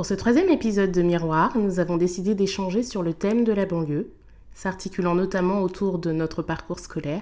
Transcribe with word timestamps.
Pour 0.00 0.06
ce 0.06 0.14
troisième 0.14 0.48
épisode 0.48 0.92
de 0.92 1.02
Miroir, 1.02 1.58
nous 1.58 1.78
avons 1.78 1.98
décidé 1.98 2.34
d'échanger 2.34 2.82
sur 2.82 3.02
le 3.02 3.12
thème 3.12 3.44
de 3.44 3.52
la 3.52 3.66
banlieue, 3.66 4.10
s'articulant 4.54 5.14
notamment 5.14 5.60
autour 5.60 5.98
de 5.98 6.10
notre 6.10 6.40
parcours 6.40 6.78
scolaire 6.78 7.20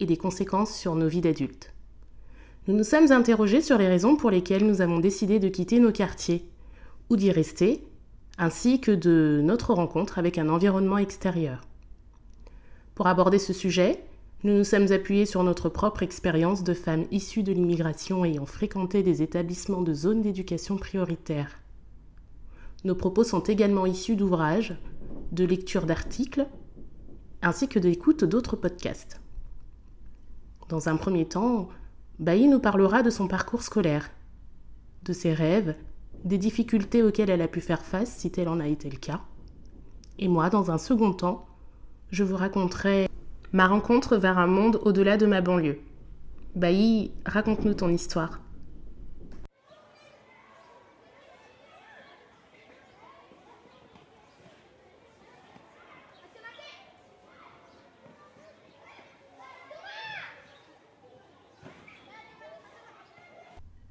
et 0.00 0.06
des 0.06 0.16
conséquences 0.16 0.76
sur 0.76 0.96
nos 0.96 1.06
vies 1.06 1.20
d'adultes. 1.20 1.72
Nous 2.66 2.74
nous 2.74 2.82
sommes 2.82 3.12
interrogés 3.12 3.60
sur 3.62 3.78
les 3.78 3.86
raisons 3.86 4.16
pour 4.16 4.32
lesquelles 4.32 4.66
nous 4.66 4.80
avons 4.80 4.98
décidé 4.98 5.38
de 5.38 5.46
quitter 5.46 5.78
nos 5.78 5.92
quartiers, 5.92 6.44
ou 7.10 7.16
d'y 7.16 7.30
rester, 7.30 7.84
ainsi 8.38 8.80
que 8.80 8.90
de 8.90 9.40
notre 9.44 9.72
rencontre 9.72 10.18
avec 10.18 10.36
un 10.36 10.48
environnement 10.48 10.98
extérieur. 10.98 11.60
Pour 12.96 13.06
aborder 13.06 13.38
ce 13.38 13.52
sujet, 13.52 14.02
nous 14.42 14.58
nous 14.58 14.64
sommes 14.64 14.90
appuyés 14.90 15.26
sur 15.26 15.44
notre 15.44 15.68
propre 15.68 16.02
expérience 16.02 16.64
de 16.64 16.74
femmes 16.74 17.04
issues 17.12 17.44
de 17.44 17.52
l'immigration 17.52 18.24
ayant 18.24 18.46
fréquenté 18.46 19.04
des 19.04 19.22
établissements 19.22 19.82
de 19.82 19.94
zones 19.94 20.22
d'éducation 20.22 20.76
prioritaire. 20.76 21.59
Nos 22.84 22.94
propos 22.94 23.24
sont 23.24 23.40
également 23.40 23.84
issus 23.84 24.16
d'ouvrages, 24.16 24.74
de 25.32 25.44
lectures 25.44 25.86
d'articles, 25.86 26.46
ainsi 27.42 27.68
que 27.68 27.78
d'écoute 27.78 28.24
d'autres 28.24 28.56
podcasts. 28.56 29.20
Dans 30.68 30.88
un 30.88 30.96
premier 30.96 31.26
temps, 31.26 31.68
Bailly 32.18 32.48
nous 32.48 32.60
parlera 32.60 33.02
de 33.02 33.10
son 33.10 33.28
parcours 33.28 33.62
scolaire, 33.62 34.10
de 35.04 35.12
ses 35.12 35.32
rêves, 35.32 35.76
des 36.24 36.38
difficultés 36.38 37.02
auxquelles 37.02 37.30
elle 37.30 37.42
a 37.42 37.48
pu 37.48 37.60
faire 37.60 37.82
face 37.82 38.14
si 38.14 38.30
tel 38.30 38.48
en 38.48 38.60
a 38.60 38.68
été 38.68 38.88
le 38.88 38.98
cas. 38.98 39.20
Et 40.18 40.28
moi, 40.28 40.50
dans 40.50 40.70
un 40.70 40.78
second 40.78 41.12
temps, 41.12 41.46
je 42.10 42.24
vous 42.24 42.36
raconterai 42.36 43.08
ma 43.52 43.66
rencontre 43.66 44.16
vers 44.16 44.38
un 44.38 44.46
monde 44.46 44.80
au-delà 44.84 45.16
de 45.16 45.26
ma 45.26 45.40
banlieue. 45.40 45.80
Bailly, 46.54 47.12
raconte-nous 47.26 47.74
ton 47.74 47.88
histoire. 47.88 48.40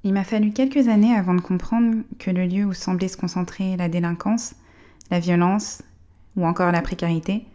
Il 0.03 0.13
m'a 0.13 0.23
fallu 0.23 0.51
quelques 0.51 0.87
années 0.87 1.13
avant 1.13 1.33
de 1.33 1.41
comprendre 1.41 2.03
que 2.19 2.31
le 2.31 2.45
lieu 2.45 2.65
où 2.65 2.73
semblait 2.73 3.09
se 3.09 3.17
concentrer 3.17 3.75
la 3.75 3.89
délinquance, 3.89 4.55
la 5.11 5.19
violence 5.19 5.81
ou 6.37 6.45
encore 6.45 6.71
la 6.71 6.81
précarité 6.81 7.45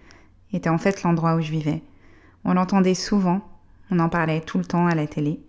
était 0.53 0.69
en 0.69 0.77
fait 0.77 1.03
l'endroit 1.03 1.37
où 1.37 1.41
je 1.41 1.50
vivais. 1.50 1.83
On 2.45 2.53
l'entendait 2.53 2.95
souvent, 2.95 3.41
on 3.91 3.98
en 3.98 4.11
parlait 4.11 4.42
tout 4.42 4.59
le 4.59 4.65
temps 4.65 4.87
à 4.87 4.95
la 4.95 5.06
télé. 5.06 5.41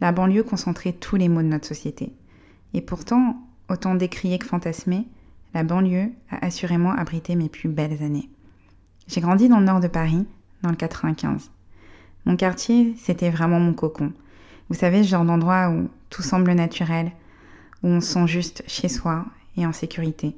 La 0.00 0.12
banlieue 0.12 0.42
concentrait 0.42 0.92
tous 0.92 1.16
les 1.16 1.28
maux 1.28 1.42
de 1.42 1.48
notre 1.48 1.66
société. 1.66 2.12
Et 2.72 2.80
pourtant, 2.80 3.36
autant 3.68 3.94
décrié 3.94 4.38
que 4.38 4.46
fantasmé, 4.46 5.06
la 5.52 5.64
banlieue 5.64 6.12
a 6.30 6.46
assurément 6.46 6.92
abrité 6.92 7.36
mes 7.36 7.48
plus 7.48 7.68
belles 7.68 8.02
années. 8.02 8.30
J'ai 9.06 9.20
grandi 9.20 9.48
dans 9.48 9.58
le 9.58 9.66
nord 9.66 9.80
de 9.80 9.88
Paris, 9.88 10.26
dans 10.62 10.70
le 10.70 10.76
95. 10.76 11.50
Mon 12.24 12.36
quartier, 12.36 12.94
c'était 12.98 13.30
vraiment 13.30 13.60
mon 13.60 13.74
cocon. 13.74 14.12
Vous 14.68 14.74
savez, 14.74 15.02
ce 15.02 15.08
genre 15.08 15.24
d'endroit 15.24 15.70
où 15.70 15.88
tout 16.10 16.22
semble 16.22 16.52
naturel, 16.52 17.12
où 17.82 17.88
on 17.88 18.00
se 18.00 18.12
sent 18.12 18.26
juste 18.26 18.62
chez 18.66 18.88
soi 18.88 19.26
et 19.56 19.66
en 19.66 19.72
sécurité. 19.72 20.36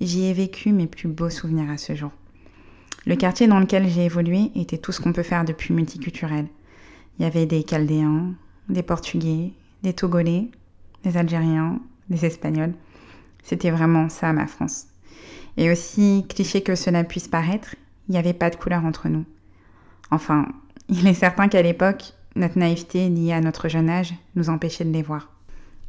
J'y 0.00 0.24
ai 0.24 0.32
vécu 0.32 0.72
mes 0.72 0.86
plus 0.86 1.08
beaux 1.08 1.30
souvenirs 1.30 1.70
à 1.70 1.78
ce 1.78 1.94
jour. 1.94 2.10
Le 3.06 3.16
quartier 3.16 3.46
dans 3.46 3.58
lequel 3.58 3.88
j'ai 3.88 4.04
évolué 4.04 4.50
était 4.54 4.78
tout 4.78 4.92
ce 4.92 5.00
qu'on 5.00 5.12
peut 5.12 5.22
faire 5.22 5.44
depuis 5.44 5.74
multiculturel. 5.74 6.46
Il 7.18 7.22
y 7.22 7.26
avait 7.26 7.46
des 7.46 7.64
Chaldéens, 7.64 8.34
des 8.68 8.82
Portugais, 8.82 9.52
des 9.82 9.92
Togolais, 9.92 10.48
des 11.04 11.16
Algériens, 11.16 11.80
des 12.08 12.24
Espagnols. 12.24 12.74
C'était 13.42 13.70
vraiment 13.70 14.08
ça 14.08 14.32
ma 14.32 14.46
France. 14.46 14.86
Et 15.56 15.70
aussi 15.70 16.24
cliché 16.28 16.62
que 16.62 16.74
cela 16.74 17.04
puisse 17.04 17.28
paraître, 17.28 17.74
il 18.08 18.12
n'y 18.12 18.18
avait 18.18 18.32
pas 18.32 18.50
de 18.50 18.56
couleur 18.56 18.84
entre 18.84 19.08
nous. 19.08 19.24
Enfin, 20.10 20.46
il 20.88 21.06
est 21.06 21.14
certain 21.14 21.48
qu'à 21.48 21.62
l'époque, 21.62 22.14
notre 22.36 22.58
naïveté 22.58 23.08
liée 23.08 23.32
à 23.32 23.40
notre 23.40 23.68
jeune 23.68 23.90
âge 23.90 24.14
nous 24.36 24.50
empêchait 24.50 24.84
de 24.84 24.92
les 24.92 25.02
voir. 25.02 25.30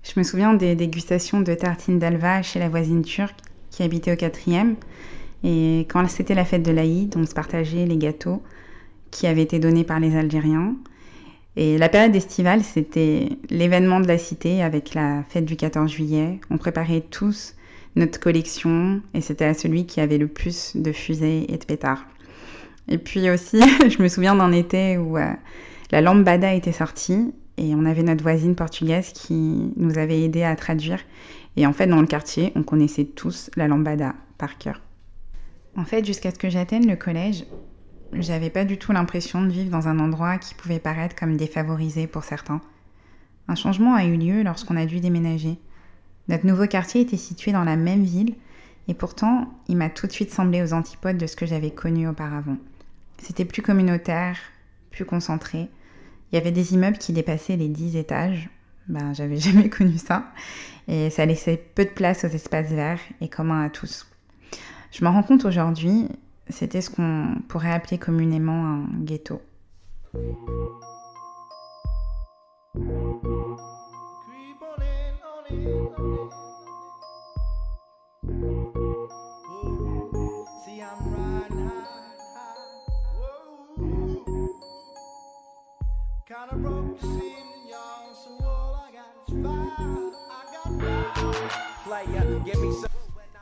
Je 0.03 0.13
me 0.17 0.23
souviens 0.23 0.53
des 0.53 0.75
dégustations 0.75 1.41
de 1.41 1.53
tartines 1.53 1.99
d'Alva 1.99 2.41
chez 2.41 2.59
la 2.59 2.69
voisine 2.69 3.03
turque 3.03 3.39
qui 3.71 3.83
habitait 3.83 4.13
au 4.13 4.17
quatrième 4.17 4.75
et 5.43 5.85
quand 5.89 6.07
c'était 6.07 6.35
la 6.35 6.45
fête 6.45 6.63
de 6.63 6.71
l'Aïd, 6.71 7.15
on 7.17 7.25
se 7.25 7.33
partageait 7.33 7.85
les 7.85 7.97
gâteaux 7.97 8.41
qui 9.11 9.27
avaient 9.27 9.43
été 9.43 9.59
donnés 9.59 9.83
par 9.83 9.99
les 9.99 10.15
Algériens. 10.15 10.75
Et 11.55 11.77
la 11.77 11.89
période 11.89 12.15
estivale, 12.15 12.63
c'était 12.63 13.29
l'événement 13.49 13.99
de 13.99 14.07
la 14.07 14.17
cité 14.17 14.63
avec 14.63 14.93
la 14.93 15.23
fête 15.29 15.45
du 15.45 15.55
14 15.55 15.91
juillet. 15.91 16.39
On 16.49 16.57
préparait 16.57 17.01
tous 17.01 17.55
notre 17.95 18.19
collection 18.19 19.01
et 19.13 19.21
c'était 19.21 19.45
à 19.45 19.53
celui 19.53 19.85
qui 19.85 20.01
avait 20.01 20.17
le 20.17 20.27
plus 20.27 20.75
de 20.75 20.91
fusées 20.91 21.45
et 21.53 21.57
de 21.57 21.65
pétards. 21.65 22.05
Et 22.87 22.97
puis 22.97 23.29
aussi, 23.29 23.61
je 23.89 24.01
me 24.01 24.07
souviens 24.07 24.35
d'un 24.35 24.51
été 24.51 24.97
où 24.97 25.17
euh, 25.17 25.31
la 25.93 26.01
lambada 26.01 26.55
était 26.55 26.71
sortie 26.71 27.35
et 27.57 27.75
on 27.75 27.85
avait 27.85 28.01
notre 28.01 28.23
voisine 28.23 28.55
portugaise 28.55 29.13
qui 29.13 29.71
nous 29.77 29.99
avait 29.99 30.23
aidé 30.23 30.41
à 30.41 30.55
traduire. 30.55 30.99
Et 31.55 31.67
en 31.67 31.71
fait, 31.71 31.85
dans 31.85 32.01
le 32.01 32.07
quartier, 32.07 32.51
on 32.55 32.63
connaissait 32.63 33.05
tous 33.05 33.51
la 33.55 33.67
lambada 33.67 34.15
par 34.39 34.57
cœur. 34.57 34.81
En 35.77 35.85
fait, 35.85 36.03
jusqu'à 36.03 36.31
ce 36.31 36.39
que 36.39 36.49
j'atteigne 36.49 36.89
le 36.89 36.95
collège, 36.95 37.45
j'avais 38.11 38.49
pas 38.49 38.65
du 38.65 38.79
tout 38.79 38.91
l'impression 38.91 39.43
de 39.43 39.51
vivre 39.51 39.69
dans 39.69 39.87
un 39.87 39.99
endroit 39.99 40.39
qui 40.39 40.55
pouvait 40.55 40.79
paraître 40.79 41.15
comme 41.15 41.37
défavorisé 41.37 42.07
pour 42.07 42.23
certains. 42.23 42.61
Un 43.47 43.53
changement 43.53 43.93
a 43.93 44.03
eu 44.03 44.17
lieu 44.17 44.41
lorsqu'on 44.41 44.77
a 44.77 44.87
dû 44.87 44.99
déménager. 44.99 45.59
Notre 46.27 46.47
nouveau 46.47 46.65
quartier 46.65 47.01
était 47.01 47.17
situé 47.17 47.51
dans 47.51 47.65
la 47.65 47.75
même 47.75 48.03
ville, 48.03 48.33
et 48.87 48.95
pourtant, 48.95 49.53
il 49.67 49.77
m'a 49.77 49.91
tout 49.91 50.07
de 50.07 50.11
suite 50.11 50.31
semblé 50.31 50.63
aux 50.63 50.73
antipodes 50.73 51.19
de 51.19 51.27
ce 51.27 51.35
que 51.35 51.45
j'avais 51.45 51.69
connu 51.69 52.07
auparavant. 52.07 52.57
C'était 53.19 53.45
plus 53.45 53.61
communautaire, 53.61 54.39
plus 54.89 55.05
concentré. 55.05 55.69
Il 56.33 56.37
y 56.37 56.39
avait 56.39 56.51
des 56.51 56.73
immeubles 56.73 56.97
qui 56.97 57.13
dépassaient 57.13 57.57
les 57.57 57.69
10 57.69 57.95
étages. 57.95 58.49
Ben, 58.87 59.13
j'avais 59.13 59.37
jamais 59.37 59.69
connu 59.69 59.99
ça. 59.99 60.25
Et 60.87 61.11
ça 61.11 61.27
laissait 61.27 61.63
peu 61.75 61.85
de 61.85 61.91
place 61.91 62.25
aux 62.25 62.27
espaces 62.27 62.71
verts 62.71 62.99
et 63.21 63.29
communs 63.29 63.63
à 63.63 63.69
tous. 63.69 64.07
Je 64.91 65.03
m'en 65.05 65.11
rends 65.11 65.21
compte 65.21 65.45
aujourd'hui, 65.45 66.09
c'était 66.49 66.81
ce 66.81 66.89
qu'on 66.89 67.35
pourrait 67.47 67.71
appeler 67.71 67.99
communément 67.99 68.65
un 68.65 68.87
ghetto. 69.03 69.41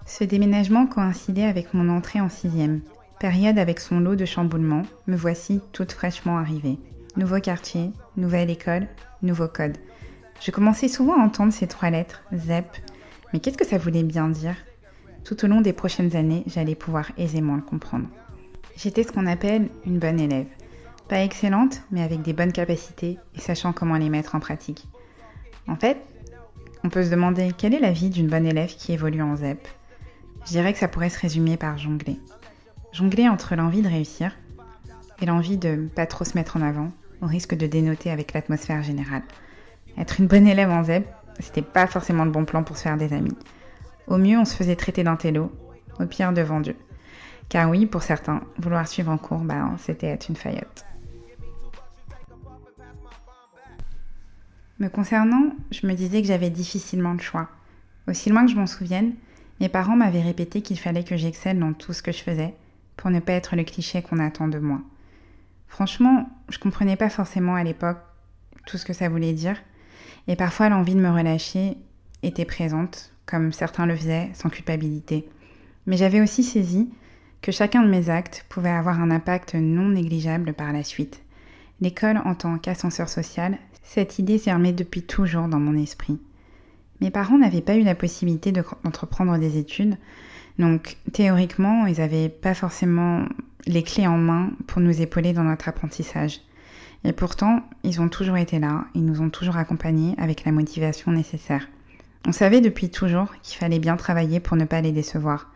Ce 0.05 0.23
déménagement 0.23 0.87
coïncidait 0.87 1.43
avec 1.43 1.73
mon 1.73 1.89
entrée 1.89 2.21
en 2.21 2.29
sixième, 2.29 2.81
période 3.19 3.57
avec 3.57 3.79
son 3.79 3.99
lot 3.99 4.15
de 4.15 4.25
chamboulements, 4.25 4.83
me 5.07 5.15
voici 5.15 5.61
toute 5.71 5.91
fraîchement 5.91 6.37
arrivée. 6.37 6.77
Nouveau 7.15 7.39
quartier, 7.39 7.91
nouvelle 8.17 8.49
école, 8.49 8.87
nouveau 9.21 9.47
code. 9.47 9.77
Je 10.41 10.51
commençais 10.51 10.87
souvent 10.87 11.19
à 11.19 11.23
entendre 11.23 11.53
ces 11.53 11.67
trois 11.67 11.89
lettres, 11.89 12.23
ZEP, 12.33 12.77
mais 13.31 13.39
qu'est-ce 13.39 13.57
que 13.57 13.65
ça 13.65 13.77
voulait 13.77 14.03
bien 14.03 14.27
dire? 14.29 14.55
Tout 15.23 15.45
au 15.45 15.47
long 15.47 15.61
des 15.61 15.73
prochaines 15.73 16.15
années, 16.15 16.43
j'allais 16.47 16.75
pouvoir 16.75 17.11
aisément 17.17 17.55
le 17.55 17.61
comprendre. 17.61 18.07
J'étais 18.75 19.03
ce 19.03 19.11
qu'on 19.11 19.27
appelle 19.27 19.69
une 19.85 19.99
bonne 19.99 20.19
élève. 20.19 20.47
Pas 21.07 21.23
excellente, 21.23 21.81
mais 21.91 22.01
avec 22.01 22.21
des 22.21 22.33
bonnes 22.33 22.51
capacités 22.51 23.19
et 23.35 23.39
sachant 23.39 23.73
comment 23.73 23.97
les 23.97 24.09
mettre 24.09 24.35
en 24.35 24.39
pratique. 24.39 24.87
En 25.67 25.75
fait, 25.75 25.97
on 26.83 26.89
peut 26.89 27.03
se 27.03 27.09
demander 27.09 27.51
quelle 27.57 27.73
est 27.73 27.79
la 27.79 27.91
vie 27.91 28.09
d'une 28.09 28.27
bonne 28.27 28.45
élève 28.45 28.75
qui 28.75 28.93
évolue 28.93 29.21
en 29.21 29.35
ZEP. 29.35 29.67
Je 30.45 30.51
dirais 30.51 30.73
que 30.73 30.79
ça 30.79 30.87
pourrait 30.87 31.09
se 31.09 31.19
résumer 31.19 31.57
par 31.57 31.77
jongler. 31.77 32.19
Jongler 32.93 33.29
entre 33.29 33.55
l'envie 33.55 33.81
de 33.81 33.87
réussir 33.87 34.35
et 35.21 35.25
l'envie 35.25 35.57
de 35.57 35.87
pas 35.95 36.07
trop 36.07 36.25
se 36.25 36.35
mettre 36.35 36.57
en 36.57 36.61
avant, 36.61 36.91
au 37.21 37.27
risque 37.27 37.55
de 37.55 37.67
dénoter 37.67 38.09
avec 38.09 38.33
l'atmosphère 38.33 38.81
générale. 38.81 39.23
Être 39.97 40.19
une 40.19 40.27
bonne 40.27 40.47
élève 40.47 40.71
en 40.71 40.83
ZEB, 40.83 41.03
c'était 41.39 41.61
pas 41.61 41.87
forcément 41.87 42.25
le 42.25 42.31
bon 42.31 42.45
plan 42.45 42.63
pour 42.63 42.77
se 42.77 42.83
faire 42.83 42.97
des 42.97 43.13
amis. 43.13 43.37
Au 44.07 44.17
mieux, 44.17 44.37
on 44.37 44.45
se 44.45 44.55
faisait 44.55 44.75
traiter 44.75 45.03
d'un 45.03 45.15
télo, 45.15 45.51
au 45.99 46.05
pire 46.05 46.33
de 46.33 46.41
vendu. 46.41 46.75
Car 47.49 47.69
oui, 47.69 47.85
pour 47.85 48.01
certains, 48.01 48.41
vouloir 48.57 48.87
suivre 48.87 49.11
en 49.11 49.17
cours, 49.17 49.39
bah, 49.39 49.69
c'était 49.77 50.07
être 50.07 50.29
une 50.29 50.35
faillotte. 50.35 50.85
Me 54.81 54.89
concernant, 54.89 55.51
je 55.69 55.85
me 55.85 55.93
disais 55.93 56.23
que 56.23 56.27
j'avais 56.27 56.49
difficilement 56.49 57.13
le 57.13 57.19
choix. 57.19 57.49
Aussi 58.07 58.31
loin 58.31 58.43
que 58.43 58.51
je 58.51 58.55
m'en 58.55 58.65
souvienne, 58.65 59.13
mes 59.59 59.69
parents 59.69 59.95
m'avaient 59.95 60.23
répété 60.23 60.63
qu'il 60.63 60.79
fallait 60.79 61.03
que 61.03 61.17
j'excelle 61.17 61.59
dans 61.59 61.73
tout 61.73 61.93
ce 61.93 62.01
que 62.01 62.11
je 62.11 62.23
faisais 62.23 62.55
pour 62.97 63.11
ne 63.11 63.19
pas 63.19 63.33
être 63.33 63.55
le 63.55 63.63
cliché 63.63 64.01
qu'on 64.01 64.17
attend 64.17 64.47
de 64.47 64.57
moi. 64.57 64.81
Franchement, 65.67 66.27
je 66.49 66.57
comprenais 66.57 66.95
pas 66.95 67.11
forcément 67.11 67.53
à 67.53 67.63
l'époque 67.63 67.99
tout 68.65 68.79
ce 68.79 68.85
que 68.85 68.93
ça 68.93 69.07
voulait 69.07 69.33
dire, 69.33 69.55
et 70.27 70.35
parfois 70.35 70.69
l'envie 70.69 70.95
de 70.95 70.99
me 70.99 71.11
relâcher 71.11 71.77
était 72.23 72.45
présente, 72.45 73.13
comme 73.27 73.51
certains 73.51 73.85
le 73.85 73.95
faisaient, 73.95 74.31
sans 74.33 74.49
culpabilité. 74.49 75.29
Mais 75.85 75.95
j'avais 75.95 76.21
aussi 76.21 76.41
saisi 76.41 76.89
que 77.43 77.51
chacun 77.51 77.83
de 77.83 77.87
mes 77.87 78.09
actes 78.09 78.47
pouvait 78.49 78.69
avoir 78.69 78.99
un 78.99 79.11
impact 79.11 79.53
non 79.53 79.89
négligeable 79.89 80.53
par 80.53 80.73
la 80.73 80.83
suite. 80.83 81.21
L'école 81.81 82.17
en 82.25 82.33
tant 82.33 82.57
qu'ascenseur 82.57 83.09
social, 83.09 83.59
cette 83.83 84.19
idée 84.19 84.37
s'est 84.37 84.51
depuis 84.73 85.03
toujours 85.03 85.47
dans 85.47 85.59
mon 85.59 85.77
esprit. 85.77 86.19
Mes 87.01 87.09
parents 87.09 87.37
n'avaient 87.37 87.61
pas 87.61 87.75
eu 87.75 87.83
la 87.83 87.95
possibilité 87.95 88.51
d'entreprendre 88.51 89.37
des 89.37 89.57
études, 89.57 89.97
donc 90.59 90.97
théoriquement, 91.11 91.87
ils 91.87 91.97
n'avaient 91.97 92.29
pas 92.29 92.53
forcément 92.53 93.25
les 93.65 93.83
clés 93.83 94.07
en 94.07 94.17
main 94.17 94.51
pour 94.67 94.81
nous 94.81 95.01
épauler 95.01 95.33
dans 95.33 95.43
notre 95.43 95.67
apprentissage. 95.67 96.41
Et 97.03 97.13
pourtant, 97.13 97.63
ils 97.83 97.99
ont 98.01 98.09
toujours 98.09 98.37
été 98.37 98.59
là, 98.59 98.85
ils 98.93 99.05
nous 99.05 99.21
ont 99.21 99.29
toujours 99.31 99.57
accompagnés 99.57 100.15
avec 100.19 100.45
la 100.45 100.51
motivation 100.51 101.11
nécessaire. 101.11 101.67
On 102.27 102.31
savait 102.31 102.61
depuis 102.61 102.91
toujours 102.91 103.33
qu'il 103.41 103.57
fallait 103.57 103.79
bien 103.79 103.97
travailler 103.97 104.39
pour 104.39 104.55
ne 104.55 104.65
pas 104.65 104.81
les 104.81 104.91
décevoir. 104.91 105.49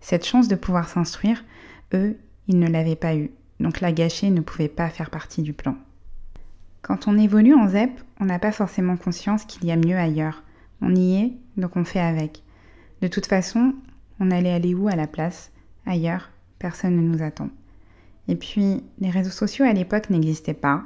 Cette 0.00 0.24
chance 0.24 0.46
de 0.46 0.54
pouvoir 0.54 0.88
s'instruire, 0.88 1.44
eux, 1.92 2.16
ils 2.46 2.58
ne 2.58 2.68
l'avaient 2.68 2.94
pas 2.94 3.16
eue, 3.16 3.32
donc 3.58 3.80
la 3.80 3.90
gâcher 3.90 4.30
ne 4.30 4.40
pouvait 4.40 4.68
pas 4.68 4.90
faire 4.90 5.10
partie 5.10 5.42
du 5.42 5.52
plan. 5.52 5.76
Quand 6.84 7.08
on 7.08 7.16
évolue 7.16 7.54
en 7.54 7.66
ZEP, 7.66 7.98
on 8.20 8.26
n'a 8.26 8.38
pas 8.38 8.52
forcément 8.52 8.98
conscience 8.98 9.46
qu'il 9.46 9.64
y 9.64 9.72
a 9.72 9.76
mieux 9.76 9.96
ailleurs. 9.96 10.42
On 10.82 10.94
y 10.94 11.14
est, 11.16 11.32
donc 11.56 11.76
on 11.76 11.84
fait 11.84 11.98
avec. 11.98 12.42
De 13.00 13.08
toute 13.08 13.24
façon, 13.24 13.72
on 14.20 14.30
allait 14.30 14.52
aller 14.52 14.74
où 14.74 14.86
à 14.88 14.94
la 14.94 15.06
place? 15.06 15.50
Ailleurs, 15.86 16.28
personne 16.58 16.94
ne 16.94 17.00
nous 17.00 17.22
attend. 17.22 17.48
Et 18.28 18.36
puis, 18.36 18.84
les 18.98 19.08
réseaux 19.08 19.30
sociaux 19.30 19.64
à 19.64 19.72
l'époque 19.72 20.10
n'existaient 20.10 20.52
pas. 20.52 20.82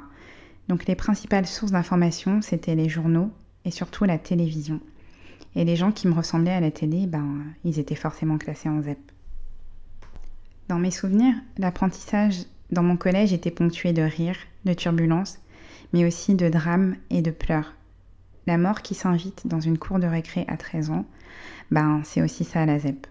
Donc 0.69 0.85
les 0.85 0.95
principales 0.95 1.45
sources 1.45 1.73
d'information, 1.73 2.41
c'était 2.41 2.75
les 2.75 2.87
journaux 2.87 3.29
et 3.65 3.71
surtout 3.71 4.05
la 4.05 4.17
télévision. 4.17 4.79
Et 5.57 5.65
les 5.65 5.75
gens 5.75 5.91
qui 5.91 6.07
me 6.07 6.13
ressemblaient 6.13 6.53
à 6.53 6.61
la 6.61 6.71
télé, 6.71 7.07
ben, 7.07 7.43
ils 7.65 7.77
étaient 7.77 7.95
forcément 7.95 8.37
classés 8.37 8.69
en 8.69 8.81
ZEP. 8.81 8.99
Dans 10.69 10.79
mes 10.79 10.91
souvenirs, 10.91 11.35
l'apprentissage 11.57 12.45
dans 12.71 12.83
mon 12.83 12.95
collège 12.95 13.33
était 13.33 13.51
ponctué 13.51 13.91
de 13.91 14.03
rires, 14.03 14.39
de 14.63 14.71
turbulences, 14.71 15.39
mais 15.93 16.05
aussi 16.05 16.35
de 16.35 16.49
drames 16.49 16.95
et 17.09 17.21
de 17.21 17.31
pleurs. 17.31 17.73
La 18.47 18.57
mort 18.57 18.81
qui 18.81 18.95
s'invite 18.95 19.47
dans 19.47 19.59
une 19.59 19.77
cour 19.77 19.99
de 19.99 20.07
récré 20.07 20.45
à 20.47 20.57
13 20.57 20.89
ans, 20.91 21.05
ben, 21.71 22.01
c'est 22.03 22.21
aussi 22.21 22.43
ça 22.43 22.61
à 22.61 22.65
la 22.65 22.79
ZEP. 22.79 23.07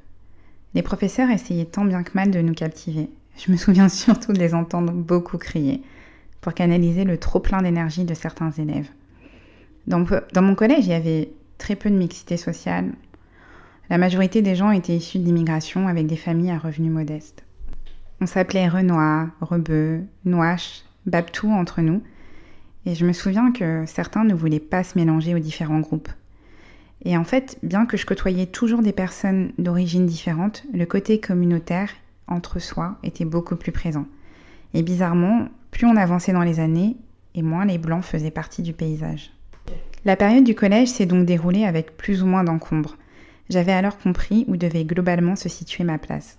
Les 0.75 0.83
professeurs 0.83 1.31
essayaient 1.31 1.65
tant 1.65 1.85
bien 1.85 2.03
que 2.03 2.13
mal 2.15 2.31
de 2.31 2.41
nous 2.41 2.55
captiver. 2.55 3.09
Je 3.37 3.53
me 3.53 3.57
souviens 3.57 3.89
surtout 3.89 4.33
de 4.33 4.39
les 4.39 4.55
entendre 4.55 4.93
beaucoup 4.93 5.39
crier 5.39 5.83
pour 6.41 6.55
canaliser 6.55 7.05
le 7.05 7.19
trop 7.19 7.41
plein 7.41 7.63
d'énergie 7.63 8.05
de 8.05 8.15
certains 8.15 8.51
élèves. 8.51 8.89
dans 9.87 10.43
mon 10.43 10.55
collège, 10.55 10.87
il 10.87 10.91
y 10.91 10.95
avait 10.95 11.31
très 11.59 11.77
peu 11.77 11.91
de 11.91 11.97
mixité 11.97 12.37
sociale. 12.37 12.93
La 13.91 13.99
majorité 13.99 14.43
des 14.43 14.55
gens 14.55 14.71
étaient 14.71 14.97
issus 14.97 15.19
de 15.19 15.25
l'immigration 15.25 15.89
avec 15.89 16.07
des 16.07 16.17
familles 16.17 16.51
à 16.51 16.59
revenus 16.59 16.93
modestes. 16.93 17.45
On 18.21 18.27
s'appelait 18.27 18.69
Renoir, 18.69 19.29
Rebeu, 19.41 20.03
Nouache, 20.25 20.83
Babtou 21.07 21.51
entre 21.51 21.81
nous, 21.81 22.03
et 22.87 22.95
je 22.95 23.05
me 23.05 23.13
souviens 23.13 23.53
que 23.53 23.85
certains 23.87 24.25
ne 24.25 24.35
voulaient 24.35 24.61
pas 24.61 24.85
se 24.85 24.99
mélanger 24.99 25.35
aux 25.35 25.41
différents 25.41 25.81
groupes. 25.81 26.09
Et 27.05 27.17
en 27.17 27.25
fait, 27.25 27.59
bien 27.63 27.87
que 27.87 27.97
je 27.97 28.07
côtoyais 28.07 28.47
toujours 28.47 28.83
des 28.83 28.93
personnes 28.93 29.53
d'origine 29.59 30.07
différente, 30.07 30.65
le 30.73 30.87
côté 30.87 31.21
communautaire, 31.21 31.91
entre 32.27 32.59
soi, 32.59 32.99
était 33.03 33.25
beaucoup 33.25 33.57
plus 33.57 33.73
présent. 33.73 34.07
Et 34.75 34.83
bizarrement, 34.83 35.49
plus 35.71 35.87
on 35.87 35.97
avançait 35.97 36.33
dans 36.33 36.43
les 36.43 36.61
années, 36.61 36.97
et 37.35 37.43
moins 37.43 37.65
les 37.65 37.79
blancs 37.79 38.03
faisaient 38.03 38.31
partie 38.31 38.63
du 38.63 38.73
paysage. 38.73 39.33
La 40.05 40.17
période 40.17 40.45
du 40.45 40.55
collège 40.55 40.89
s'est 40.89 41.07
donc 41.07 41.27
déroulée 41.27 41.65
avec 41.65 41.97
plus 41.97 42.23
ou 42.23 42.27
moins 42.27 42.45
d'encombre. 42.45 42.97
J'avais 43.49 43.73
alors 43.73 43.99
compris 43.99 44.45
où 44.49 44.57
devait 44.57 44.85
globalement 44.85 45.37
se 45.37 45.49
situer 45.49 45.85
ma 45.85 45.99
place. 45.99 46.39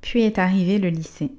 Puis 0.00 0.22
est 0.22 0.38
arrivé 0.38 0.78
le 0.78 0.88
lycée. 0.88 1.32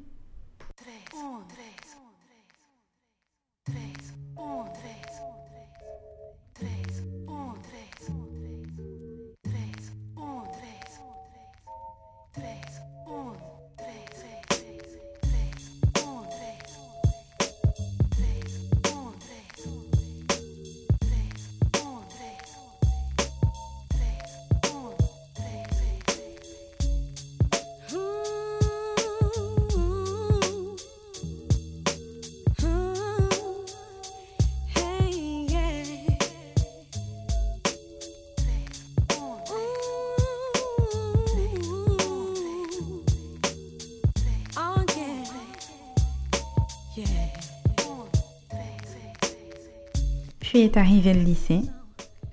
Est 50.60 50.76
arrivé 50.76 51.14
le 51.14 51.22
lycée. 51.22 51.62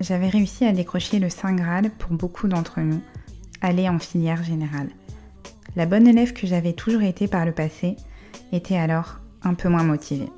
J'avais 0.01 0.31
réussi 0.31 0.65
à 0.65 0.73
décrocher 0.73 1.19
le 1.19 1.29
Saint 1.29 1.55
Graal 1.55 1.91
pour 1.91 2.13
beaucoup 2.13 2.49
d'entre 2.49 2.81
nous, 2.81 3.03
aller 3.61 3.87
en 3.87 3.99
filière 3.99 4.43
générale. 4.43 4.89
La 5.77 5.85
bonne 5.85 6.07
élève 6.07 6.33
que 6.33 6.47
j'avais 6.47 6.73
toujours 6.73 7.03
été 7.03 7.29
par 7.29 7.45
le 7.45 7.53
passé 7.53 7.97
était 8.51 8.79
alors 8.79 9.19
un 9.43 9.53
peu 9.53 9.69
moins 9.69 9.83
motivée. 9.83 10.31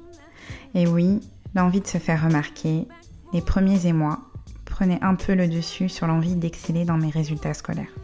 Et 0.75 0.89
oui, 0.89 1.21
l'envie 1.55 1.81
de 1.81 1.87
se 1.87 1.99
faire 1.99 2.25
remarquer, 2.25 2.89
les 3.33 3.41
premiers 3.41 3.87
émois, 3.87 4.19
prenaient 4.65 4.99
un 5.01 5.15
peu 5.15 5.35
le 5.35 5.47
dessus 5.47 5.89
sur 5.89 6.09
l'envie 6.09 6.35
d'exceller 6.35 6.85
dans 6.85 6.99
mes 6.99 7.11
résultats 7.11 7.55
scolaires. 7.55 7.95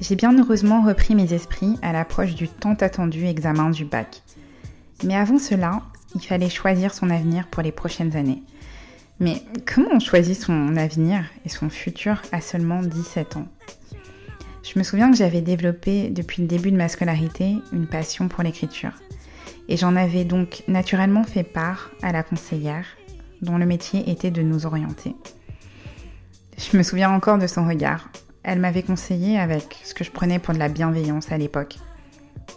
J'ai 0.00 0.16
bien 0.16 0.36
heureusement 0.36 0.82
repris 0.82 1.14
mes 1.14 1.32
esprits 1.32 1.78
à 1.82 1.92
l'approche 1.92 2.34
du 2.34 2.48
tant 2.48 2.74
attendu 2.74 3.26
examen 3.26 3.70
du 3.70 3.84
bac. 3.84 4.22
Mais 5.04 5.14
avant 5.14 5.38
cela, 5.38 5.82
il 6.14 6.22
fallait 6.22 6.50
choisir 6.50 6.94
son 6.94 7.10
avenir 7.10 7.48
pour 7.48 7.62
les 7.62 7.72
prochaines 7.72 8.16
années. 8.16 8.42
Mais 9.20 9.42
comment 9.66 9.90
on 9.92 10.00
choisit 10.00 10.40
son 10.40 10.76
avenir 10.76 11.24
et 11.44 11.48
son 11.48 11.70
futur 11.70 12.20
à 12.32 12.40
seulement 12.40 12.82
17 12.82 13.36
ans? 13.36 13.48
Je 14.62 14.78
me 14.78 14.84
souviens 14.84 15.10
que 15.10 15.16
j'avais 15.16 15.42
développé 15.42 16.08
depuis 16.08 16.42
le 16.42 16.48
début 16.48 16.72
de 16.72 16.76
ma 16.76 16.88
scolarité 16.88 17.58
une 17.72 17.86
passion 17.86 18.28
pour 18.28 18.42
l'écriture. 18.42 18.92
Et 19.68 19.76
j'en 19.76 19.94
avais 19.94 20.24
donc 20.24 20.62
naturellement 20.68 21.24
fait 21.24 21.42
part 21.42 21.90
à 22.02 22.12
la 22.12 22.22
conseillère, 22.22 22.86
dont 23.42 23.58
le 23.58 23.66
métier 23.66 24.10
était 24.10 24.30
de 24.30 24.42
nous 24.42 24.66
orienter. 24.66 25.14
Je 26.56 26.76
me 26.76 26.82
souviens 26.82 27.10
encore 27.10 27.38
de 27.38 27.46
son 27.46 27.66
regard. 27.66 28.08
Elle 28.42 28.58
m'avait 28.58 28.82
conseillé 28.82 29.38
avec 29.38 29.76
ce 29.84 29.94
que 29.94 30.04
je 30.04 30.10
prenais 30.10 30.38
pour 30.38 30.54
de 30.54 30.58
la 30.58 30.68
bienveillance 30.68 31.30
à 31.30 31.38
l'époque, 31.38 31.76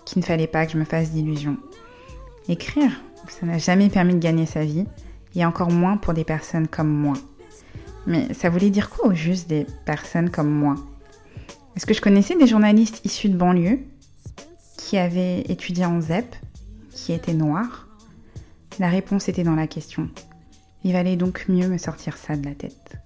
qu'il 0.05 0.19
ne 0.19 0.25
fallait 0.25 0.47
pas 0.47 0.65
que 0.65 0.73
je 0.73 0.77
me 0.77 0.85
fasse 0.85 1.11
d'illusions. 1.11 1.57
Écrire, 2.49 2.91
ça 3.29 3.45
n'a 3.45 3.57
jamais 3.57 3.89
permis 3.89 4.13
de 4.13 4.19
gagner 4.19 4.45
sa 4.45 4.63
vie, 4.63 4.85
et 5.35 5.45
encore 5.45 5.71
moins 5.71 5.97
pour 5.97 6.13
des 6.13 6.23
personnes 6.23 6.67
comme 6.67 6.89
moi. 6.89 7.13
Mais 8.07 8.33
ça 8.33 8.49
voulait 8.49 8.69
dire 8.69 8.89
quoi 8.89 9.07
au 9.07 9.13
juste 9.13 9.47
des 9.47 9.65
personnes 9.85 10.29
comme 10.29 10.49
moi? 10.49 10.75
Est-ce 11.75 11.85
que 11.85 11.93
je 11.93 12.01
connaissais 12.01 12.35
des 12.35 12.47
journalistes 12.47 13.05
issus 13.05 13.29
de 13.29 13.37
banlieue 13.37 13.79
qui 14.77 14.97
avaient 14.97 15.41
étudié 15.41 15.85
en 15.85 16.01
ZEP, 16.01 16.35
qui 16.89 17.13
étaient 17.13 17.33
noirs 17.33 17.87
La 18.79 18.89
réponse 18.89 19.29
était 19.29 19.43
dans 19.43 19.55
la 19.55 19.67
question. 19.67 20.09
Il 20.83 20.93
valait 20.93 21.17
donc 21.17 21.45
mieux 21.49 21.67
me 21.67 21.77
sortir 21.77 22.17
ça 22.17 22.35
de 22.35 22.45
la 22.45 22.55
tête. 22.55 22.97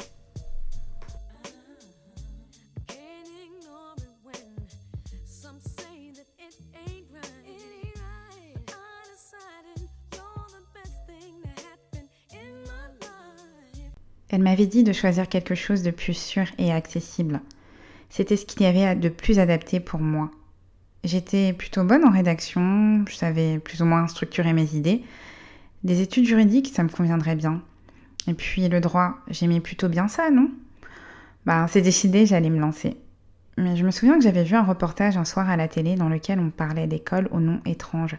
Elle 14.31 14.43
m'avait 14.43 14.65
dit 14.65 14.83
de 14.83 14.93
choisir 14.93 15.27
quelque 15.27 15.55
chose 15.55 15.83
de 15.83 15.91
plus 15.91 16.13
sûr 16.13 16.45
et 16.57 16.71
accessible. 16.71 17.41
C'était 18.09 18.38
ce 18.38 18.45
qu'il 18.45 18.61
y 18.61 18.65
avait 18.65 18.95
de 18.95 19.09
plus 19.09 19.39
adapté 19.39 19.81
pour 19.81 20.00
moi. 20.00 20.31
J'étais 21.03 21.51
plutôt 21.51 21.83
bonne 21.83 22.05
en 22.05 22.11
rédaction, 22.11 23.03
je 23.09 23.15
savais 23.15 23.59
plus 23.59 23.81
ou 23.81 23.85
moins 23.85 24.07
structurer 24.07 24.53
mes 24.53 24.73
idées. 24.75 25.03
Des 25.83 26.01
études 26.01 26.25
juridiques, 26.25 26.71
ça 26.73 26.83
me 26.83 26.89
conviendrait 26.89 27.35
bien. 27.35 27.61
Et 28.27 28.33
puis 28.33 28.69
le 28.69 28.79
droit, 28.79 29.15
j'aimais 29.29 29.59
plutôt 29.59 29.89
bien 29.89 30.07
ça, 30.07 30.29
non? 30.31 30.50
Bah, 31.45 31.65
c'est 31.67 31.81
décidé, 31.81 32.25
j'allais 32.25 32.50
me 32.50 32.59
lancer. 32.59 32.95
Mais 33.57 33.75
je 33.75 33.83
me 33.83 33.91
souviens 33.91 34.17
que 34.17 34.23
j'avais 34.23 34.45
vu 34.45 34.55
un 34.55 34.63
reportage 34.63 35.17
un 35.17 35.25
soir 35.25 35.50
à 35.50 35.57
la 35.57 35.67
télé 35.67 35.95
dans 35.95 36.07
lequel 36.07 36.39
on 36.39 36.51
parlait 36.51 36.88
d'écoles 36.88 37.27
au 37.31 37.41
nom 37.41 37.59
étrange. 37.65 38.15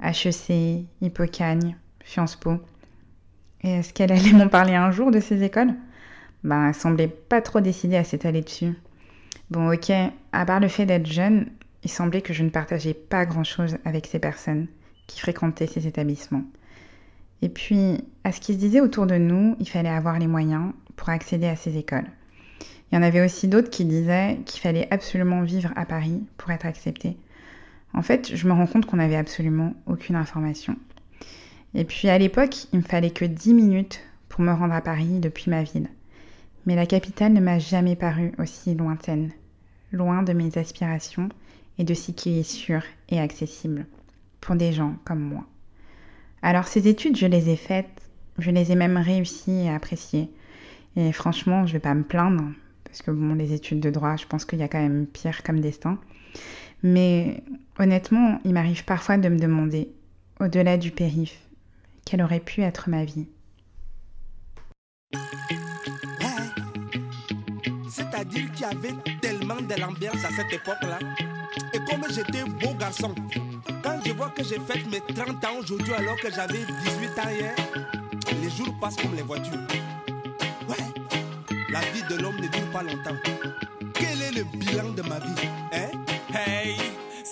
HEC, 0.00 0.84
Hippocagne, 1.00 1.76
Sciences 2.04 2.36
Po. 2.36 2.60
Et 3.62 3.70
est-ce 3.70 3.92
qu'elle 3.92 4.12
allait 4.12 4.32
m'en 4.34 4.48
parler 4.48 4.74
un 4.74 4.90
jour 4.90 5.10
de 5.10 5.20
ces 5.20 5.42
écoles? 5.42 5.74
Ben, 6.44 6.72
semblait 6.72 7.08
pas 7.08 7.42
trop 7.42 7.60
décidée 7.60 7.96
à 7.96 8.04
s'étaler 8.04 8.40
dessus. 8.40 8.74
Bon, 9.50 9.72
ok, 9.72 9.90
à 10.32 10.46
part 10.46 10.60
le 10.60 10.68
fait 10.68 10.86
d'être 10.86 11.06
jeune, 11.06 11.46
il 11.82 11.90
semblait 11.90 12.22
que 12.22 12.32
je 12.32 12.42
ne 12.42 12.50
partageais 12.50 12.94
pas 12.94 13.26
grand-chose 13.26 13.76
avec 13.84 14.06
ces 14.06 14.18
personnes 14.18 14.66
qui 15.06 15.20
fréquentaient 15.20 15.66
ces 15.66 15.86
établissements. 15.86 16.44
Et 17.42 17.48
puis, 17.48 17.98
à 18.24 18.32
ce 18.32 18.40
qui 18.40 18.54
se 18.54 18.58
disait 18.58 18.80
autour 18.80 19.06
de 19.06 19.16
nous, 19.16 19.56
il 19.58 19.68
fallait 19.68 19.88
avoir 19.88 20.18
les 20.18 20.26
moyens 20.26 20.72
pour 20.96 21.08
accéder 21.08 21.46
à 21.46 21.56
ces 21.56 21.76
écoles. 21.76 22.06
Il 22.90 22.96
y 22.96 22.98
en 22.98 23.02
avait 23.02 23.24
aussi 23.24 23.48
d'autres 23.48 23.70
qui 23.70 23.84
disaient 23.84 24.38
qu'il 24.46 24.60
fallait 24.60 24.88
absolument 24.90 25.42
vivre 25.42 25.72
à 25.76 25.86
Paris 25.86 26.22
pour 26.36 26.50
être 26.50 26.66
accepté. 26.66 27.16
En 27.94 28.02
fait, 28.02 28.34
je 28.34 28.46
me 28.46 28.52
rends 28.52 28.66
compte 28.66 28.86
qu'on 28.86 28.96
n'avait 28.96 29.16
absolument 29.16 29.74
aucune 29.86 30.16
information. 30.16 30.76
Et 31.74 31.84
puis 31.84 32.08
à 32.08 32.18
l'époque, 32.18 32.66
il 32.72 32.80
me 32.80 32.84
fallait 32.84 33.10
que 33.10 33.24
10 33.24 33.54
minutes 33.54 34.00
pour 34.28 34.40
me 34.42 34.52
rendre 34.52 34.74
à 34.74 34.80
Paris 34.80 35.20
depuis 35.20 35.50
ma 35.50 35.62
ville. 35.62 35.88
Mais 36.66 36.76
la 36.76 36.86
capitale 36.86 37.32
ne 37.32 37.40
m'a 37.40 37.58
jamais 37.58 37.96
paru 37.96 38.32
aussi 38.38 38.74
lointaine, 38.74 39.30
loin 39.92 40.22
de 40.22 40.32
mes 40.32 40.56
aspirations 40.58 41.28
et 41.78 41.84
de 41.84 41.94
ce 41.94 42.10
qui 42.10 42.38
est 42.38 42.44
sûr 42.44 42.82
et 43.08 43.20
accessible 43.20 43.86
pour 44.40 44.56
des 44.56 44.72
gens 44.72 44.96
comme 45.04 45.20
moi. 45.20 45.44
Alors 46.42 46.66
ces 46.68 46.88
études, 46.88 47.16
je 47.16 47.26
les 47.26 47.50
ai 47.50 47.56
faites, 47.56 48.10
je 48.38 48.50
les 48.50 48.72
ai 48.72 48.74
même 48.74 48.96
réussies 48.96 49.66
et 49.66 49.70
appréciées. 49.70 50.30
Et 50.96 51.12
franchement, 51.12 51.66
je 51.66 51.74
vais 51.74 51.78
pas 51.78 51.94
me 51.94 52.02
plaindre, 52.02 52.44
parce 52.84 53.02
que 53.02 53.10
les 53.10 53.52
études 53.52 53.80
de 53.80 53.90
droit, 53.90 54.16
je 54.16 54.26
pense 54.26 54.44
qu'il 54.44 54.58
y 54.58 54.62
a 54.62 54.68
quand 54.68 54.80
même 54.80 55.06
pire 55.06 55.42
comme 55.42 55.60
destin. 55.60 55.98
Mais 56.82 57.42
honnêtement, 57.78 58.40
il 58.44 58.54
m'arrive 58.54 58.84
parfois 58.84 59.18
de 59.18 59.28
me 59.28 59.38
demander, 59.38 59.90
au-delà 60.40 60.76
du 60.78 60.90
périph', 60.90 61.38
quelle 62.10 62.22
aurait 62.22 62.40
pu 62.40 62.62
être 62.62 62.88
ma 62.88 63.04
vie. 63.04 63.28
C'est-à-dire 67.88 68.50
qu'il 68.50 68.62
y 68.62 68.64
avait 68.64 68.94
tellement 69.22 69.60
de 69.60 69.80
l'ambiance 69.80 70.24
à 70.24 70.30
cette 70.30 70.52
époque-là. 70.52 70.98
Et 71.72 71.78
comme 71.88 72.02
j'étais 72.10 72.42
beau 72.42 72.74
garçon, 72.74 73.14
quand 73.84 74.00
je 74.04 74.12
vois 74.12 74.30
que 74.30 74.42
j'ai 74.42 74.58
fait 74.58 74.84
mes 74.90 75.00
30 75.14 75.44
ans 75.44 75.58
aujourd'hui 75.60 75.92
alors 75.92 76.16
que 76.16 76.32
j'avais 76.32 76.64
18 76.82 77.18
ans 77.20 77.30
hier, 77.30 77.54
les 78.42 78.50
jours 78.50 78.74
passent 78.80 78.96
comme 78.96 79.14
les 79.14 79.22
voitures. 79.22 79.66
Ouais, 80.68 81.12
la 81.70 81.80
vie 81.92 82.02
de 82.10 82.20
l'homme 82.20 82.40
ne 82.40 82.48
dure 82.48 82.70
pas 82.72 82.82
longtemps. 82.82 83.16
Quel 83.94 84.20
est 84.20 84.32
le 84.32 84.42
bilan 84.58 84.90
de 84.96 85.02
ma 85.02 85.20
vie 85.20 85.48
hein? 85.72 86.09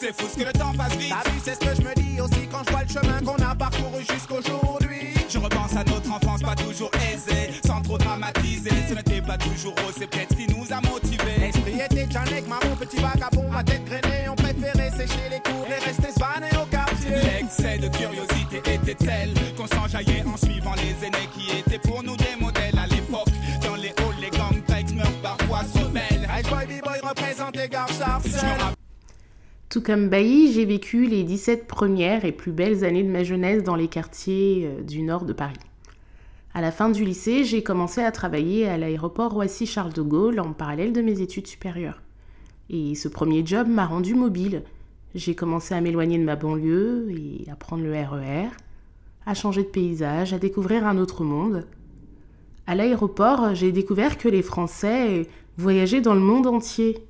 C'est 0.00 0.12
fou 0.12 0.28
ce 0.32 0.38
que 0.38 0.46
le 0.46 0.52
temps 0.52 0.72
passe 0.76 0.94
vite. 0.96 1.10
T'as 1.10 1.28
vu, 1.28 1.40
c'est 1.42 1.54
ce 1.54 1.58
que 1.58 1.74
je 1.74 1.82
me 1.82 1.92
dis 1.94 2.20
aussi 2.20 2.46
quand 2.46 2.62
je 2.64 2.70
vois 2.70 2.82
le 2.82 2.88
chemin 2.88 3.18
qu'on 3.20 3.42
a 3.44 3.52
parcouru 3.52 4.04
jusqu'aujourd'hui. 4.08 5.14
Je 5.28 5.38
repense 5.38 5.74
à 5.74 5.82
notre 5.82 6.12
enfance 6.12 6.40
pas 6.40 6.54
toujours 6.54 6.90
aisée, 7.12 7.50
sans 7.66 7.82
trop 7.82 7.98
dramatiser. 7.98 8.70
Ce 8.88 8.94
n'était 8.94 9.20
pas 9.20 9.36
toujours 9.36 9.74
rose, 9.74 9.94
c'est 9.98 10.06
peut-être 10.06 10.30
ce 10.30 10.36
qui 10.36 10.54
nous 10.54 10.72
a 10.72 10.80
motivés. 10.82 11.38
L'esprit 11.40 11.80
était 11.80 12.08
Janek, 12.08 12.46
maman, 12.46 12.76
petit 12.78 12.98
vagabond, 12.98 13.50
ma 13.50 13.64
tête 13.64 13.84
grainée. 13.84 14.28
On 14.30 14.36
préférait 14.36 14.90
sécher 14.90 15.28
les 15.30 15.40
cours 15.40 15.66
et 15.66 15.84
rester 15.84 16.12
svané 16.12 16.48
au 16.62 16.66
quartier. 16.66 17.10
L'excès 17.10 17.78
de 17.78 17.88
curiosité 17.88 18.58
était 18.72 18.94
tel 18.94 19.34
qu'on 19.56 19.66
s'enjaillait 19.66 20.22
en 20.32 20.36
suivant 20.36 20.74
les 20.76 21.06
aînés 21.06 21.28
qui 21.34 21.58
étaient 21.58 21.80
pour 21.80 22.04
nous 22.04 22.16
des 22.16 22.36
modèles 22.40 22.78
à 22.78 22.86
l'époque. 22.86 23.32
Dans 23.64 23.74
les 23.74 23.88
halls, 23.88 24.20
les 24.20 24.30
gangs 24.30 24.94
meurent 24.94 25.22
parfois 25.22 25.62
sur 25.64 25.88
belle. 25.90 26.28
Hey 26.32 26.44
boy, 26.44 26.66
b-boy 26.66 27.00
représente 27.02 27.56
les 27.56 27.68
gars 27.68 27.86
tout 29.68 29.82
comme 29.82 30.08
Bailly, 30.08 30.52
j'ai 30.52 30.64
vécu 30.64 31.04
les 31.06 31.24
17 31.24 31.66
premières 31.66 32.24
et 32.24 32.32
plus 32.32 32.52
belles 32.52 32.84
années 32.84 33.02
de 33.02 33.10
ma 33.10 33.22
jeunesse 33.22 33.62
dans 33.62 33.76
les 33.76 33.88
quartiers 33.88 34.66
euh, 34.66 34.82
du 34.82 35.02
nord 35.02 35.26
de 35.26 35.34
Paris. 35.34 35.58
À 36.54 36.62
la 36.62 36.72
fin 36.72 36.88
du 36.88 37.04
lycée, 37.04 37.44
j'ai 37.44 37.62
commencé 37.62 38.00
à 38.00 38.10
travailler 38.10 38.66
à 38.66 38.78
l'aéroport 38.78 39.32
Roissy-Charles 39.32 39.92
de 39.92 40.00
Gaulle 40.00 40.40
en 40.40 40.54
parallèle 40.54 40.94
de 40.94 41.02
mes 41.02 41.20
études 41.20 41.46
supérieures. 41.46 42.00
Et 42.70 42.94
ce 42.94 43.08
premier 43.08 43.44
job 43.44 43.68
m'a 43.68 43.84
rendu 43.84 44.14
mobile. 44.14 44.62
J'ai 45.14 45.34
commencé 45.34 45.74
à 45.74 45.82
m'éloigner 45.82 46.18
de 46.18 46.24
ma 46.24 46.36
banlieue 46.36 47.10
et 47.10 47.50
à 47.50 47.54
prendre 47.54 47.82
le 47.82 47.92
RER, 47.92 48.46
e 48.46 48.50
à 49.26 49.34
changer 49.34 49.62
de 49.62 49.68
paysage, 49.68 50.32
à 50.32 50.38
découvrir 50.38 50.86
un 50.86 50.96
autre 50.96 51.24
monde. 51.24 51.66
À 52.66 52.74
l'aéroport, 52.74 53.54
j'ai 53.54 53.72
découvert 53.72 54.16
que 54.16 54.28
les 54.28 54.42
Français 54.42 55.28
voyageaient 55.58 56.00
dans 56.00 56.14
le 56.14 56.20
monde 56.20 56.46
entier 56.46 57.06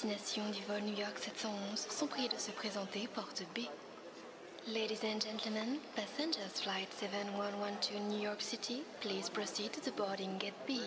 destination 0.00 0.48
du 0.50 0.60
vol 0.66 0.80
New 0.82 0.98
York 0.98 1.18
711 1.18 1.86
sont 1.90 2.06
priés 2.06 2.28
de 2.28 2.38
se 2.38 2.50
présenter 2.52 3.06
porte 3.14 3.44
B. 3.54 3.68
Ladies 4.72 5.04
and 5.04 5.20
gentlemen, 5.20 5.76
passengers 5.94 6.62
flight 6.62 6.88
7112 6.98 8.00
New 8.08 8.22
York 8.22 8.40
City, 8.40 8.82
please 9.00 9.28
proceed 9.28 9.70
to 9.72 9.80
the 9.80 9.92
boarding 9.94 10.38
gate 10.38 10.56
B. 10.66 10.80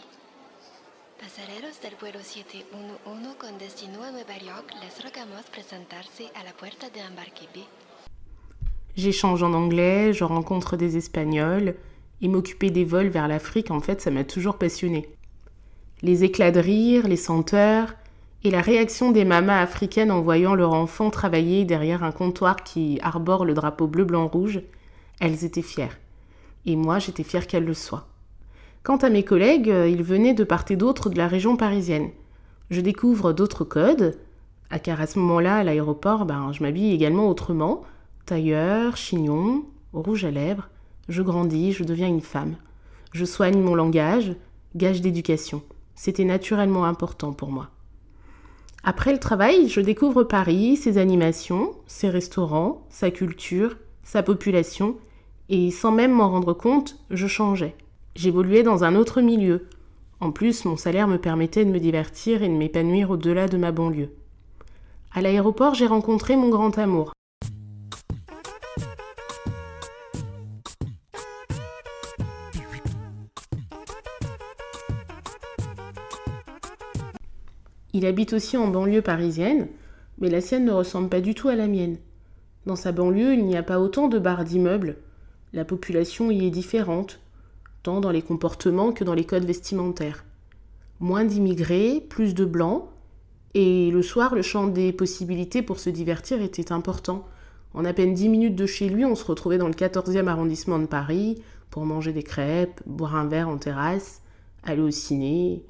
Pasajeros 1.20 1.80
del 1.82 1.94
vuelo 2.00 2.20
711 2.24 3.38
con 3.38 3.58
destino 3.60 4.02
a 4.02 4.10
Nueva 4.10 4.38
York, 4.38 4.74
les 4.82 5.04
rogamos 5.04 5.46
presentarse 5.52 6.32
a 6.34 6.44
la 6.44 6.54
puerta 6.54 6.90
de 6.90 7.02
embarque 7.02 7.48
B. 7.54 7.60
J'échange 8.96 9.44
en 9.44 9.54
anglais, 9.54 10.14
je 10.14 10.24
rencontre 10.24 10.76
des 10.76 10.98
Espagnols, 10.98 11.76
et 12.22 12.28
m'occuper 12.28 12.72
des 12.72 12.86
vols 12.86 13.10
vers 13.10 13.28
l'Afrique, 13.28 13.70
en 13.70 13.80
fait, 13.80 14.02
ça 14.02 14.10
m'a 14.10 14.24
toujours 14.24 14.58
passionné. 14.58 15.08
Les 16.02 16.24
éclats 16.24 16.52
de 16.52 16.60
rire, 16.60 17.08
les 17.08 17.18
senteurs, 17.18 17.94
et 18.44 18.52
la 18.52 18.62
réaction 18.62 19.12
des 19.12 19.26
mamas 19.26 19.62
africaines 19.62 20.12
en 20.12 20.22
voyant 20.22 20.56
leur 20.56 20.74
enfant 20.74 21.10
travailler 21.10 21.64
derrière 21.64 22.04
un 22.04 22.12
comptoir 22.12 22.64
qui 22.64 23.00
arbore 23.02 23.46
le 23.46 23.54
drapeau 23.54 23.88
bleu-blanc-rouge, 23.88 24.62
elles 25.20 25.46
étaient 25.46 25.62
fières. 25.62 25.98
Et 26.66 26.76
moi, 26.76 27.00
j'étais 27.00 27.24
fière 27.24 27.48
qu'elles 27.48 27.66
le 27.66 27.74
soient. 27.74 28.08
Quant 28.84 28.98
à 28.98 29.10
mes 29.10 29.24
collègues, 29.24 29.74
ils 29.88 30.04
venaient 30.04 30.34
de 30.34 30.44
part 30.44 30.66
et 30.70 30.76
d'autre 30.76 31.10
de 31.10 31.18
la 31.18 31.28
région 31.28 31.56
parisienne. 31.56 32.10
Je 32.70 32.82
découvre 32.82 33.32
d'autres 33.32 33.64
codes, 33.64 34.18
car 34.84 35.00
à 35.00 35.08
ce 35.08 35.20
moment-là, 35.20 35.58
à 35.58 35.64
l'aéroport, 35.64 36.26
ben, 36.26 36.52
je 36.52 36.64
m'habille 36.64 36.94
également 36.94 37.30
autrement. 37.30 37.84
Tailleur, 38.26 38.98
chignon, 38.98 39.64
rouge 39.94 40.26
à 40.26 40.32
lèvres. 40.32 40.70
Je 41.08 41.22
grandis, 41.22 41.72
je 41.72 41.84
deviens 41.84 42.08
une 42.08 42.22
femme. 42.22 42.56
Je 43.14 43.26
soigne 43.26 43.62
mon 43.62 43.76
langage, 43.76 44.36
gage 44.76 45.02
d'éducation. 45.02 45.62
C'était 45.96 46.26
naturellement 46.26 46.86
important 46.86 47.32
pour 47.32 47.52
moi. 47.52 47.70
Après 48.86 49.14
le 49.14 49.20
travail, 49.20 49.70
je 49.70 49.80
découvre 49.80 50.24
Paris, 50.24 50.76
ses 50.76 50.98
animations, 50.98 51.72
ses 51.88 52.10
restaurants, 52.10 52.86
sa 52.90 53.12
culture, 53.12 53.78
sa 54.04 54.24
population, 54.24 54.98
et 55.48 55.72
sans 55.72 55.94
même 55.94 56.12
m'en 56.12 56.30
rendre 56.30 56.52
compte, 56.52 56.98
je 57.10 57.26
changeais. 57.26 57.76
J'évoluais 58.18 58.62
dans 58.62 58.84
un 58.84 58.96
autre 58.96 59.22
milieu. 59.22 59.68
En 60.20 60.32
plus, 60.32 60.66
mon 60.66 60.76
salaire 60.76 61.08
me 61.08 61.18
permettait 61.18 61.64
de 61.64 61.72
me 61.72 61.80
divertir 61.80 62.44
et 62.44 62.50
de 62.50 62.54
m'épanouir 62.54 63.10
au-delà 63.10 63.48
de 63.48 63.56
ma 63.56 63.72
banlieue. 63.72 64.10
À 65.14 65.22
l'aéroport, 65.22 65.76
j'ai 65.76 65.88
rencontré 65.88 66.36
mon 66.36 66.50
grand 66.50 66.78
amour, 66.78 67.13
Il 77.96 78.08
habite 78.08 78.34
aussi 78.34 78.58
en 78.58 78.68
banlieue 78.70 79.04
parisienne, 79.04 79.68
mais 80.18 80.30
la 80.30 80.42
sienne 80.42 80.66
ne 80.66 80.72
ressemble 80.72 81.10
pas 81.10 81.22
du 81.22 81.36
tout 81.36 81.50
à 81.50 81.56
la 81.56 81.68
mienne. 81.68 81.98
Dans 82.66 82.76
sa 82.76 82.92
banlieue, 82.92 83.34
il 83.34 83.46
n'y 83.46 83.56
a 83.56 83.62
pas 83.62 83.80
autant 83.80 84.08
de 84.08 84.18
bars 84.18 84.44
d'immeubles. 84.44 84.98
La 85.54 85.64
population 85.64 86.32
y 86.32 86.48
est 86.48 86.50
différente, 86.50 87.20
tant 87.84 88.02
dans 88.02 88.10
les 88.10 88.24
comportements 88.24 88.94
que 88.94 89.04
dans 89.04 89.14
les 89.14 89.26
codes 89.26 89.46
vestimentaires. 89.46 90.26
Moins 91.00 91.24
d'immigrés, 91.24 92.04
plus 92.10 92.34
de 92.34 92.46
blancs, 92.46 92.86
et 93.54 93.92
le 93.92 94.02
soir, 94.02 94.34
le 94.34 94.42
champ 94.42 94.66
des 94.66 94.92
possibilités 94.92 95.62
pour 95.62 95.80
se 95.80 95.92
divertir 95.92 96.42
était 96.42 96.72
important. 96.72 97.28
En 97.76 97.86
à 97.86 97.94
peine 97.94 98.16
dix 98.16 98.30
minutes 98.30 98.56
de 98.56 98.66
chez 98.66 98.90
lui, 98.90 99.06
on 99.06 99.14
se 99.14 99.26
retrouvait 99.26 99.60
dans 99.60 99.68
le 99.68 99.74
14e 99.74 100.26
arrondissement 100.26 100.80
de 100.80 100.88
Paris 100.88 101.44
pour 101.70 101.86
manger 101.86 102.12
des 102.12 102.24
crêpes, 102.24 102.82
boire 102.88 103.16
un 103.16 103.28
verre 103.28 103.50
en 103.50 103.58
terrasse, 103.58 104.24
aller 104.64 104.82
au 104.82 104.90
ciné 104.90 105.64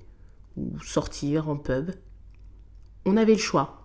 ou 0.56 0.80
sortir 0.82 1.50
en 1.50 1.58
pub 1.58 1.92
on 3.06 3.18
avait 3.18 3.34
le 3.34 3.40
choix. 3.40 3.82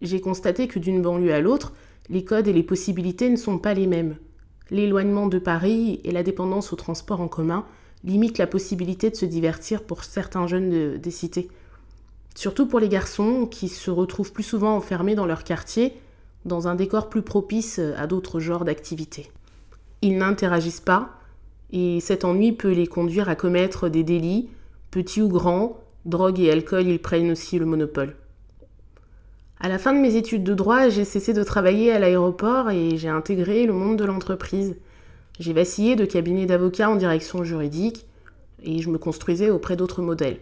J'ai 0.00 0.20
constaté 0.20 0.68
que 0.68 0.78
d'une 0.78 1.02
banlieue 1.02 1.32
à 1.32 1.40
l'autre, 1.40 1.72
les 2.08 2.24
codes 2.24 2.48
et 2.48 2.52
les 2.52 2.62
possibilités 2.62 3.28
ne 3.30 3.36
sont 3.36 3.58
pas 3.58 3.74
les 3.74 3.86
mêmes. 3.86 4.16
L'éloignement 4.70 5.26
de 5.26 5.38
Paris 5.38 6.00
et 6.04 6.12
la 6.12 6.22
dépendance 6.22 6.72
au 6.72 6.76
transport 6.76 7.20
en 7.20 7.28
commun 7.28 7.64
limitent 8.04 8.38
la 8.38 8.46
possibilité 8.46 9.10
de 9.10 9.16
se 9.16 9.26
divertir 9.26 9.82
pour 9.82 10.04
certains 10.04 10.46
jeunes 10.46 10.98
des 10.98 11.10
cités. 11.10 11.48
Surtout 12.34 12.66
pour 12.66 12.78
les 12.78 12.88
garçons 12.88 13.46
qui 13.46 13.68
se 13.68 13.90
retrouvent 13.90 14.32
plus 14.32 14.44
souvent 14.44 14.76
enfermés 14.76 15.16
dans 15.16 15.26
leur 15.26 15.42
quartier, 15.42 15.94
dans 16.44 16.68
un 16.68 16.76
décor 16.76 17.08
plus 17.08 17.22
propice 17.22 17.80
à 17.96 18.06
d'autres 18.06 18.38
genres 18.38 18.64
d'activités. 18.64 19.30
Ils 20.02 20.16
n'interagissent 20.16 20.80
pas, 20.80 21.18
et 21.72 21.98
cet 22.00 22.24
ennui 22.24 22.52
peut 22.52 22.70
les 22.70 22.86
conduire 22.86 23.28
à 23.28 23.34
commettre 23.34 23.88
des 23.88 24.04
délits, 24.04 24.48
petits 24.90 25.20
ou 25.20 25.28
grands, 25.28 25.80
drogue 26.04 26.38
et 26.40 26.50
alcool, 26.50 26.86
ils 26.86 27.00
prennent 27.00 27.32
aussi 27.32 27.58
le 27.58 27.66
monopole. 27.66 28.14
À 29.60 29.68
la 29.68 29.78
fin 29.78 29.92
de 29.92 29.98
mes 29.98 30.14
études 30.14 30.44
de 30.44 30.54
droit, 30.54 30.88
j'ai 30.88 31.04
cessé 31.04 31.32
de 31.32 31.42
travailler 31.42 31.90
à 31.90 31.98
l'aéroport 31.98 32.70
et 32.70 32.96
j'ai 32.96 33.08
intégré 33.08 33.66
le 33.66 33.72
monde 33.72 33.98
de 33.98 34.04
l'entreprise. 34.04 34.76
J'ai 35.40 35.52
vacillé 35.52 35.96
de 35.96 36.04
cabinet 36.04 36.46
d'avocat 36.46 36.88
en 36.88 36.94
direction 36.94 37.42
juridique 37.42 38.06
et 38.62 38.80
je 38.80 38.88
me 38.88 38.98
construisais 38.98 39.50
auprès 39.50 39.74
d'autres 39.74 40.00
modèles. 40.00 40.38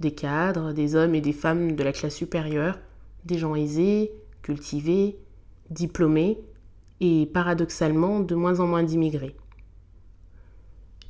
Des 0.00 0.10
cadres, 0.10 0.72
des 0.72 0.96
hommes 0.96 1.14
et 1.14 1.22
des 1.22 1.32
femmes 1.32 1.76
de 1.76 1.82
la 1.82 1.92
classe 1.92 2.14
supérieure, 2.14 2.78
des 3.24 3.38
gens 3.38 3.54
aisés, 3.54 4.12
cultivés, 4.42 5.16
diplômés 5.70 6.38
et 7.00 7.26
paradoxalement 7.32 8.20
de 8.20 8.34
moins 8.34 8.60
en 8.60 8.66
moins 8.66 8.82
d'immigrés. 8.82 9.34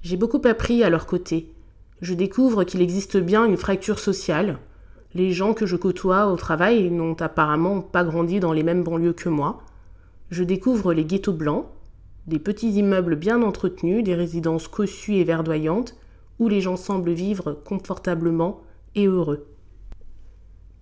J'ai 0.03 0.17
beaucoup 0.17 0.41
appris 0.45 0.85
à 0.85 0.91
leur 0.91 1.07
côté. 1.07 1.53
Je 2.03 2.15
découvre 2.15 2.63
qu'il 2.63 2.83
existe 2.83 3.17
bien 3.17 3.45
une 3.45 3.57
fracture 3.57 3.99
sociale. 3.99 4.59
Les 5.15 5.33
gens 5.33 5.55
que 5.55 5.65
je 5.65 5.77
côtoie 5.77 6.27
au 6.27 6.37
travail 6.37 6.91
n'ont 6.91 7.15
apparemment 7.15 7.81
pas 7.81 8.05
grandi 8.05 8.41
dans 8.41 8.53
les 8.53 8.63
mêmes 8.63 8.85
banlieues 8.85 9.15
que 9.15 9.29
moi. 9.29 9.63
Je 10.31 10.45
découvre 10.45 10.93
les 10.93 11.05
ghettos 11.05 11.33
blancs, 11.33 11.67
des 12.27 12.39
petits 12.39 12.73
immeubles 12.73 13.17
bien 13.17 13.43
entretenus, 13.43 14.05
des 14.05 14.15
résidences 14.15 14.69
cossues 14.69 15.17
et 15.17 15.25
verdoyantes, 15.25 15.97
où 16.39 16.49
les 16.49 16.61
gens 16.61 16.77
semblent 16.77 17.13
vivre 17.13 17.53
confortablement 17.65 18.61
et 18.95 19.07
heureux. 19.07 19.47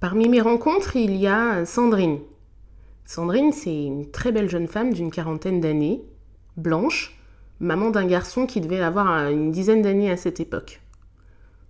Parmi 0.00 0.28
mes 0.28 0.40
rencontres, 0.40 0.96
il 0.96 1.16
y 1.16 1.26
a 1.26 1.64
Sandrine. 1.64 2.18
Sandrine, 3.04 3.52
c'est 3.52 3.84
une 3.84 4.10
très 4.10 4.32
belle 4.32 4.50
jeune 4.50 4.66
femme 4.66 4.92
d'une 4.92 5.12
quarantaine 5.12 5.60
d'années, 5.60 6.02
blanche, 6.56 7.16
maman 7.60 7.90
d'un 7.90 8.06
garçon 8.06 8.46
qui 8.46 8.60
devait 8.60 8.80
avoir 8.80 9.30
une 9.30 9.52
dizaine 9.52 9.82
d'années 9.82 10.10
à 10.10 10.16
cette 10.16 10.40
époque. 10.40 10.80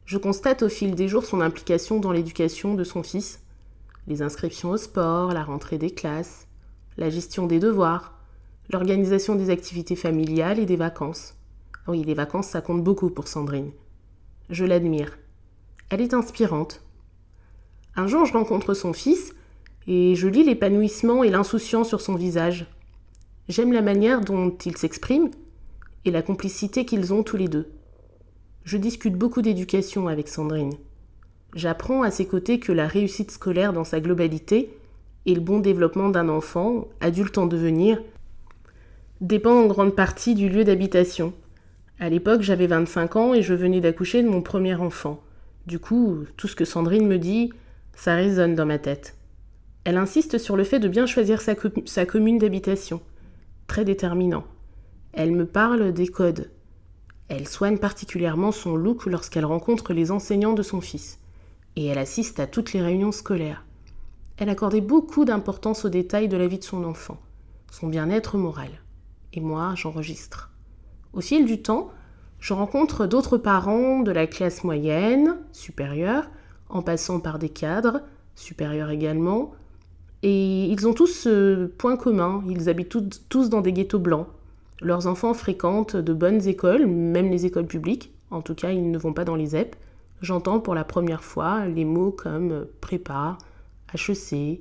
Je 0.06 0.18
constate 0.18 0.62
au 0.62 0.68
fil 0.68 0.94
des 0.94 1.08
jours 1.08 1.24
son 1.24 1.40
implication 1.40 1.98
dans 1.98 2.12
l'éducation 2.12 2.74
de 2.74 2.84
son 2.84 3.02
fils, 3.02 3.40
les 4.06 4.22
inscriptions 4.22 4.70
au 4.70 4.76
sport, 4.76 5.32
la 5.32 5.42
rentrée 5.42 5.78
des 5.78 5.90
classes, 5.90 6.46
la 6.96 7.10
gestion 7.10 7.48
des 7.48 7.58
devoirs, 7.58 8.14
l'organisation 8.70 9.34
des 9.34 9.50
activités 9.50 9.96
familiales 9.96 10.60
et 10.60 10.66
des 10.66 10.76
vacances. 10.76 11.34
Oui, 11.88 12.04
les 12.04 12.14
vacances, 12.14 12.46
ça 12.46 12.60
compte 12.60 12.84
beaucoup 12.84 13.10
pour 13.10 13.26
Sandrine. 13.26 13.72
Je 14.48 14.64
l'admire. 14.64 15.18
Elle 15.90 16.00
est 16.00 16.14
inspirante. 16.14 16.82
Un 17.96 18.06
jour, 18.06 18.26
je 18.26 18.32
rencontre 18.32 18.74
son 18.74 18.92
fils 18.92 19.34
et 19.88 20.14
je 20.14 20.28
lis 20.28 20.44
l'épanouissement 20.44 21.24
et 21.24 21.30
l'insouciance 21.30 21.88
sur 21.88 22.00
son 22.00 22.14
visage. 22.14 22.66
J'aime 23.48 23.72
la 23.72 23.82
manière 23.82 24.20
dont 24.20 24.56
il 24.64 24.76
s'exprime 24.76 25.30
et 26.04 26.12
la 26.12 26.22
complicité 26.22 26.84
qu'ils 26.84 27.12
ont 27.12 27.24
tous 27.24 27.36
les 27.36 27.48
deux. 27.48 27.68
Je 28.66 28.78
discute 28.78 29.14
beaucoup 29.14 29.42
d'éducation 29.42 30.08
avec 30.08 30.26
Sandrine. 30.26 30.74
J'apprends 31.54 32.02
à 32.02 32.10
ses 32.10 32.26
côtés 32.26 32.58
que 32.58 32.72
la 32.72 32.88
réussite 32.88 33.30
scolaire 33.30 33.72
dans 33.72 33.84
sa 33.84 34.00
globalité 34.00 34.76
et 35.24 35.36
le 35.36 35.40
bon 35.40 35.60
développement 35.60 36.08
d'un 36.08 36.28
enfant, 36.28 36.88
adulte 37.00 37.38
en 37.38 37.46
devenir, 37.46 38.02
dépend 39.20 39.52
en 39.52 39.68
grande 39.68 39.94
partie 39.94 40.34
du 40.34 40.48
lieu 40.48 40.64
d'habitation. 40.64 41.32
À 42.00 42.08
l'époque, 42.08 42.42
j'avais 42.42 42.66
25 42.66 43.14
ans 43.14 43.34
et 43.34 43.42
je 43.42 43.54
venais 43.54 43.80
d'accoucher 43.80 44.24
de 44.24 44.28
mon 44.28 44.42
premier 44.42 44.74
enfant. 44.74 45.22
Du 45.68 45.78
coup, 45.78 46.24
tout 46.36 46.48
ce 46.48 46.56
que 46.56 46.64
Sandrine 46.64 47.06
me 47.06 47.18
dit, 47.18 47.52
ça 47.94 48.16
résonne 48.16 48.56
dans 48.56 48.66
ma 48.66 48.80
tête. 48.80 49.14
Elle 49.84 49.96
insiste 49.96 50.38
sur 50.38 50.56
le 50.56 50.64
fait 50.64 50.80
de 50.80 50.88
bien 50.88 51.06
choisir 51.06 51.40
sa, 51.40 51.54
sa 51.84 52.04
commune 52.04 52.38
d'habitation. 52.38 53.00
Très 53.68 53.84
déterminant. 53.84 54.42
Elle 55.12 55.30
me 55.30 55.46
parle 55.46 55.92
des 55.92 56.08
codes. 56.08 56.50
Elle 57.28 57.48
soigne 57.48 57.78
particulièrement 57.78 58.52
son 58.52 58.76
look 58.76 59.06
lorsqu'elle 59.06 59.44
rencontre 59.44 59.92
les 59.92 60.10
enseignants 60.10 60.52
de 60.52 60.62
son 60.62 60.80
fils. 60.80 61.18
Et 61.74 61.86
elle 61.86 61.98
assiste 61.98 62.40
à 62.40 62.46
toutes 62.46 62.72
les 62.72 62.80
réunions 62.80 63.12
scolaires. 63.12 63.64
Elle 64.36 64.48
accordait 64.48 64.80
beaucoup 64.80 65.24
d'importance 65.24 65.84
aux 65.84 65.88
détails 65.88 66.28
de 66.28 66.36
la 66.36 66.46
vie 66.46 66.58
de 66.58 66.64
son 66.64 66.84
enfant, 66.84 67.18
son 67.70 67.88
bien-être 67.88 68.36
moral. 68.36 68.70
Et 69.32 69.40
moi, 69.40 69.74
j'enregistre. 69.74 70.50
Au 71.12 71.20
fil 71.20 71.46
du 71.46 71.62
temps, 71.62 71.90
je 72.38 72.54
rencontre 72.54 73.06
d'autres 73.06 73.38
parents 73.38 74.00
de 74.00 74.12
la 74.12 74.26
classe 74.26 74.62
moyenne, 74.62 75.36
supérieure, 75.52 76.28
en 76.68 76.82
passant 76.82 77.20
par 77.20 77.38
des 77.38 77.48
cadres, 77.48 78.02
supérieurs 78.34 78.90
également, 78.90 79.52
et 80.22 80.66
ils 80.66 80.88
ont 80.88 80.94
tous 80.94 81.06
ce 81.06 81.66
point 81.66 81.96
commun, 81.96 82.42
ils 82.48 82.68
habitent 82.68 82.96
tous 83.28 83.48
dans 83.48 83.60
des 83.60 83.72
ghettos 83.72 83.98
blancs. 83.98 84.26
Leurs 84.80 85.06
enfants 85.06 85.34
fréquentent 85.34 85.96
de 85.96 86.12
bonnes 86.12 86.46
écoles, 86.46 86.86
même 86.86 87.30
les 87.30 87.46
écoles 87.46 87.66
publiques, 87.66 88.12
en 88.30 88.42
tout 88.42 88.54
cas 88.54 88.72
ils 88.72 88.90
ne 88.90 88.98
vont 88.98 89.14
pas 89.14 89.24
dans 89.24 89.36
les 89.36 89.56
EP. 89.56 89.70
J'entends 90.20 90.60
pour 90.60 90.74
la 90.74 90.84
première 90.84 91.24
fois 91.24 91.66
les 91.66 91.84
mots 91.84 92.10
comme 92.10 92.66
prépa, 92.80 93.38
HEC. 93.94 94.60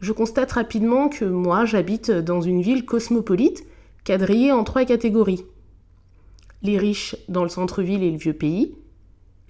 Je 0.00 0.12
constate 0.12 0.52
rapidement 0.52 1.08
que 1.08 1.24
moi 1.24 1.64
j'habite 1.64 2.10
dans 2.10 2.40
une 2.40 2.62
ville 2.62 2.84
cosmopolite 2.84 3.66
quadrillée 4.04 4.52
en 4.52 4.62
trois 4.62 4.84
catégories. 4.84 5.44
Les 6.62 6.78
riches 6.78 7.16
dans 7.28 7.42
le 7.42 7.48
centre-ville 7.48 8.02
et 8.02 8.10
le 8.10 8.18
vieux 8.18 8.32
pays, 8.32 8.74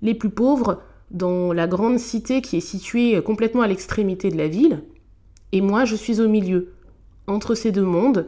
les 0.03 0.15
plus 0.15 0.31
pauvres 0.31 0.81
dans 1.11 1.53
la 1.53 1.67
grande 1.67 1.99
cité 1.99 2.41
qui 2.41 2.57
est 2.57 2.61
située 2.61 3.23
complètement 3.23 3.63
à 3.63 3.69
l'extrémité 3.69 4.31
de 4.31 4.37
la 4.37 4.49
ville, 4.49 4.83
et 5.53 5.61
moi 5.61 5.85
je 5.85 5.97
suis 5.97 6.21
au 6.21 6.29
milieu, 6.29 6.73
entre 7.27 7.55
ces 7.55 7.73
deux 7.73 7.85
mondes, 7.85 8.27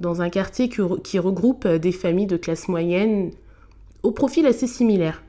dans 0.00 0.22
un 0.22 0.30
quartier 0.30 0.68
qui 0.68 1.18
regroupe 1.18 1.68
des 1.68 1.92
familles 1.92 2.26
de 2.26 2.38
classe 2.38 2.68
moyenne 2.68 3.30
au 4.02 4.10
profil 4.10 4.46
assez 4.46 4.66
similaire. 4.66 5.22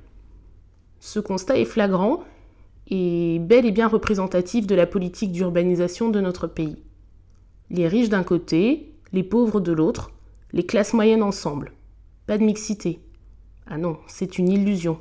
Ce 1.02 1.20
constat 1.20 1.58
est 1.58 1.66
flagrant 1.66 2.24
et 2.88 3.40
bel 3.40 3.66
et 3.66 3.72
bien 3.72 3.88
représentatif 3.88 4.66
de 4.66 4.76
la 4.76 4.88
politique 4.88 5.34
d'urbanisation 5.34 6.10
de 6.10 6.22
notre 6.22 6.48
pays. 6.48 6.78
Les 7.70 7.88
riches 7.88 8.10
d'un 8.10 8.24
côté, 8.24 8.94
les 9.12 9.24
pauvres 9.24 9.60
de 9.60 9.74
l'autre, 9.74 10.12
les 10.54 10.66
classes 10.66 10.94
moyennes 10.94 11.24
ensemble. 11.24 11.74
Pas 12.26 12.38
de 12.38 12.44
mixité. 12.44 13.00
Ah 13.68 13.78
non, 13.78 13.98
c'est 14.08 14.38
une 14.38 14.50
illusion. 14.50 15.00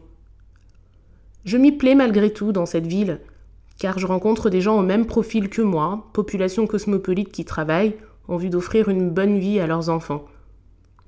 Je 1.44 1.56
m'y 1.56 1.72
plais 1.72 1.94
malgré 1.94 2.32
tout 2.32 2.52
dans 2.52 2.66
cette 2.66 2.86
ville, 2.86 3.20
car 3.78 3.98
je 3.98 4.06
rencontre 4.06 4.50
des 4.50 4.60
gens 4.60 4.78
au 4.78 4.82
même 4.82 5.06
profil 5.06 5.48
que 5.48 5.62
moi, 5.62 6.08
population 6.12 6.66
cosmopolite 6.66 7.30
qui 7.30 7.44
travaillent 7.44 7.96
en 8.30 8.36
vue 8.36 8.48
d'offrir 8.48 8.88
une 8.88 9.10
bonne 9.10 9.38
vie 9.38 9.60
à 9.60 9.66
leurs 9.66 9.90
enfants. 9.90 10.24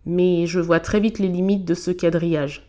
Mais 0.04 0.46
je 0.46 0.58
vois 0.58 0.80
très 0.80 0.98
vite 0.98 1.20
les 1.20 1.28
limites 1.28 1.64
de 1.64 1.74
ce 1.74 1.92
quadrillage. 1.92 2.68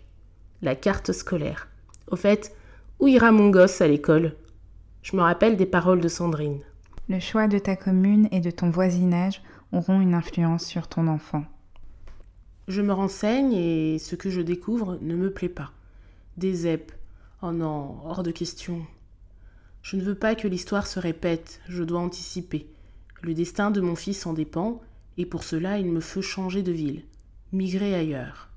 La 0.62 0.76
carte 0.76 1.12
scolaire. 1.12 1.68
Au 2.12 2.16
fait, 2.16 2.56
où 3.00 3.08
ira 3.08 3.32
mon 3.32 3.50
gosse 3.50 3.82
à 3.82 3.88
l'école? 3.88 4.36
Je 5.02 5.18
me 5.18 5.22
rappelle 5.22 5.58
des 5.58 5.66
paroles 5.66 6.02
de 6.02 6.08
Sandrine. 6.08 6.62
Le 7.10 7.20
choix 7.20 7.48
de 7.48 7.58
ta 7.58 7.76
commune 7.76 8.30
et 8.32 8.40
de 8.40 8.52
ton 8.52 8.70
voisinage 8.70 9.42
auront 9.72 10.00
une 10.00 10.14
influence 10.14 10.64
sur 10.64 10.88
ton 10.88 11.08
enfant. 11.08 11.44
Je 12.68 12.82
me 12.82 12.94
renseigne 12.94 13.54
et 13.54 13.98
ce 13.98 14.16
que 14.16 14.30
je 14.30 14.40
découvre 14.40 15.00
ne 15.02 15.16
me 15.16 15.34
plaît 15.34 15.50
pas. 15.50 15.72
Des 16.38 16.54
ZEP. 16.54 16.92
Oh 17.42 17.52
non, 17.52 17.98
hors 18.06 18.22
de 18.22 18.32
question. 18.32 18.86
Je 19.82 19.98
ne 19.98 20.04
veux 20.04 20.16
pas 20.16 20.36
que 20.36 20.48
l'histoire 20.48 20.86
se 20.86 21.00
répète, 21.00 21.60
je 21.68 21.84
dois 21.84 22.00
anticiper. 22.00 22.68
Le 23.24 23.34
destin 23.34 23.72
de 23.72 23.80
mon 23.80 23.96
fils 23.96 24.26
en 24.26 24.34
dépend, 24.34 24.82
et 25.18 25.26
pour 25.26 25.46
cela 25.46 25.80
il 25.80 25.86
me 25.86 26.02
faut 26.02 26.22
changer 26.22 26.62
de 26.62 26.74
ville, 26.74 27.04
migrer 27.54 27.96
ailleurs. 27.96 28.50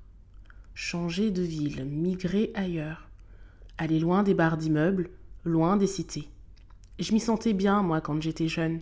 Changer 0.73 1.31
de 1.31 1.41
ville, 1.41 1.85
migrer 1.85 2.51
ailleurs. 2.53 3.07
Aller 3.77 3.97
loin 3.97 4.23
des 4.23 4.33
barres 4.33 4.57
d'immeubles, 4.57 5.09
loin 5.45 5.77
des 5.77 5.87
cités. 5.87 6.27
Je 6.99 7.13
m'y 7.13 7.21
sentais 7.21 7.53
bien, 7.53 7.81
moi, 7.81 8.01
quand 8.01 8.21
j'étais 8.21 8.49
jeune. 8.49 8.81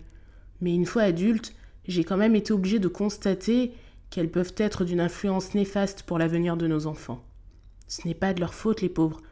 Mais 0.60 0.74
une 0.74 0.86
fois 0.86 1.02
adulte, 1.02 1.54
j'ai 1.86 2.02
quand 2.02 2.16
même 2.16 2.34
été 2.34 2.52
obligée 2.52 2.80
de 2.80 2.88
constater 2.88 3.72
qu'elles 4.10 4.32
peuvent 4.32 4.54
être 4.56 4.84
d'une 4.84 5.00
influence 5.00 5.54
néfaste 5.54 6.02
pour 6.02 6.18
l'avenir 6.18 6.56
de 6.56 6.66
nos 6.66 6.88
enfants. 6.88 7.22
Ce 7.86 8.04
n'est 8.08 8.14
pas 8.14 8.34
de 8.34 8.40
leur 8.40 8.54
faute, 8.54 8.82
les 8.82 8.88
pauvres. 8.88 9.22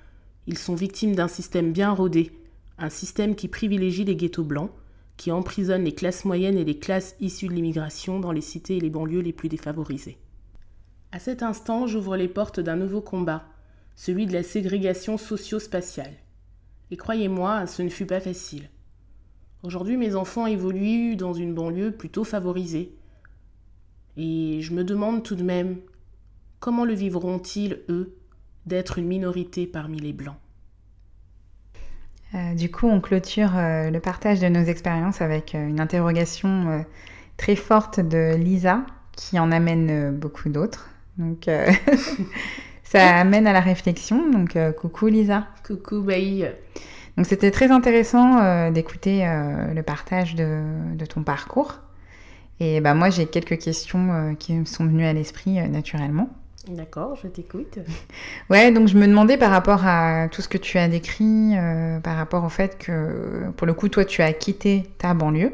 Ils 0.46 0.58
sont 0.58 0.76
victimes 0.76 1.16
d'un 1.16 1.26
système 1.26 1.72
bien 1.72 1.90
rodé, 1.90 2.30
un 2.78 2.90
système 2.90 3.34
qui 3.34 3.48
privilégie 3.48 4.04
les 4.04 4.14
ghettos 4.14 4.44
blancs, 4.44 4.70
qui 5.16 5.30
emprisonne 5.30 5.84
les 5.84 5.94
classes 5.94 6.24
moyennes 6.24 6.58
et 6.58 6.64
les 6.64 6.78
classes 6.78 7.16
issues 7.20 7.48
de 7.48 7.54
l'immigration 7.54 8.20
dans 8.20 8.32
les 8.32 8.40
cités 8.40 8.76
et 8.76 8.80
les 8.80 8.90
banlieues 8.90 9.20
les 9.20 9.32
plus 9.32 9.48
défavorisées. 9.48 10.18
À 11.12 11.18
cet 11.18 11.42
instant, 11.42 11.86
j'ouvre 11.86 12.16
les 12.16 12.28
portes 12.28 12.60
d'un 12.60 12.76
nouveau 12.76 13.00
combat, 13.00 13.44
celui 13.94 14.26
de 14.26 14.32
la 14.32 14.42
ségrégation 14.42 15.16
socio-spatiale. 15.16 16.14
Et 16.90 16.96
croyez-moi, 16.96 17.66
ce 17.66 17.82
ne 17.82 17.88
fut 17.88 18.06
pas 18.06 18.20
facile. 18.20 18.68
Aujourd'hui, 19.62 19.96
mes 19.96 20.14
enfants 20.14 20.46
évoluent 20.46 21.16
dans 21.16 21.32
une 21.32 21.54
banlieue 21.54 21.92
plutôt 21.92 22.24
favorisée, 22.24 22.96
et 24.16 24.60
je 24.60 24.72
me 24.74 24.84
demande 24.84 25.22
tout 25.22 25.34
de 25.34 25.42
même, 25.42 25.78
comment 26.60 26.84
le 26.84 26.94
vivront-ils, 26.94 27.80
eux, 27.88 28.16
d'être 28.66 28.98
une 28.98 29.06
minorité 29.06 29.66
parmi 29.66 29.98
les 29.98 30.12
Blancs? 30.12 30.36
Euh, 32.34 32.54
Du 32.54 32.70
coup, 32.70 32.88
on 32.88 33.00
clôture 33.00 33.52
euh, 33.56 33.90
le 33.90 34.00
partage 34.00 34.40
de 34.40 34.48
nos 34.48 34.62
expériences 34.62 35.20
avec 35.20 35.54
euh, 35.54 35.68
une 35.68 35.80
interrogation 35.80 36.84
très 37.36 37.56
forte 37.56 38.00
de 38.00 38.34
Lisa, 38.36 38.84
qui 39.12 39.38
en 39.38 39.52
amène 39.52 40.12
beaucoup 40.16 40.48
d'autres. 40.48 40.90
Donc, 41.18 41.48
ça 42.82 43.16
amène 43.16 43.46
à 43.46 43.52
la 43.52 43.60
réflexion. 43.60 44.30
Donc, 44.30 44.58
coucou 44.76 45.06
Lisa. 45.06 45.46
Coucou 45.66 46.02
Baï. 46.02 46.50
Donc 47.16 47.26
c'était 47.26 47.52
très 47.52 47.70
intéressant 47.70 48.70
d'écouter 48.72 49.24
le 49.72 49.82
partage 49.82 50.34
de, 50.34 50.62
de, 50.96 51.06
ton 51.06 51.22
parcours. 51.22 51.78
Et 52.58 52.80
bah, 52.80 52.94
moi 52.94 53.08
j'ai 53.08 53.26
quelques 53.26 53.58
questions 53.58 54.34
qui 54.36 54.54
me 54.54 54.64
sont 54.64 54.84
venues 54.84 55.06
à 55.06 55.12
l'esprit 55.12 55.52
naturellement. 55.68 56.28
D'accord, 56.68 57.16
je 57.22 57.28
t'écoute. 57.28 57.78
Ouais, 58.50 58.72
donc 58.72 58.88
je 58.88 58.96
me 58.96 59.06
demandais 59.06 59.36
par 59.36 59.50
rapport 59.50 59.86
à 59.86 60.28
tout 60.30 60.42
ce 60.42 60.48
que 60.48 60.58
tu 60.58 60.78
as 60.78 60.88
décrit, 60.88 61.54
par 62.02 62.16
rapport 62.16 62.44
au 62.44 62.48
fait 62.48 62.76
que 62.78 63.50
pour 63.56 63.66
le 63.66 63.72
coup 63.72 63.88
toi 63.88 64.04
tu 64.04 64.20
as 64.20 64.32
quitté 64.34 64.84
ta 64.98 65.14
banlieue, 65.14 65.52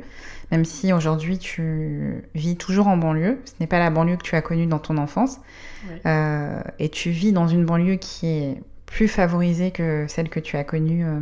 même 0.51 0.64
si 0.64 0.92
aujourd'hui 0.92 1.38
tu 1.38 2.25
vis 2.35 2.57
toujours 2.57 2.88
en 2.88 2.96
banlieue, 2.96 3.38
ce 3.44 3.53
n'est 3.61 3.68
pas 3.68 3.79
la 3.79 3.90
banlieue 3.90 4.16
que 4.16 4.25
tu 4.25 4.35
as 4.35 4.42
connue 4.42 4.66
dans 4.66 4.81
ton 4.81 4.99
enfance, 4.99 5.38
ouais. 5.88 6.62
et 6.81 6.88
tu 6.88 7.11
vis 7.11 7.33
dans 7.33 7.46
une 7.46 7.64
banlieue 7.64 7.96
qui 7.96 8.27
est 8.27 8.61
plus 8.90 9.09
favorisée 9.09 9.70
que 9.70 10.05
celle 10.09 10.29
que 10.29 10.40
tu 10.40 10.57
as 10.57 10.64
connue 10.64 11.05
euh, 11.07 11.20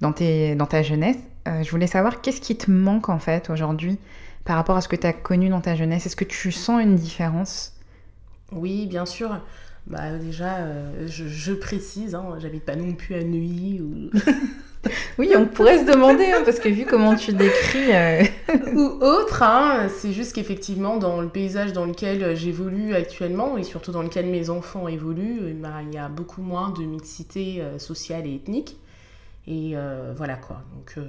dans, 0.00 0.12
tes, 0.12 0.54
dans 0.54 0.66
ta 0.66 0.82
jeunesse. 0.82 1.18
Euh, 1.46 1.62
je 1.62 1.70
voulais 1.70 1.86
savoir 1.86 2.20
qu'est-ce 2.20 2.40
qui 2.40 2.56
te 2.56 2.70
manque 2.70 3.08
en 3.08 3.18
fait 3.18 3.50
aujourd'hui 3.50 3.98
par 4.44 4.56
rapport 4.56 4.76
à 4.76 4.80
ce 4.80 4.88
que 4.88 4.96
tu 4.96 5.06
as 5.06 5.12
connu 5.12 5.48
dans 5.50 5.60
ta 5.60 5.76
jeunesse? 5.76 6.06
Est-ce 6.06 6.16
que 6.16 6.24
tu 6.24 6.50
sens 6.50 6.82
une 6.82 6.96
différence 6.96 7.74
Oui, 8.52 8.86
bien 8.86 9.06
sûr. 9.06 9.40
Bah, 9.88 10.18
déjà, 10.18 10.56
euh, 10.58 11.06
je, 11.06 11.52
précise, 11.54 12.14
hein, 12.14 12.36
j'habite 12.38 12.64
pas 12.64 12.76
non 12.76 12.92
plus 12.92 13.14
à 13.14 13.22
Neuilly 13.22 13.80
ou... 13.80 14.10
oui, 15.18 15.32
on 15.34 15.46
pourrait 15.46 15.78
se 15.78 15.90
demander, 15.90 16.26
hein, 16.26 16.42
parce 16.44 16.58
que 16.58 16.68
vu 16.68 16.84
comment 16.84 17.16
tu 17.16 17.32
décris... 17.32 17.94
Euh, 17.94 18.22
Ou 18.74 19.02
autre, 19.02 19.42
hein, 19.42 19.88
c'est 19.88 20.12
juste 20.12 20.34
qu'effectivement, 20.34 20.98
dans 20.98 21.22
le 21.22 21.28
paysage 21.28 21.72
dans 21.72 21.86
lequel 21.86 22.36
j'évolue 22.36 22.94
actuellement, 22.94 23.56
et 23.56 23.64
surtout 23.64 23.90
dans 23.90 24.02
lequel 24.02 24.26
mes 24.26 24.50
enfants 24.50 24.88
évoluent, 24.88 25.40
eh 25.48 25.54
ben, 25.54 25.80
il 25.86 25.94
y 25.94 25.98
a 25.98 26.08
beaucoup 26.08 26.42
moins 26.42 26.68
de 26.68 26.82
mixité 26.82 27.62
euh, 27.62 27.78
sociale 27.78 28.26
et 28.26 28.34
ethnique. 28.34 28.76
Et 29.46 29.74
voilà 30.14 30.36
quoi. 30.36 30.60
Donc 30.74 31.02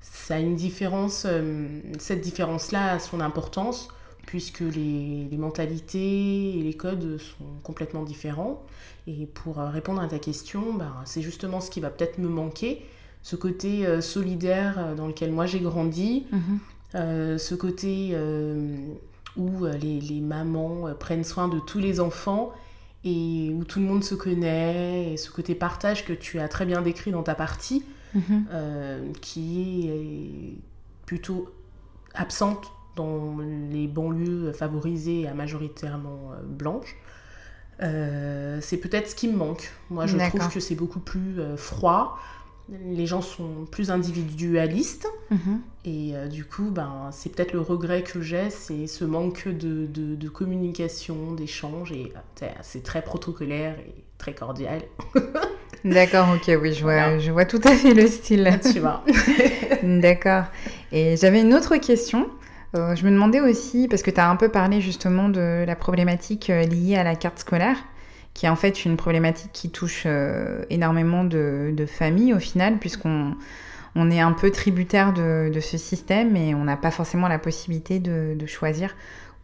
ça 0.00 0.36
a 0.36 0.38
une 0.38 0.54
différence, 0.54 1.26
cette 1.98 2.20
différence-là 2.20 2.92
a 2.92 2.98
son 3.00 3.20
importance, 3.20 3.88
puisque 4.26 4.60
les, 4.60 5.28
les, 5.30 5.36
mentalités 5.38 6.58
et 6.58 6.62
les 6.62 6.74
codes 6.74 7.18
sont 7.18 7.44
complètement 7.62 8.02
différents. 8.02 8.62
Et 9.06 9.26
pour 9.26 9.56
répondre 9.56 10.00
à 10.00 10.08
ta 10.08 10.18
question, 10.18 10.74
ben, 10.74 10.92
c'est 11.04 11.22
justement 11.22 11.60
ce 11.60 11.70
qui 11.70 11.80
va 11.80 11.90
peut-être 11.90 12.18
me 12.18 12.28
manquer 12.28 12.84
ce 13.26 13.34
côté 13.34 13.84
euh, 13.84 14.00
solidaire 14.00 14.78
euh, 14.78 14.94
dans 14.94 15.08
lequel 15.08 15.32
moi 15.32 15.46
j'ai 15.46 15.58
grandi, 15.58 16.26
mhm. 16.30 16.58
euh, 16.94 17.38
ce 17.38 17.56
côté 17.56 18.16
où 19.36 19.64
les, 19.64 20.00
les, 20.00 20.20
mamans 20.20 20.94
prennent 20.98 21.24
soin 21.24 21.48
de 21.48 21.58
tous 21.58 21.80
les 21.80 21.98
enfants 21.98 22.52
et 23.04 23.50
où 23.52 23.64
tout 23.64 23.80
le 23.80 23.86
monde 23.86 24.04
se 24.04 24.14
connaît, 24.14 25.12
et 25.12 25.16
ce 25.16 25.32
côté 25.32 25.56
partage 25.56 26.04
que 26.04 26.12
tu 26.12 26.38
as 26.38 26.48
très 26.48 26.66
bien 26.66 26.82
décrit 26.82 27.10
dans 27.10 27.24
ta 27.24 27.34
partie, 27.34 27.84
mhm. 28.14 29.12
qui 29.20 29.88
est 29.88 30.58
plutôt 31.04 31.50
absente 32.14 32.72
dans 32.96 33.36
les 33.70 33.86
banlieues 33.86 34.52
favorisées 34.52 35.28
à 35.28 35.34
majoritairement 35.34 36.32
blanches. 36.44 36.96
c'est 37.80 38.78
peut-être 38.78 39.10
ce 39.10 39.14
qui 39.14 39.28
me 39.28 39.36
manque. 39.36 39.70
Moi, 39.90 40.06
je 40.06 40.16
trouve 40.16 40.48
que 40.48 40.60
c'est 40.60 40.74
beaucoup 40.74 41.00
plus 41.00 41.36
froid, 41.56 42.18
les 42.68 43.06
gens 43.06 43.22
sont 43.22 43.66
plus 43.70 43.90
individualistes. 43.90 45.06
Mhm. 45.30 45.60
Et 45.84 46.10
euh, 46.14 46.26
du 46.26 46.44
coup, 46.44 46.70
ben, 46.70 47.10
c'est 47.12 47.30
peut-être 47.30 47.52
le 47.52 47.60
regret 47.60 48.02
que 48.02 48.20
j'ai, 48.20 48.50
c'est 48.50 48.86
ce 48.86 49.04
manque 49.04 49.48
de, 49.48 49.86
de, 49.86 50.28
communication, 50.28 51.32
d'échange. 51.32 51.92
Et 51.92 52.12
euh, 52.42 52.48
c'est 52.62 52.82
très 52.82 53.02
protocolaire 53.02 53.76
et 53.78 54.04
très 54.18 54.34
cordial. 54.34 54.82
D'accord, 55.84 56.28
ok, 56.34 56.58
oui, 56.60 56.72
je 56.72 56.82
vois, 56.82 57.18
je 57.18 57.30
vois 57.30 57.44
tout 57.44 57.60
à 57.62 57.70
fait 57.70 57.94
le 57.94 58.08
style. 58.08 58.58
Tu 58.72 58.80
vois. 58.80 59.04
D'accord. 59.82 60.44
Et 60.90 61.16
j'avais 61.16 61.42
une 61.42 61.54
autre 61.54 61.76
question. 61.76 62.28
Euh, 62.74 62.96
je 62.96 63.04
me 63.04 63.10
demandais 63.10 63.40
aussi, 63.40 63.86
parce 63.88 64.02
que 64.02 64.10
tu 64.10 64.20
as 64.20 64.28
un 64.28 64.36
peu 64.36 64.48
parlé 64.48 64.80
justement 64.80 65.28
de 65.28 65.64
la 65.66 65.76
problématique 65.76 66.48
liée 66.48 66.96
à 66.96 67.04
la 67.04 67.14
carte 67.14 67.38
scolaire 67.38 67.76
qui 68.36 68.44
est 68.44 68.50
en 68.50 68.56
fait 68.56 68.84
une 68.84 68.98
problématique 68.98 69.50
qui 69.54 69.70
touche 69.70 70.02
euh, 70.04 70.62
énormément 70.68 71.24
de, 71.24 71.74
familles 71.88 72.34
au 72.34 72.38
final, 72.38 72.76
puisqu'on 72.76 73.34
on 73.94 74.10
est 74.10 74.20
un 74.20 74.32
peu 74.32 74.50
tributaire 74.50 75.14
de, 75.14 75.58
ce 75.58 75.78
système 75.78 76.36
et 76.36 76.54
on 76.54 76.64
n'a 76.64 76.76
pas 76.76 76.90
forcément 76.90 77.28
la 77.28 77.38
possibilité 77.38 77.98
de, 77.98 78.46
choisir 78.46 78.94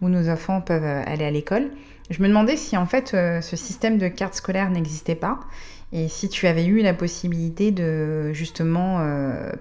où 0.02 0.10
nos 0.10 0.28
enfants 0.28 0.60
peuvent 0.60 0.84
euh, 0.84 1.02
aller 1.06 1.24
à 1.24 1.30
l'école. 1.30 1.70
Je 2.12 2.22
me 2.22 2.28
demandais 2.28 2.56
si 2.56 2.76
en 2.76 2.86
fait 2.86 3.14
euh, 3.14 3.40
ce 3.40 3.56
système 3.56 3.98
de 3.98 4.06
carte 4.08 4.34
scolaire 4.34 4.70
n'existait 4.70 5.14
pas 5.14 5.40
et 5.92 6.08
si 6.08 6.28
tu 6.28 6.46
avais 6.46 6.64
eu 6.64 6.80
la 6.80 6.94
possibilité 6.94 7.70
de 7.70 8.32
justement 8.32 9.06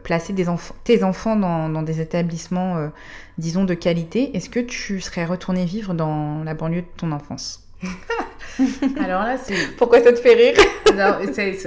placer 0.04 0.32
des 0.32 0.46
tes 0.86 1.04
enfants 1.04 1.36
dans, 1.36 1.68
dans 1.68 1.82
des 1.82 2.00
établissements, 2.00 2.90
disons, 3.38 3.66
de 3.66 3.74
qualité, 3.74 4.34
est-ce 4.34 4.50
que 4.50 4.62
tu 4.62 5.02
serais 5.02 5.26
retourné 5.26 5.66
vivre 5.66 5.94
dans 5.94 6.42
la 6.46 6.54
banlieue 6.54 6.84
de 6.84 6.88
ton 6.96 7.12
enfance? 7.12 7.68
Alors 9.00 9.24
là, 9.24 9.38
c'est. 9.38 9.56
Pourquoi 9.78 10.02
ça 10.04 10.14
te 10.14 10.20
fait 10.20 10.34
rire? 10.34 10.56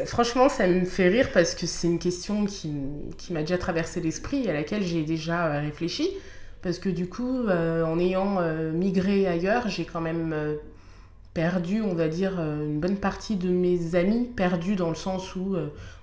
Franchement, 0.07 0.49
ça 0.49 0.67
me 0.67 0.85
fait 0.85 1.09
rire 1.09 1.31
parce 1.33 1.55
que 1.55 1.67
c'est 1.67 1.87
une 1.87 1.99
question 1.99 2.45
qui, 2.45 2.73
qui 3.17 3.33
m'a 3.33 3.41
déjà 3.41 3.59
traversé 3.59 4.01
l'esprit 4.01 4.45
et 4.45 4.51
à 4.51 4.53
laquelle 4.53 4.83
j'ai 4.83 5.03
déjà 5.03 5.47
euh, 5.47 5.61
réfléchi. 5.61 6.11
Parce 6.63 6.79
que 6.79 6.89
du 6.89 7.09
coup, 7.09 7.47
euh, 7.47 7.85
en 7.85 7.99
ayant 7.99 8.37
euh, 8.41 8.73
migré 8.73 9.27
ailleurs, 9.27 9.69
j'ai 9.69 9.85
quand 9.85 10.01
même 10.01 10.35
perdu, 11.35 11.83
on 11.83 11.95
va 11.95 12.09
dire, 12.09 12.39
une 12.41 12.81
bonne 12.81 12.97
partie 12.97 13.37
de 13.37 13.51
mes 13.51 13.95
amis, 13.95 14.25
perdus 14.25 14.77
dans 14.77 14.89
le 14.89 14.95
sens 14.95 15.35
où 15.37 15.57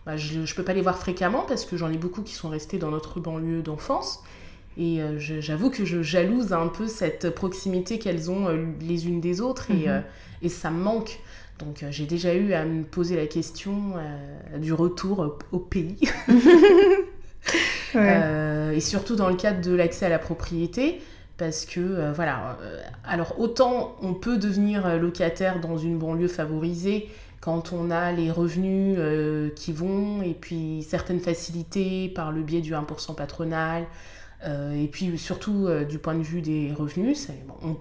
bah, 0.05 0.17
je 0.17 0.39
ne 0.39 0.55
peux 0.55 0.63
pas 0.63 0.73
les 0.73 0.81
voir 0.81 0.97
fréquemment 0.97 1.45
parce 1.47 1.65
que 1.65 1.77
j'en 1.77 1.89
ai 1.89 1.97
beaucoup 1.97 2.21
qui 2.21 2.33
sont 2.33 2.49
restés 2.49 2.77
dans 2.77 2.91
notre 2.91 3.19
banlieue 3.19 3.61
d'enfance. 3.61 4.23
Et 4.77 4.99
j'avoue 5.19 5.69
que 5.69 5.85
je 5.85 6.03
jalouse 6.03 6.53
un 6.53 6.67
peu 6.67 6.87
cette 6.87 7.29
proximité 7.29 7.97
qu'elles 7.97 8.29
ont 8.29 8.49
les 8.81 9.07
unes 9.07 9.21
des 9.21 9.41
autres. 9.41 9.71
Et, 9.71 9.87
mhm 9.87 10.03
et 10.41 10.49
ça 10.49 10.69
me 10.69 10.81
manque. 10.81 11.19
Donc 11.59 11.83
euh, 11.83 11.87
j'ai 11.91 12.05
déjà 12.05 12.33
eu 12.33 12.53
à 12.53 12.65
me 12.65 12.83
poser 12.83 13.15
la 13.15 13.27
question 13.27 13.93
euh, 13.95 14.57
du 14.57 14.73
retour 14.73 15.37
au, 15.51 15.59
pays. 15.59 15.97
Euh, 17.93 18.71
et 18.71 18.79
surtout 18.79 19.17
dans 19.17 19.27
le 19.27 19.35
cadre 19.35 19.59
de 19.59 19.75
l'accès 19.75 20.05
à 20.05 20.09
la 20.09 20.19
propriété. 20.19 21.01
Parce 21.41 21.65
que, 21.65 22.11
voilà, 22.13 22.55
alors 23.03 23.39
autant 23.39 23.95
on 24.03 24.13
peut 24.13 24.37
devenir 24.37 24.99
locataire 24.99 25.59
dans 25.59 25.75
une 25.75 25.97
banlieue 25.97 26.27
favorisée 26.27 27.09
quand 27.39 27.73
on 27.73 27.89
a 27.89 28.11
les 28.11 28.29
revenus 28.29 28.99
qui 29.55 29.73
vont 29.73 30.21
et 30.21 30.35
puis 30.35 30.85
certaines 30.87 31.19
facilités 31.19 32.09
par 32.09 32.31
le 32.31 32.43
biais 32.43 32.61
du 32.61 32.73
1% 32.73 33.15
patronal, 33.15 33.87
euh, 34.43 34.73
et 34.73 34.87
puis 34.87 35.17
surtout 35.19 35.67
euh, 35.67 35.85
du 35.85 35.99
point 35.99 36.15
de 36.15 36.23
vue 36.23 36.41
des 36.41 36.73
revenus, 36.73 37.29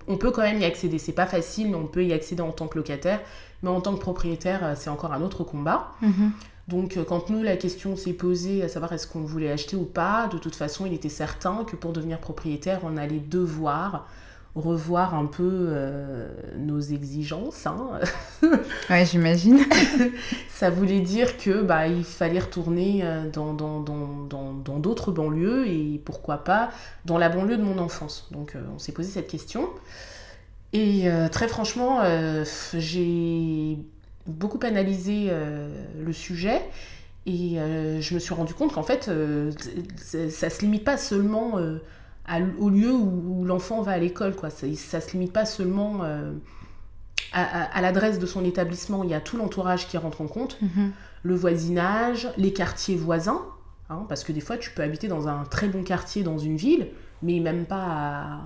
on, 0.07 0.17
peut 0.19 0.31
quand 0.31 0.43
même 0.43 0.61
y 0.61 0.65
accéder. 0.65 0.99
C'est 0.99 1.13
pas 1.13 1.27
facile, 1.27 1.71
mais 1.71 1.77
on 1.77 1.87
peut 1.87 2.05
y 2.05 2.13
accéder 2.13 2.43
en 2.43 2.53
tant 2.53 2.69
que 2.69 2.77
locataire. 2.77 3.21
Mais 3.63 3.71
en 3.71 3.81
tant 3.81 3.95
que 3.95 4.01
propriétaire, 4.01 4.61
euh, 4.63 4.75
c'est 4.77 4.91
encore 4.91 5.13
un 5.13 5.23
autre 5.23 5.45
combat. 5.45 5.93
Mhm. 6.03 6.33
Donc 6.71 6.99
quand 7.07 7.31
nous, 7.31 7.43
la 7.43 7.57
question 7.57 7.97
s'est 7.97 8.13
posée 8.13 8.63
à 8.63 8.69
savoir 8.69 8.93
est-ce 8.93 9.07
qu'on 9.07 9.21
voulait 9.21 9.51
acheter 9.51 9.77
ou 9.77 9.85
pas, 9.85 10.29
de 10.29 10.39
toute 10.39 10.55
façon, 10.55 10.87
il 10.87 10.95
était 10.95 11.09
certain 11.09 11.65
que 11.65 11.77
pour 11.77 11.93
devenir 11.93 12.19
propriétaire, 12.19 12.81
on 12.85 12.97
allait 12.97 13.19
devoir 13.19 14.07
revoir 14.55 15.15
un 15.15 15.27
peu 15.27 15.67
euh, 15.69 16.29
nos 16.59 16.81
exigences. 16.81 17.67
Hein. 17.67 18.01
ouais, 18.91 19.05
j'imagine. 19.05 19.61
ça 20.49 20.71
voulait 20.71 21.01
dire 21.01 21.37
que 21.37 21.63
bah, 21.63 21.87
il 21.87 22.05
fallait 22.05 22.41
retourner 22.41 23.01
euh, 23.03 23.31
dans, 23.31 23.55
dans, 23.55 23.81
dans, 23.81 24.27
dans, 24.53 24.79
d'autres 24.79 25.13
banlieues 25.13 25.69
et 25.69 26.01
pourquoi 26.05 26.39
pas 26.39 26.71
dans 27.05 27.19
la 27.19 27.29
banlieue 27.29 27.57
de 27.57 27.63
mon 27.63 27.79
enfance. 27.79 28.29
Donc 28.33 28.55
euh, 28.55 28.63
on 28.75 28.79
s'est 28.79 28.93
posé 28.93 29.11
cette 29.11 29.29
question. 29.29 29.69
Et 30.73 31.09
très 31.33 31.49
franchement, 31.49 32.01
j'ai 32.75 33.77
beaucoup 34.31 34.61
analysé 34.63 35.31
le 35.99 36.13
sujet 36.13 36.61
et 37.27 37.57
je 38.01 38.15
me 38.15 38.19
suis 38.19 38.35
rendu 38.35 38.55
compte 38.55 38.73
qu'en 38.73 38.83
fait, 38.83 39.05
ça, 39.05 40.19
ne 40.19 40.51
se 40.51 40.61
limite 40.63 40.85
pas 40.85 40.97
seulement 40.97 41.59
au 42.59 42.69
lieu 42.69 42.93
où, 42.93 43.45
l'enfant 43.45 43.83
va 43.83 43.93
à 43.93 43.99
l'école. 43.99 44.35
Quoi. 44.35 44.51
Ça 44.51 44.67
ne 44.67 44.75
se 44.75 45.13
limite 45.13 45.33
pas 45.33 45.45
seulement 45.45 46.01
euh, 46.03 46.33
à, 47.33 47.81
l'adresse 47.81 48.19
de 48.19 48.27
son 48.27 48.45
établissement, 48.45 49.05
il 49.05 49.11
y 49.11 49.15
a 49.15 49.21
tout 49.21 49.37
l'entourage 49.37 49.89
qui 49.89 49.97
rentre 49.97 50.21
en 50.21 50.27
compte, 50.27 50.61
mhm. 50.61 50.93
le 51.23 51.35
voisinage, 51.35 52.29
les 52.37 52.53
quartiers 52.53 52.97
voisins, 52.97 53.45
hein, 53.89 54.05
parce 54.09 54.25
que 54.25 54.33
des 54.33 54.41
fois 54.41 54.57
tu 54.57 54.71
peux 54.71 54.83
habiter 54.83 55.09
dans 55.09 55.29
un 55.29 55.45
très 55.45 55.69
bon 55.69 55.83
quartier 55.83 56.23
dans 56.23 56.39
une 56.39 56.57
ville, 56.57 56.89
mais 57.23 57.39
même 57.41 57.67
pas 57.67 57.87
à, 57.89 58.41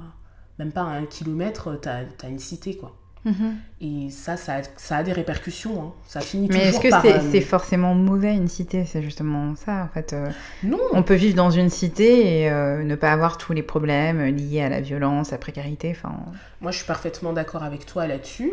même 0.59 0.73
pas 0.73 0.83
un 0.83 1.07
kilomètre, 1.07 1.79
tu 1.81 1.89
as, 1.89 2.29
une 2.29 2.39
cité. 2.39 2.77
quoi. 2.77 2.95
Mhm. 3.25 3.57
Et 3.81 4.11
ça, 4.11 4.37
ça 4.37 4.61
a, 4.97 5.03
des 5.03 5.13
répercussions. 5.13 5.83
Hein. 5.83 5.93
Ça 6.07 6.21
finit 6.21 6.49
Mais 6.51 6.69
est-ce 6.69 6.81
que 6.81 6.89
c'est 7.31 7.41
forcément 7.41 7.95
mauvais 7.95 8.35
une 8.35 8.49
cité? 8.49 8.85
C'est 8.85 9.03
justement 9.03 9.55
ça, 9.57 9.83
en 9.85 9.89
fait. 9.95 10.13
Euh. 10.13 10.29
non. 10.63 10.79
On 10.93 11.03
peut 11.03 11.15
vivre 11.15 11.35
dans 11.35 11.51
une 11.51 11.71
cité 11.71 12.43
et 12.43 12.51
euh, 12.51 12.83
ne 12.85 12.95
pas 12.95 13.13
avoir 13.13 13.39
tous 13.39 13.53
les 13.55 13.63
problèmes 13.63 14.23
liés 14.37 14.61
à 14.63 14.69
la 14.69 14.81
violence, 14.81 15.29
à 15.29 15.33
la 15.33 15.39
précarité. 15.39 15.91
Enfin. 15.97 16.15
Moi, 16.61 16.71
je 16.71 16.77
suis 16.79 16.87
parfaitement 16.87 17.33
d'accord 17.33 17.63
avec 17.63 17.87
toi 17.87 18.07
là-dessus. 18.07 18.53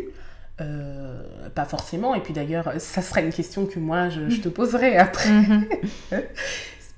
euh, 0.60 1.22
pas 1.54 1.64
forcément, 1.64 2.14
et 2.14 2.20
puis 2.20 2.32
d'ailleurs, 2.32 2.72
ça 2.78 3.02
sera 3.02 3.20
une 3.20 3.32
question 3.32 3.66
que 3.66 3.78
moi 3.78 4.08
je, 4.10 4.28
je 4.30 4.40
te 4.40 4.48
poserai 4.48 4.96
après. 5.06 5.28
Mhm. 5.30 5.66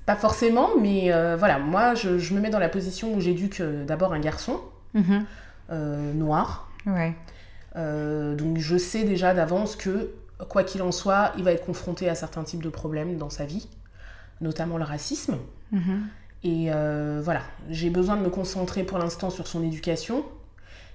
pas 0.05 0.15
forcément, 0.15 0.69
mais 0.79 1.09
voilà, 1.37 1.57
moi 1.59 1.95
je, 1.95 2.19
je 2.19 2.33
me 2.33 2.39
mets 2.41 2.49
dans 2.51 2.59
la 2.59 2.69
position 2.69 3.13
où 3.13 3.19
j'éduque 3.21 3.61
d'abord 3.85 4.13
un 4.13 4.19
garçon 4.19 4.59
Mhm. 4.93 5.25
euh, 5.71 6.13
noir. 6.13 6.69
Ouais. 6.85 7.13
Euh, 7.75 8.35
donc 8.35 8.57
je 8.57 8.77
sais 8.77 9.03
déjà 9.03 9.33
d'avance 9.33 9.75
que, 9.75 10.11
quoi 10.49 10.63
qu'il 10.63 10.81
en 10.81 10.91
soit, 10.91 11.33
il 11.37 11.43
va 11.43 11.51
être 11.51 11.65
confronté 11.65 12.09
à 12.09 12.15
certains 12.15 12.43
types 12.43 12.63
de 12.63 12.69
problèmes 12.69 13.17
dans 13.17 13.29
sa 13.29 13.45
vie, 13.45 13.67
notamment 14.41 14.77
le 14.77 14.83
racisme. 14.83 15.37
Mhm. 15.71 16.07
Et 16.43 16.67
euh, 16.69 17.21
voilà, 17.23 17.41
j'ai 17.69 17.89
besoin 17.89 18.17
de 18.17 18.21
me 18.21 18.29
concentrer 18.29 18.83
pour 18.83 18.97
l'instant 18.97 19.29
sur 19.29 19.47
son 19.47 19.63
éducation 19.63 20.23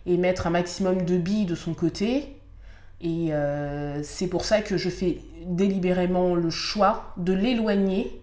et 0.06 0.16
mettre 0.16 0.46
un 0.46 0.50
maximum 0.50 1.04
de 1.04 1.18
billes 1.18 1.46
de 1.46 1.54
son 1.54 1.74
côté. 1.74 2.36
Et 3.02 3.32
euh, 3.32 4.02
c'est 4.02 4.28
pour 4.28 4.44
ça 4.44 4.60
que 4.60 4.76
je 4.76 4.88
fais 4.88 5.18
délibérément 5.46 6.34
le 6.34 6.50
choix 6.50 7.12
de 7.16 7.32
l'éloigner 7.32 8.16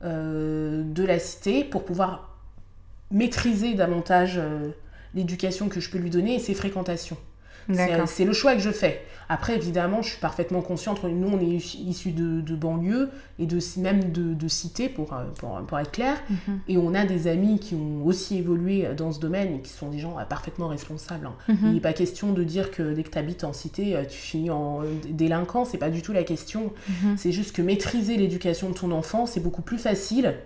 de 0.00 1.04
la 1.04 1.18
cité 1.18 1.64
pour 1.64 1.84
pouvoir 1.84 2.38
maîtriser 3.10 3.74
davantage 3.74 4.40
l'éducation 5.12 5.68
que 5.68 5.80
je 5.80 5.90
peux 5.90 5.98
lui 5.98 6.10
donner 6.10 6.36
et 6.36 6.38
ses 6.38 6.54
fréquentations. 6.54 7.16
C'est 7.68 7.76
D'accord. 7.76 8.08
c'est 8.08 8.24
le 8.24 8.32
choix 8.32 8.54
que 8.54 8.60
je 8.60 8.70
fais. 8.70 9.02
Après, 9.30 9.54
évidemment, 9.56 10.00
je 10.00 10.08
suis 10.10 10.20
parfaitement 10.20 10.62
consciente. 10.62 11.04
Nous, 11.04 11.28
on 11.28 11.38
est 11.38 11.74
issus 11.76 12.12
de, 12.12 12.40
de 12.40 12.56
banlieue 12.56 13.10
et 13.38 13.44
de, 13.44 13.58
même 13.78 14.10
de, 14.10 14.32
de 14.32 14.48
cité, 14.48 14.88
pour, 14.88 15.12
euh, 15.12 15.24
pour, 15.38 15.60
pour 15.66 15.78
être 15.78 15.90
clair. 15.90 16.16
Mhm. 16.30 16.60
Et 16.66 16.78
on 16.78 16.94
a 16.94 17.04
des 17.04 17.26
amis 17.28 17.58
qui 17.58 17.74
ont 17.74 18.06
aussi 18.06 18.38
évolué 18.38 18.86
dans 18.96 19.12
ce 19.12 19.20
domaine 19.20 19.56
et 19.56 19.60
qui 19.60 19.68
sont 19.70 19.90
des 19.90 19.98
gens 19.98 20.18
euh, 20.18 20.24
parfaitement 20.24 20.68
responsables. 20.68 21.26
hein. 21.26 21.34
Mhm. 21.48 21.58
Il 21.64 21.72
n'est 21.74 21.80
pas 21.80 21.92
question 21.92 22.32
de 22.32 22.42
dire 22.42 22.70
que 22.70 22.94
dès 22.94 23.02
que 23.02 23.10
tu 23.10 23.18
habites 23.18 23.44
en 23.44 23.52
cité, 23.52 23.94
euh, 23.96 24.04
tu 24.04 24.16
finis 24.16 24.48
en 24.50 24.80
euh, 24.82 24.86
délinquant. 25.10 25.66
C'est 25.66 25.76
pas 25.76 25.90
du 25.90 26.00
tout 26.00 26.14
la 26.14 26.22
question. 26.24 26.72
Mhm. 26.88 27.16
C'est 27.18 27.32
juste 27.32 27.54
que 27.54 27.60
maîtriser 27.60 28.16
l'éducation 28.16 28.70
de 28.70 28.74
ton 28.74 28.90
enfant, 28.92 29.26
c'est 29.26 29.40
beaucoup 29.40 29.62
plus 29.62 29.78
facile 29.78 30.36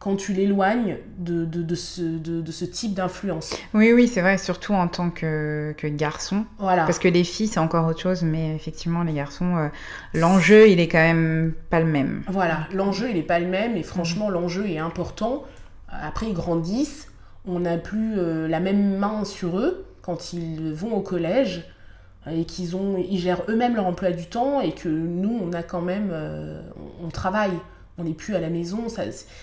quand 0.00 0.16
tu 0.16 0.32
l'éloignes 0.32 0.96
de, 1.18 1.44
de, 1.44 1.62
de 1.62 1.74
ce, 1.74 2.00
de, 2.00 2.50
ce 2.50 2.64
type 2.64 2.94
d'influence. 2.94 3.54
Oui, 3.74 3.92
oui, 3.92 4.08
c'est 4.08 4.22
vrai, 4.22 4.38
surtout 4.38 4.72
en 4.72 4.88
tant 4.88 5.10
que, 5.10 5.74
que 5.76 5.86
garçon. 5.86 6.46
Voilà. 6.58 6.86
Parce 6.86 6.98
que 6.98 7.06
les 7.06 7.22
filles, 7.22 7.48
c'est 7.48 7.60
encore 7.60 7.86
autre 7.86 8.00
chose, 8.00 8.22
mais 8.22 8.56
effectivement, 8.56 9.02
les 9.02 9.12
garçons, 9.12 9.56
euh, 9.58 9.68
l'enjeu, 10.14 10.68
il 10.70 10.80
est 10.80 10.88
quand 10.88 10.98
même 10.98 11.52
pas 11.68 11.80
le 11.80 11.86
même. 11.86 12.22
Voilà, 12.28 12.66
l'enjeu 12.72 13.10
il 13.10 13.16
n'est 13.16 13.22
pas 13.22 13.38
le 13.38 13.46
même 13.46 13.76
et 13.76 13.82
franchement 13.82 14.30
l'enjeu 14.30 14.66
est 14.66 14.78
important. 14.78 15.44
Après 15.88 16.26
ils 16.26 16.34
grandissent, 16.34 17.08
on 17.46 17.60
n'a 17.60 17.76
plus 17.76 18.18
euh, 18.18 18.48
la 18.48 18.60
même 18.60 18.96
main 18.96 19.24
sur 19.24 19.58
eux 19.58 19.84
quand 20.00 20.32
ils 20.32 20.72
vont 20.72 20.94
au 20.94 21.00
collège 21.00 21.68
euh, 22.26 22.30
et 22.30 22.44
qu'ils 22.44 22.74
ont, 22.74 22.96
ils 22.96 23.18
gèrent 23.18 23.42
eux-mêmes 23.48 23.76
leur 23.76 23.86
emploi 23.86 24.12
du 24.12 24.26
temps 24.26 24.62
et 24.62 24.72
que 24.72 24.88
nous 24.88 25.38
on 25.42 25.52
a 25.52 25.62
quand 25.62 25.82
même, 25.82 26.08
euh, 26.10 26.62
on, 27.02 27.06
on 27.06 27.08
travaille, 27.10 27.52
on 28.00 28.04
n'est 28.04 28.14
plus 28.14 28.34
à 28.34 28.40
la 28.40 28.50
maison, 28.50 28.88
ça, 28.88 29.02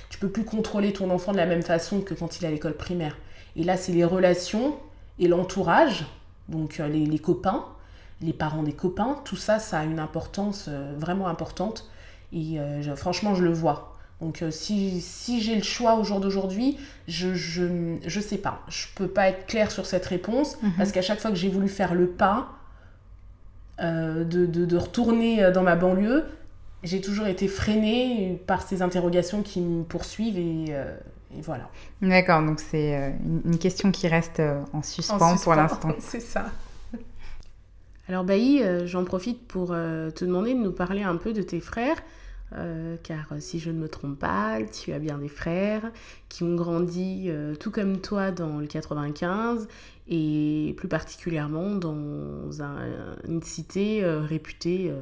tu 0.10 0.18
peux 0.20 0.30
plus 0.30 0.44
contrôler 0.44 0.92
ton 0.94 1.10
enfant 1.12 1.32
de 1.32 1.38
la 1.38 1.46
même 1.46 1.62
façon 1.64 2.02
que 2.02 2.14
quand 2.14 2.40
il 2.40 2.46
est 2.46 2.48
à 2.48 2.52
l'école 2.52 2.74
primaire. 2.76 3.16
Et 3.56 3.64
là 3.64 3.78
c'est 3.78 3.92
les 3.94 4.04
relations 4.06 4.76
et 5.20 5.28
l'entourage, 5.28 6.06
donc 6.50 6.80
euh, 6.80 6.88
les, 6.88 7.06
les 7.06 7.20
copains, 7.20 7.66
les 8.22 8.34
parents 8.34 8.64
des 8.64 8.74
copains, 8.74 9.18
tout 9.26 9.36
ça 9.36 9.60
ça 9.60 9.80
a 9.80 9.84
une 9.84 10.00
importance 10.00 10.66
euh, 10.70 10.94
vraiment 10.98 11.28
importante. 11.28 11.90
Et 12.34 12.60
euh, 12.60 12.82
je- 12.82 12.94
franchement, 12.96 13.36
je 13.36 13.44
le 13.44 13.54
vois. 13.54 13.94
Donc, 14.20 14.42
euh, 14.42 14.50
si, 14.52 15.00
si 15.00 15.42
j'ai 15.42 15.56
le 15.56 15.62
choix 15.64 15.96
au 15.96 16.04
jour 16.04 16.20
d'aujourd'hui, 16.20 16.78
je, 17.08 17.36
je, 17.36 17.96
je 18.06 18.20
sais 18.20 18.38
pas. 18.40 18.62
Je 18.68 18.88
peux 18.96 19.08
pas 19.08 19.30
être 19.30 19.46
claire 19.46 19.70
sur 19.72 19.86
cette 19.86 20.06
réponse 20.08 20.58
Mhm. 20.64 20.72
parce 20.78 20.92
qu'à 20.92 21.04
chaque 21.04 21.20
fois 21.20 21.30
que 21.30 21.38
j'ai 21.38 21.50
voulu 21.50 21.70
faire 21.70 21.94
le 21.94 22.08
pas 22.08 22.50
euh, 23.80 24.24
de, 24.24 24.46
de, 24.46 24.66
de 24.66 24.78
retourner 24.78 25.52
dans 25.52 25.62
ma 25.64 25.76
banlieue, 25.76 26.26
j'ai 26.84 27.02
toujours 27.02 27.28
été 27.28 27.48
freinée 27.48 28.42
par 28.48 28.62
ces 28.62 28.82
interrogations 28.82 29.42
qui 29.44 29.62
me 29.62 29.84
poursuivent 29.84 30.38
et, 30.38 30.66
euh, 30.70 30.96
et 31.38 31.42
voilà. 31.42 31.70
D'accord, 32.02 32.42
donc 32.44 32.60
c'est 32.60 32.96
euh, 32.96 33.10
une, 33.46 33.58
question 33.58 33.92
qui 33.92 34.08
reste 34.08 34.40
euh, 34.40 34.62
en 34.74 34.84
suspens, 34.84 35.34
En 35.34 35.38
pour 35.38 35.56
l'instant. 35.56 35.90
C'est 36.00 36.20
ça. 36.20 36.52
Alors 38.08 38.24
Bailly, 38.24 38.62
j'en 38.86 39.04
profite 39.04 39.46
pour 39.48 39.68
te 39.68 40.24
demander 40.24 40.54
de 40.54 40.60
nous 40.60 40.72
parler 40.72 41.04
un 41.04 41.18
peu 41.18 41.34
de 41.34 41.42
tes 41.42 41.60
frères, 41.60 41.98
euh, 42.54 42.96
car 43.04 43.26
si 43.40 43.60
je 43.60 43.70
ne 43.70 43.78
me 43.78 43.90
trompe 43.90 44.18
pas, 44.18 44.60
tu 44.64 44.94
as 44.94 45.00
bien 45.00 45.18
des 45.18 45.28
frères 45.28 45.92
qui 46.30 46.44
ont 46.44 46.56
grandi 46.56 47.26
euh, 47.28 47.54
tout 47.56 47.70
comme 47.70 48.00
toi 48.00 48.32
dans 48.32 48.60
le 48.60 48.68
95 48.68 49.68
et 50.08 50.74
plus 50.78 50.88
particulièrement 50.88 51.76
dans 51.76 52.62
un- 52.62 53.18
une 53.28 53.44
cité 53.44 54.06
réputée 54.06 54.94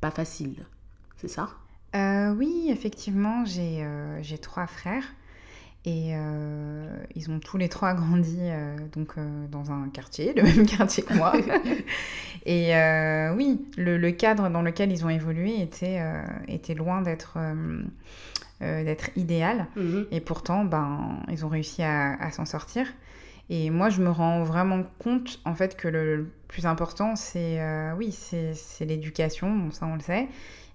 pas 0.00 0.10
facile. 0.10 0.64
C'est 1.18 1.28
ça? 1.28 1.50
Euh, 1.94 2.34
oui, 2.34 2.68
effectivement, 2.70 3.44
j'ai 3.44 3.82
euh, 3.82 4.20
trois 4.40 4.66
frères 4.66 5.04
et 5.84 6.10
euh, 6.12 6.86
ils 7.14 7.30
ont 7.30 7.38
tous 7.38 7.56
les 7.56 7.68
trois 7.68 7.94
grandi 7.94 8.36
euh, 8.40 8.76
donc 8.92 9.12
euh, 9.16 9.46
dans 9.48 9.70
un 9.70 9.88
quartier, 9.88 10.32
le 10.36 10.42
même 10.42 10.66
quartier 10.66 11.02
que 11.02 11.14
moi. 11.14 11.32
et 12.46 12.72
oui, 13.36 13.64
le, 13.76 13.96
le 13.96 14.10
cadre 14.12 14.48
dans 14.50 14.62
lequel 14.62 14.92
ils 14.92 15.04
ont 15.04 15.08
évolué 15.08 15.60
était, 15.62 16.00
était 16.46 16.74
loin 16.74 17.02
d'être 17.02 17.38
d'être 18.60 19.10
idéal. 19.16 19.66
Mhm. 19.76 20.06
Et 20.10 20.20
pourtant, 20.20 20.64
ben, 20.64 21.20
ils 21.30 21.46
ont 21.46 21.48
réussi 21.48 21.82
à, 21.82 22.14
à 22.14 22.30
s'en 22.32 22.44
sortir. 22.44 22.86
Et 23.50 23.70
moi, 23.70 23.88
je 23.88 24.02
me 24.02 24.10
rends 24.10 24.42
vraiment 24.42 24.82
compte, 24.98 25.40
en 25.46 25.54
fait, 25.54 25.76
que 25.76 25.88
le, 25.88 26.16
le 26.16 26.30
plus 26.48 26.66
important, 26.66 27.16
c'est, 27.16 27.60
oui, 27.96 28.12
c'est 28.12 28.84
l'éducation, 28.84 29.54
bon, 29.54 29.70
ça 29.70 29.86
on 29.86 29.94
le 29.94 30.00
sait, 30.00 30.28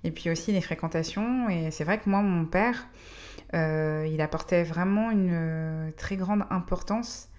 et 0.03 0.11
puis 0.11 0.29
aussi 0.29 0.51
les 0.51 0.61
fréquentations. 0.61 1.49
Et 1.49 1.71
c'est 1.71 1.83
vrai 1.83 1.99
que 1.99 2.09
moi, 2.09 2.21
mon 2.21 2.45
père, 2.45 2.87
euh, 3.55 4.07
il 4.11 4.21
apportait 4.21 4.63
vraiment 4.63 5.11
une 5.11 5.29
euh, 5.31 5.91
très 5.97 6.15
grande 6.15 6.43
importance 6.49 7.29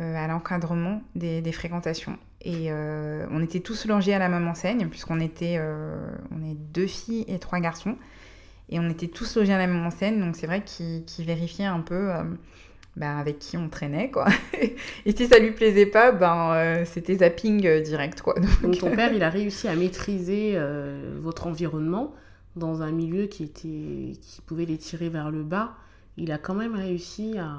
euh, 0.00 0.16
à 0.16 0.26
l'encadrement 0.26 1.02
des, 1.14 1.52
fréquentations. 1.52 2.18
Et 2.44 2.72
on 2.72 3.40
était 3.40 3.60
tous 3.60 3.86
logés 3.86 4.14
à 4.14 4.18
la 4.18 4.28
même 4.28 4.48
enseigne, 4.48 4.88
puisqu'on 4.88 5.20
était, 5.20 5.60
on 5.60 6.42
est 6.44 6.54
deux 6.54 6.88
filles 6.88 7.24
et 7.28 7.38
trois 7.38 7.60
garçons. 7.60 7.96
Et 8.68 8.80
on 8.80 8.90
était 8.90 9.06
tous 9.06 9.36
logés 9.36 9.52
à 9.52 9.58
la 9.58 9.68
même 9.68 9.86
enseigne, 9.86 10.18
donc 10.18 10.34
c'est 10.34 10.48
vrai 10.48 10.64
qu'il 10.64 11.24
vérifiait 11.24 11.66
un 11.66 11.78
peu 11.78 12.10
ben, 12.96 13.16
avec 13.16 13.38
qui 13.38 13.56
on 13.56 13.68
traînait, 13.68 14.10
quoi. 14.10 14.26
et 15.06 15.16
si 15.16 15.26
ça 15.26 15.38
lui 15.38 15.52
plaisait 15.52 15.86
pas, 15.86 16.12
ben, 16.12 16.52
euh, 16.54 16.84
c'était 16.84 17.16
zapping 17.16 17.66
euh, 17.66 17.80
direct, 17.80 18.22
quoi. 18.22 18.34
Donc, 18.34 18.60
Donc 18.62 18.78
ton 18.78 18.90
père, 18.94 19.12
il 19.12 19.22
a 19.22 19.30
réussi 19.30 19.68
à 19.68 19.76
maîtriser 19.76 20.52
euh, 20.54 21.16
votre 21.20 21.46
environnement 21.46 22.14
dans 22.56 22.82
un 22.82 22.92
milieu 22.92 23.26
qui, 23.26 23.44
était, 23.44 24.18
qui 24.20 24.42
pouvait 24.46 24.66
les 24.66 24.76
tirer 24.76 25.08
vers 25.08 25.30
le 25.30 25.42
bas. 25.42 25.74
Il 26.16 26.32
a 26.32 26.38
quand 26.38 26.54
même 26.54 26.74
réussi 26.74 27.38
à... 27.38 27.58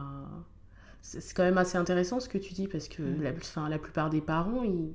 C'est 1.01 1.33
quand 1.35 1.43
même 1.43 1.57
assez 1.57 1.77
intéressant 1.77 2.19
ce 2.19 2.29
que 2.29 2.37
tu 2.37 2.53
dis 2.53 2.67
parce 2.67 2.87
que 2.87 3.03
la, 3.21 3.31
enfin, 3.31 3.67
la 3.67 3.77
plupart 3.77 4.09
des 4.09 4.21
parents, 4.21 4.63
ils, 4.63 4.93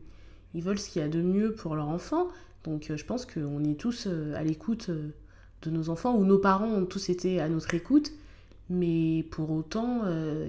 ils 0.55 0.63
veulent 0.63 0.79
ce 0.79 0.89
qu'il 0.89 1.03
y 1.03 1.05
a 1.05 1.09
de 1.09 1.21
mieux 1.21 1.53
pour 1.53 1.75
leur 1.75 1.89
enfant. 1.89 2.29
Donc 2.65 2.91
euh, 2.91 2.97
je 2.97 3.05
pense 3.05 3.27
qu'on 3.27 3.65
est 3.65 3.79
tous 3.79 4.07
euh, 4.07 4.35
à 4.35 4.43
l'écoute 4.43 4.89
euh, 4.89 5.11
de 5.63 5.71
nos 5.71 5.91
enfants 5.91 6.15
ou 6.17 6.25
nos 6.25 6.39
parents 6.39 6.69
ont 6.69 6.87
tous 6.87 7.09
été 7.09 7.41
à 7.41 7.49
notre 7.49 7.75
écoute. 7.75 8.13
Mais 8.71 9.25
pour 9.31 9.51
autant, 9.51 10.03
euh, 10.05 10.47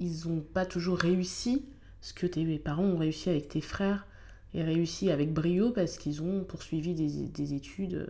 ils 0.00 0.28
n'ont 0.28 0.40
pas 0.40 0.66
toujours 0.66 0.98
réussi 0.98 1.64
ce 2.00 2.12
que 2.12 2.26
tes 2.26 2.58
parents 2.58 2.84
ont 2.84 2.98
réussi 2.98 3.30
avec 3.30 3.48
tes 3.48 3.60
frères 3.62 4.06
et 4.52 4.62
réussi 4.62 5.10
avec 5.10 5.32
brio 5.32 5.70
parce 5.70 5.96
qu'ils 5.96 6.22
ont 6.22 6.44
poursuivi 6.44 6.94
des, 6.94 7.26
des 7.28 7.54
études 7.54 8.06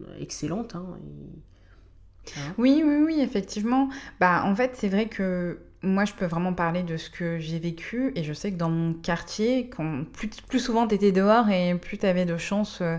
euh, 0.00 0.04
excellentes. 0.20 0.74
hein. 0.76 0.98
Oui, 2.58 2.82
oui, 2.84 2.96
oui, 3.04 3.20
effectivement. 3.20 3.88
Bah, 4.20 4.42
en 4.44 4.54
fait, 4.54 4.72
c'est 4.76 4.88
vrai 4.88 5.06
que 5.08 5.58
moi, 5.82 6.04
je 6.04 6.12
peux 6.14 6.26
vraiment 6.26 6.54
parler 6.54 6.82
de 6.82 6.96
ce 6.96 7.10
que 7.10 7.38
j'ai 7.38 7.58
vécu. 7.58 8.12
Et 8.16 8.22
je 8.24 8.32
sais 8.32 8.52
que 8.52 8.56
dans 8.56 8.70
mon 8.70 8.94
quartier, 8.94 9.68
quand 9.68 10.04
plus, 10.12 10.28
plus 10.48 10.60
souvent 10.60 10.86
tu 10.86 10.94
étais 10.94 11.12
dehors 11.12 11.48
et 11.50 11.74
plus 11.74 11.98
tu 11.98 12.06
avais 12.06 12.24
de 12.24 12.36
chances 12.36 12.80
euh, 12.80 12.96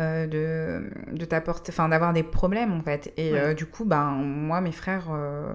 euh, 0.00 0.26
de, 0.26 1.16
de 1.16 1.24
t'apporter, 1.24 1.72
enfin, 1.72 1.88
d'avoir 1.88 2.12
des 2.12 2.22
problèmes, 2.22 2.72
en 2.72 2.80
fait. 2.82 3.12
Et 3.16 3.32
Ouais. 3.32 3.38
euh, 3.40 3.54
du 3.54 3.66
coup, 3.66 3.84
bah, 3.84 4.04
moi, 4.04 4.60
mes 4.60 4.72
frères, 4.72 5.08
euh, 5.12 5.52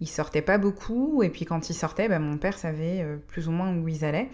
ils 0.00 0.08
sortaient 0.08 0.42
pas 0.42 0.58
beaucoup. 0.58 1.22
Et 1.22 1.28
puis, 1.30 1.44
quand 1.44 1.70
ils 1.70 1.74
sortaient, 1.74 2.08
bah, 2.08 2.18
mon 2.18 2.36
père 2.38 2.58
savait 2.58 3.02
euh, 3.02 3.16
plus 3.28 3.48
ou 3.48 3.52
moins 3.52 3.74
où 3.76 3.88
ils 3.88 4.04
allaient. 4.04 4.28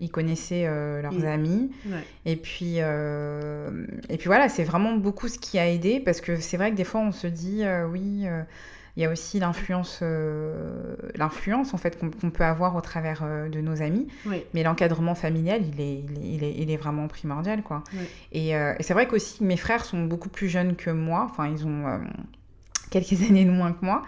Il 0.00 0.10
connaissait 0.10 0.64
euh, 0.66 1.00
leurs 1.02 1.12
Mm. 1.12 1.26
amis. 1.26 1.70
Ouais. 1.86 2.04
Et 2.24 2.36
puis, 2.36 2.78
et 2.78 4.16
puis 4.18 4.26
voilà, 4.26 4.48
c'est 4.48 4.64
vraiment 4.64 4.94
beaucoup 4.96 5.28
ce 5.28 5.38
qui 5.38 5.58
a 5.58 5.68
aidé 5.68 6.00
parce 6.00 6.20
que 6.20 6.36
c'est 6.40 6.56
vrai 6.56 6.70
que 6.70 6.76
des 6.76 6.84
fois 6.84 7.00
on 7.00 7.12
se 7.12 7.26
dit, 7.26 7.62
oui, 7.90 8.26
il 8.96 9.02
y 9.02 9.06
a 9.06 9.10
aussi 9.10 9.38
l'influence, 9.38 10.00
euh, 10.02 10.96
l'influence 11.14 11.72
en 11.72 11.78
fait 11.78 11.98
qu'on 11.98 12.30
peut 12.30 12.44
avoir 12.44 12.76
au 12.76 12.80
travers 12.82 13.22
euh, 13.24 13.48
de 13.48 13.60
nos 13.60 13.80
amis, 13.80 14.06
mais 14.52 14.62
l'encadrement 14.62 15.14
familial, 15.14 15.62
il 15.66 15.80
est, 15.80 15.94
il 16.00 16.12
est, 16.12 16.34
il 16.34 16.44
est, 16.44 16.54
il 16.58 16.70
est 16.70 16.76
vraiment 16.76 17.08
primordial 17.08 17.62
quoi. 17.62 17.82
Et, 18.32 18.54
euh, 18.54 18.74
et 18.78 18.82
c'est 18.82 18.92
vrai 18.92 19.06
qu'aussi 19.06 19.42
mes 19.44 19.56
frères 19.56 19.84
sont 19.84 20.04
beaucoup 20.04 20.28
plus 20.28 20.48
jeunes 20.48 20.76
que 20.76 20.90
moi, 20.90 21.26
enfin 21.30 21.48
ils 21.48 21.66
ont 21.66 22.00
quelques 22.90 23.22
années 23.28 23.46
de 23.46 23.50
moins 23.50 23.72
que 23.72 23.84
moi, 23.84 24.02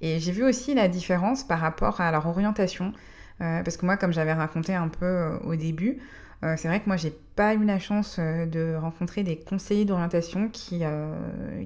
et 0.00 0.20
j'ai 0.20 0.32
vu 0.32 0.44
aussi 0.44 0.72
la 0.72 0.86
différence 0.86 1.42
par 1.42 1.58
rapport 1.58 2.00
à 2.00 2.10
leur 2.12 2.26
orientation. 2.26 2.92
Parce 3.40 3.76
que 3.76 3.86
moi, 3.86 3.96
comme 3.96 4.12
j'avais 4.12 4.32
raconté 4.32 4.74
un 4.74 4.88
peu 4.88 5.38
au 5.44 5.54
début, 5.54 5.98
Euh, 6.44 6.54
c'est 6.56 6.68
vrai 6.68 6.80
que 6.80 6.86
moi, 6.86 6.96
j'ai 6.96 7.12
pas 7.36 7.54
eu 7.54 7.64
la 7.64 7.78
chance 7.78 8.16
euh, 8.18 8.46
de 8.46 8.76
rencontrer 8.80 9.22
des 9.24 9.36
conseillers 9.36 9.84
d'orientation 9.84 10.48
qui, 10.48 10.80
euh, 10.82 11.14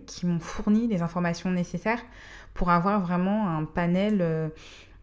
qui 0.07 0.27
m'ont 0.27 0.41
fourni 0.41 0.87
les 0.89 1.03
informations 1.03 1.51
nécessaires 1.51 2.01
pour 2.55 2.71
avoir 2.71 3.01
vraiment 3.01 3.49
un 3.51 3.65
panel 3.65 4.51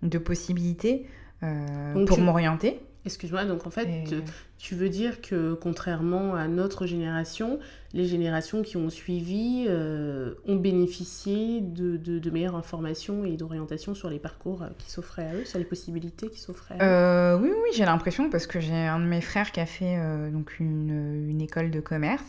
de 0.01 0.17
possibilités 0.17 1.07
euh, 1.43 2.05
pour 2.05 2.17
tu- 2.17 2.23
m'orienter. 2.23 2.81
Excuse-moi, 3.09 3.45
donc 3.45 3.65
en 3.65 3.71
fait, 3.71 3.87
Et- 3.87 4.23
tu 4.59 4.75
veux 4.75 4.89
dire 4.89 5.19
que 5.21 5.53
contrairement 5.55 6.35
à 6.35 6.47
notre 6.47 6.85
génération, 6.85 7.59
les 7.93 8.05
générations 8.05 8.61
qui 8.61 8.77
ont 8.77 8.89
suivi 8.91 9.65
euh, 9.67 10.35
ont 10.47 10.55
bénéficié 10.57 11.59
de, 11.61 11.97
de- 11.97 12.19
de 12.19 12.29
meilleures 12.29 12.55
informations 12.55 13.25
et 13.25 13.35
d'orientation 13.35 13.95
sur 13.95 14.09
les 14.11 14.19
parcours 14.19 14.61
euh, 14.61 14.67
qui 14.77 14.91
s'offraient 14.91 15.25
à 15.25 15.33
eux, 15.33 15.45
sur 15.45 15.57
les 15.57 15.65
possibilités 15.65 16.29
qui 16.29 16.39
s'offraient 16.39 16.75
à 16.75 16.77
eux? 16.77 16.81
Euh, 16.83 17.39
oui, 17.39 17.49
oui, 17.49 17.69
j'ai 17.73 17.85
l'impression 17.85 18.29
parce 18.29 18.45
que 18.45 18.59
j'ai 18.59 18.75
un 18.75 18.99
de 18.99 19.05
mes 19.05 19.21
frères 19.21 19.51
qui 19.51 19.59
a 19.59 19.65
fait 19.65 19.95
euh, 19.97 20.29
donc 20.29 20.59
une, 20.59 21.27
une 21.29 21.41
école 21.41 21.71
de 21.71 21.79
commerce. 21.79 22.25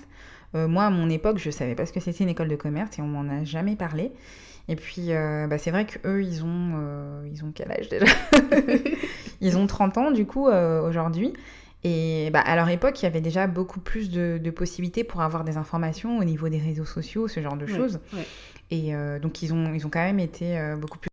Moi, 0.52 0.82
à 0.82 0.90
mon 0.90 1.08
époque, 1.08 1.38
je 1.38 1.48
savais 1.50 1.76
pas 1.76 1.86
ce 1.86 1.92
que 1.92 2.00
c'était 2.00 2.24
une 2.24 2.30
école 2.30 2.48
de 2.48 2.56
commerce 2.56 2.98
et 2.98 3.02
on 3.02 3.06
m'en 3.06 3.28
a 3.32 3.44
jamais 3.44 3.76
parlé. 3.76 4.10
Et 4.68 4.74
puis, 4.74 5.10
bah, 5.48 5.58
c'est 5.58 5.70
vrai 5.70 5.86
qu'eux, 5.86 6.24
ils 6.24 6.42
ont, 6.44 7.22
ils 7.32 7.44
ont 7.44 7.52
quel 7.54 7.70
âge 7.70 7.88
déjà? 7.88 8.06
Ils 9.40 9.56
ont 9.56 9.66
30 9.66 9.98
ans, 9.98 10.10
du 10.10 10.26
coup, 10.26 10.48
euh, 10.48 10.86
aujourd'hui. 10.86 11.32
Et 11.82 12.28
bah, 12.32 12.40
à 12.40 12.56
leur 12.56 12.68
époque, 12.68 13.00
il 13.00 13.04
y 13.04 13.06
avait 13.06 13.22
déjà 13.22 13.46
beaucoup 13.46 13.80
plus 13.80 14.10
de, 14.10 14.38
de 14.42 14.50
possibilités 14.50 15.02
pour 15.02 15.22
avoir 15.22 15.44
des 15.44 15.56
informations 15.56 16.18
au 16.18 16.24
niveau 16.24 16.48
des 16.48 16.58
réseaux 16.58 16.84
sociaux, 16.84 17.26
ce 17.26 17.40
genre 17.40 17.56
de 17.56 17.66
choses. 17.66 18.00
Et 18.70 18.94
euh, 18.94 19.18
donc, 19.18 19.42
ils 19.42 19.54
ont, 19.54 19.72
ils 19.72 19.86
ont 19.86 19.90
quand 19.90 20.04
même 20.04 20.20
été 20.20 20.58
euh, 20.58 20.76
beaucoup 20.76 20.98
plus 20.98 21.08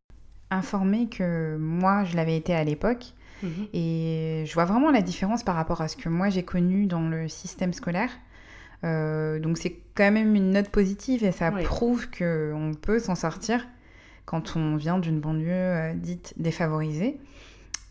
informés 0.52 1.08
que 1.08 1.56
moi, 1.58 2.04
je 2.04 2.16
l'avais 2.16 2.36
été 2.36 2.54
à 2.54 2.64
l'époque. 2.64 3.14
Mhm. 3.44 3.68
Et 3.74 4.44
je 4.46 4.54
vois 4.56 4.66
vraiment 4.66 4.92
la 4.92 5.02
différence 5.02 5.44
par 5.44 5.56
rapport 5.56 5.82
à 5.82 5.88
ce 5.88 5.96
que 5.96 6.10
moi 6.10 6.30
j'ai 6.30 6.42
connu 6.42 6.88
dans 6.88 7.08
le 7.08 7.28
système 7.28 7.72
scolaire. 7.72 8.10
Euh, 8.84 9.40
donc 9.40 9.60
c'est 9.60 9.78
quand 9.96 10.12
même 10.12 10.36
une 10.36 10.52
note 10.52 10.70
positive 10.70 11.24
et 11.24 11.32
ça 11.32 11.52
Oui. 11.54 11.64
prouve 11.64 12.08
qu'on 12.10 12.72
peut 12.80 12.98
s'en 13.00 13.14
sortir 13.16 13.68
quand 14.26 14.56
on 14.56 14.76
vient 14.76 14.98
d'une 14.98 15.20
banlieue 15.20 15.94
dite 15.94 16.34
défavorisée. 16.38 17.20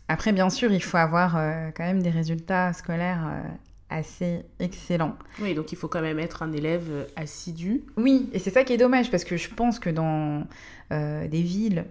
Après, 0.09 0.31
bien 0.31 0.49
sûr, 0.49 0.71
il 0.71 0.81
faut 0.81 0.97
avoir 0.97 1.35
euh, 1.35 1.69
quand 1.75 1.83
même 1.83 2.01
des 2.01 2.09
résultats 2.09 2.71
scolaires 2.73 3.25
euh, 3.27 3.41
assez 3.89 4.43
excellents. 4.59 5.17
Oui, 5.41 5.53
donc 5.53 5.71
il 5.71 5.77
faut 5.77 5.87
quand 5.87 6.01
même 6.01 6.19
être 6.19 6.43
un 6.43 6.53
élève 6.53 6.87
euh, 6.89 7.05
assidu. 7.15 7.83
Oui, 7.97 8.29
et 8.33 8.39
c'est 8.39 8.51
ça 8.51 8.63
qui 8.63 8.73
est 8.73 8.77
dommage 8.77 9.11
parce 9.11 9.23
que 9.23 9.37
je 9.37 9.49
pense 9.49 9.79
que 9.79 9.89
dans 9.89 10.43
euh, 10.91 11.27
des 11.27 11.41
villes 11.41 11.85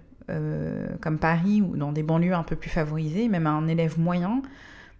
comme 1.00 1.20
Paris 1.20 1.62
ou 1.62 1.76
dans 1.76 1.92
des 1.92 2.02
banlieues 2.02 2.34
un 2.34 2.42
peu 2.42 2.56
plus 2.56 2.68
favorisées, 2.68 3.28
même 3.28 3.46
un 3.46 3.68
élève 3.68 3.96
moyen, 3.96 4.42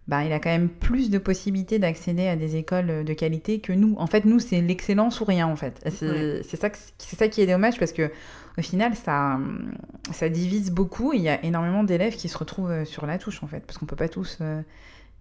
bah, 0.09 0.25
il 0.25 0.33
a 0.33 0.38
quand 0.38 0.51
même 0.51 0.69
plus 0.69 1.11
de 1.11 1.19
possibilités 1.19 1.79
d'accéder 1.79 2.29
à 2.29 2.37
des 2.37 2.57
écoles 2.57 3.05
de 3.05 3.12
qualité 3.12 3.61
que 3.61 3.73
nous. 3.73 3.95
En 3.99 4.07
fait, 4.07 4.25
nous, 4.25 4.38
c'est 4.38 4.61
l'excellence 4.61 5.21
ou 5.21 5.25
rien, 5.25 5.47
en 5.49 5.57
fait. 5.57 5.81
C'est 5.90 6.09
Ouais. 6.09 6.42
ça, 6.45 6.71
ça 6.99 7.29
qui 7.29 7.40
est 7.40 7.47
dommage 7.47 7.79
parce 7.79 7.92
que 7.92 8.11
au 8.59 8.62
final, 8.62 8.95
ça, 8.95 9.38
ça 10.12 10.29
divise 10.29 10.71
beaucoup 10.71 11.12
et 11.12 11.16
il 11.16 11.23
y 11.23 11.29
a 11.29 11.45
énormément 11.45 11.85
d'élèves 11.85 12.14
qui 12.16 12.29
se 12.29 12.38
retrouvent 12.38 12.71
euh, 12.71 12.85
sur 12.85 13.05
la 13.07 13.19
touche, 13.19 13.42
en 13.42 13.47
fait, 13.47 13.61
parce 13.66 13.79
qu'on 13.79 13.85
peut 13.87 13.97
pas 13.97 14.09
tous 14.09 14.38
euh, 14.40 14.62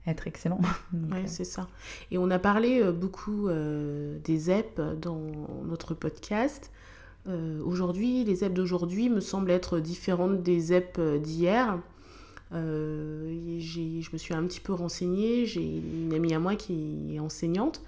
être 0.07 0.27
excellents. 0.27 0.61
Oui, 0.93 1.17
euh, 1.17 1.23
c'est 1.25 1.43
ça. 1.43 1.67
Et 2.11 2.17
on 2.17 2.29
a 2.31 2.39
parlé 2.39 2.79
euh, 2.81 2.91
beaucoup 2.93 3.47
euh, 3.49 4.17
des 4.23 4.37
ZEP 4.37 4.79
dans 5.01 5.19
notre 5.65 5.93
podcast. 5.95 6.71
Euh, 7.27 7.59
aujourd'hui, 7.65 8.23
les 8.23 8.35
ZEP 8.35 8.53
d'aujourd'hui 8.53 9.09
me 9.09 9.19
semblent 9.19 9.49
être 9.51 9.79
différentes 9.79 10.43
des 10.43 10.59
ZEP 10.59 10.95
euh, 10.99 11.17
d'hier. 11.17 11.79
Euh, 12.53 13.59
je 13.59 14.09
me 14.11 14.17
suis 14.17 14.33
un 14.33 14.43
petit 14.45 14.59
peu 14.59 14.73
renseignée. 14.73 15.45
J'ai 15.45 15.63
une 15.63 16.13
amie 16.13 16.33
à 16.33 16.39
moi 16.39 16.55
qui 16.55 17.13
est 17.13 17.19
enseignante 17.19 17.81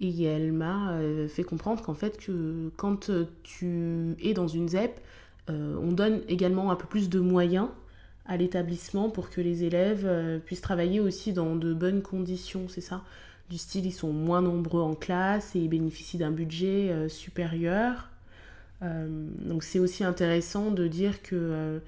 et 0.00 0.24
elle 0.24 0.52
m'a 0.52 0.92
euh, 0.92 1.28
fait 1.28 1.44
comprendre 1.44 1.82
qu'en 1.82 1.94
fait, 1.94 2.18
que 2.18 2.70
quand 2.76 3.10
tu 3.42 4.16
es 4.22 4.32
dans 4.32 4.48
une 4.48 4.68
ZEP, 4.68 5.00
euh, 5.50 5.76
on 5.82 5.92
donne 5.92 6.20
également 6.28 6.70
un 6.70 6.76
peu 6.76 6.86
plus 6.86 7.08
de 7.08 7.20
moyens 7.20 7.68
à 8.26 8.36
l'établissement 8.36 9.08
pour 9.08 9.30
que 9.30 9.40
les 9.40 9.64
élèves 9.64 10.04
euh, 10.04 10.38
puissent 10.38 10.60
travailler 10.60 11.00
aussi 11.00 11.32
dans 11.32 11.56
de 11.56 11.72
bonnes 11.72 12.02
conditions, 12.02 12.68
c'est 12.68 12.80
ça? 12.80 13.02
Du 13.50 13.58
style, 13.58 13.86
ils 13.86 13.92
sont 13.92 14.12
moins 14.12 14.42
nombreux 14.42 14.82
en 14.82 14.94
classe 14.94 15.56
et 15.56 15.58
ils 15.58 15.68
bénéficient 15.68 16.18
d'un 16.18 16.30
budget 16.30 17.08
supérieur. 17.08 18.10
Donc 18.82 19.64
c'est 19.64 19.78
aussi 19.78 20.04
intéressant 20.04 20.70
de 20.70 20.86
dire 20.86 21.22
que 21.22 21.80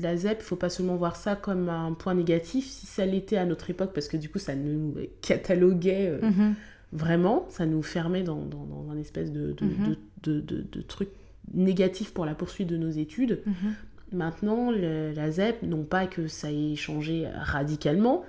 la 0.00 0.16
ZEP, 0.16 0.38
il 0.40 0.44
faut 0.44 0.56
pas 0.56 0.68
seulement 0.70 0.96
voir 0.96 1.16
ça 1.16 1.36
comme 1.36 1.68
un 1.68 1.92
point 1.92 2.14
négatif, 2.14 2.66
si 2.66 2.86
ça 2.86 3.04
l'était 3.06 3.36
à 3.36 3.44
notre 3.46 3.70
époque, 3.70 3.92
parce 3.94 4.08
que 4.08 4.16
du 4.16 4.28
coup 4.28 4.38
ça 4.38 4.54
nous 4.54 4.94
cataloguait 5.22 6.08
euh, 6.22 6.26
mhm. 6.30 6.54
vraiment, 6.92 7.46
ça 7.50 7.66
nous 7.66 7.82
fermait 7.82 8.22
dans, 8.22 8.44
dans, 8.44 8.64
dans 8.64 8.90
un 8.90 8.98
espèce 8.98 9.32
de, 9.32 9.52
de, 9.52 9.64
Mhm. 9.64 9.96
de, 10.22 10.32
de, 10.32 10.40
de- 10.40 10.66
de 10.72 10.82
truc 10.82 11.08
négatif 11.54 12.12
pour 12.12 12.26
la 12.26 12.34
poursuite 12.34 12.68
de 12.68 12.76
nos 12.76 12.90
études. 12.90 13.40
Mhm. 13.46 13.74
Maintenant, 14.12 14.70
le- 14.70 15.12
la 15.12 15.30
ZEP, 15.30 15.62
non 15.62 15.84
pas 15.84 16.06
que 16.06 16.28
ça 16.28 16.50
ait 16.50 16.76
changé 16.76 17.26
radicalement, 17.34 18.24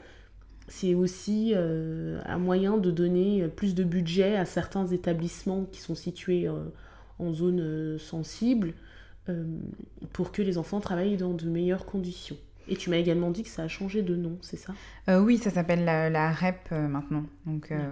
c'est 0.68 0.94
aussi 0.94 1.54
euh, 1.56 2.20
un 2.26 2.38
moyen 2.38 2.78
de 2.78 2.92
donner 2.92 3.48
plus 3.48 3.74
de 3.76 3.84
budget 3.84 4.36
à 4.36 4.46
certains 4.46 4.86
établissements 4.88 5.66
qui 5.72 5.82
sont 5.82 5.96
situés 5.96 6.48
euh, 6.48 6.54
en 7.18 7.34
zone 7.34 7.98
sensible 7.98 8.74
pour 10.14 10.32
que 10.32 10.42
les 10.42 10.58
enfants 10.58 10.80
travaillent 10.80 11.18
dans 11.18 11.34
de 11.34 11.46
meilleures 11.50 11.86
conditions. 11.86 12.38
Et 12.70 12.76
tu 12.76 12.90
m'as 12.92 12.98
également 12.98 13.32
dit 13.32 13.44
que 13.44 13.50
ça 13.50 13.64
a 13.64 13.68
changé 13.68 14.04
de 14.04 14.16
nom, 14.16 14.38
c'est 14.42 14.58
ça? 14.58 14.74
Euh, 15.10 15.20
oui, 15.20 15.38
ça 15.38 15.50
s'appelle 15.50 15.86
la, 15.86 16.10
la 16.10 16.32
REP 16.32 16.70
euh, 16.72 16.88
maintenant. 16.88 17.24
Donc, 17.48 17.72
euh, 17.72 17.90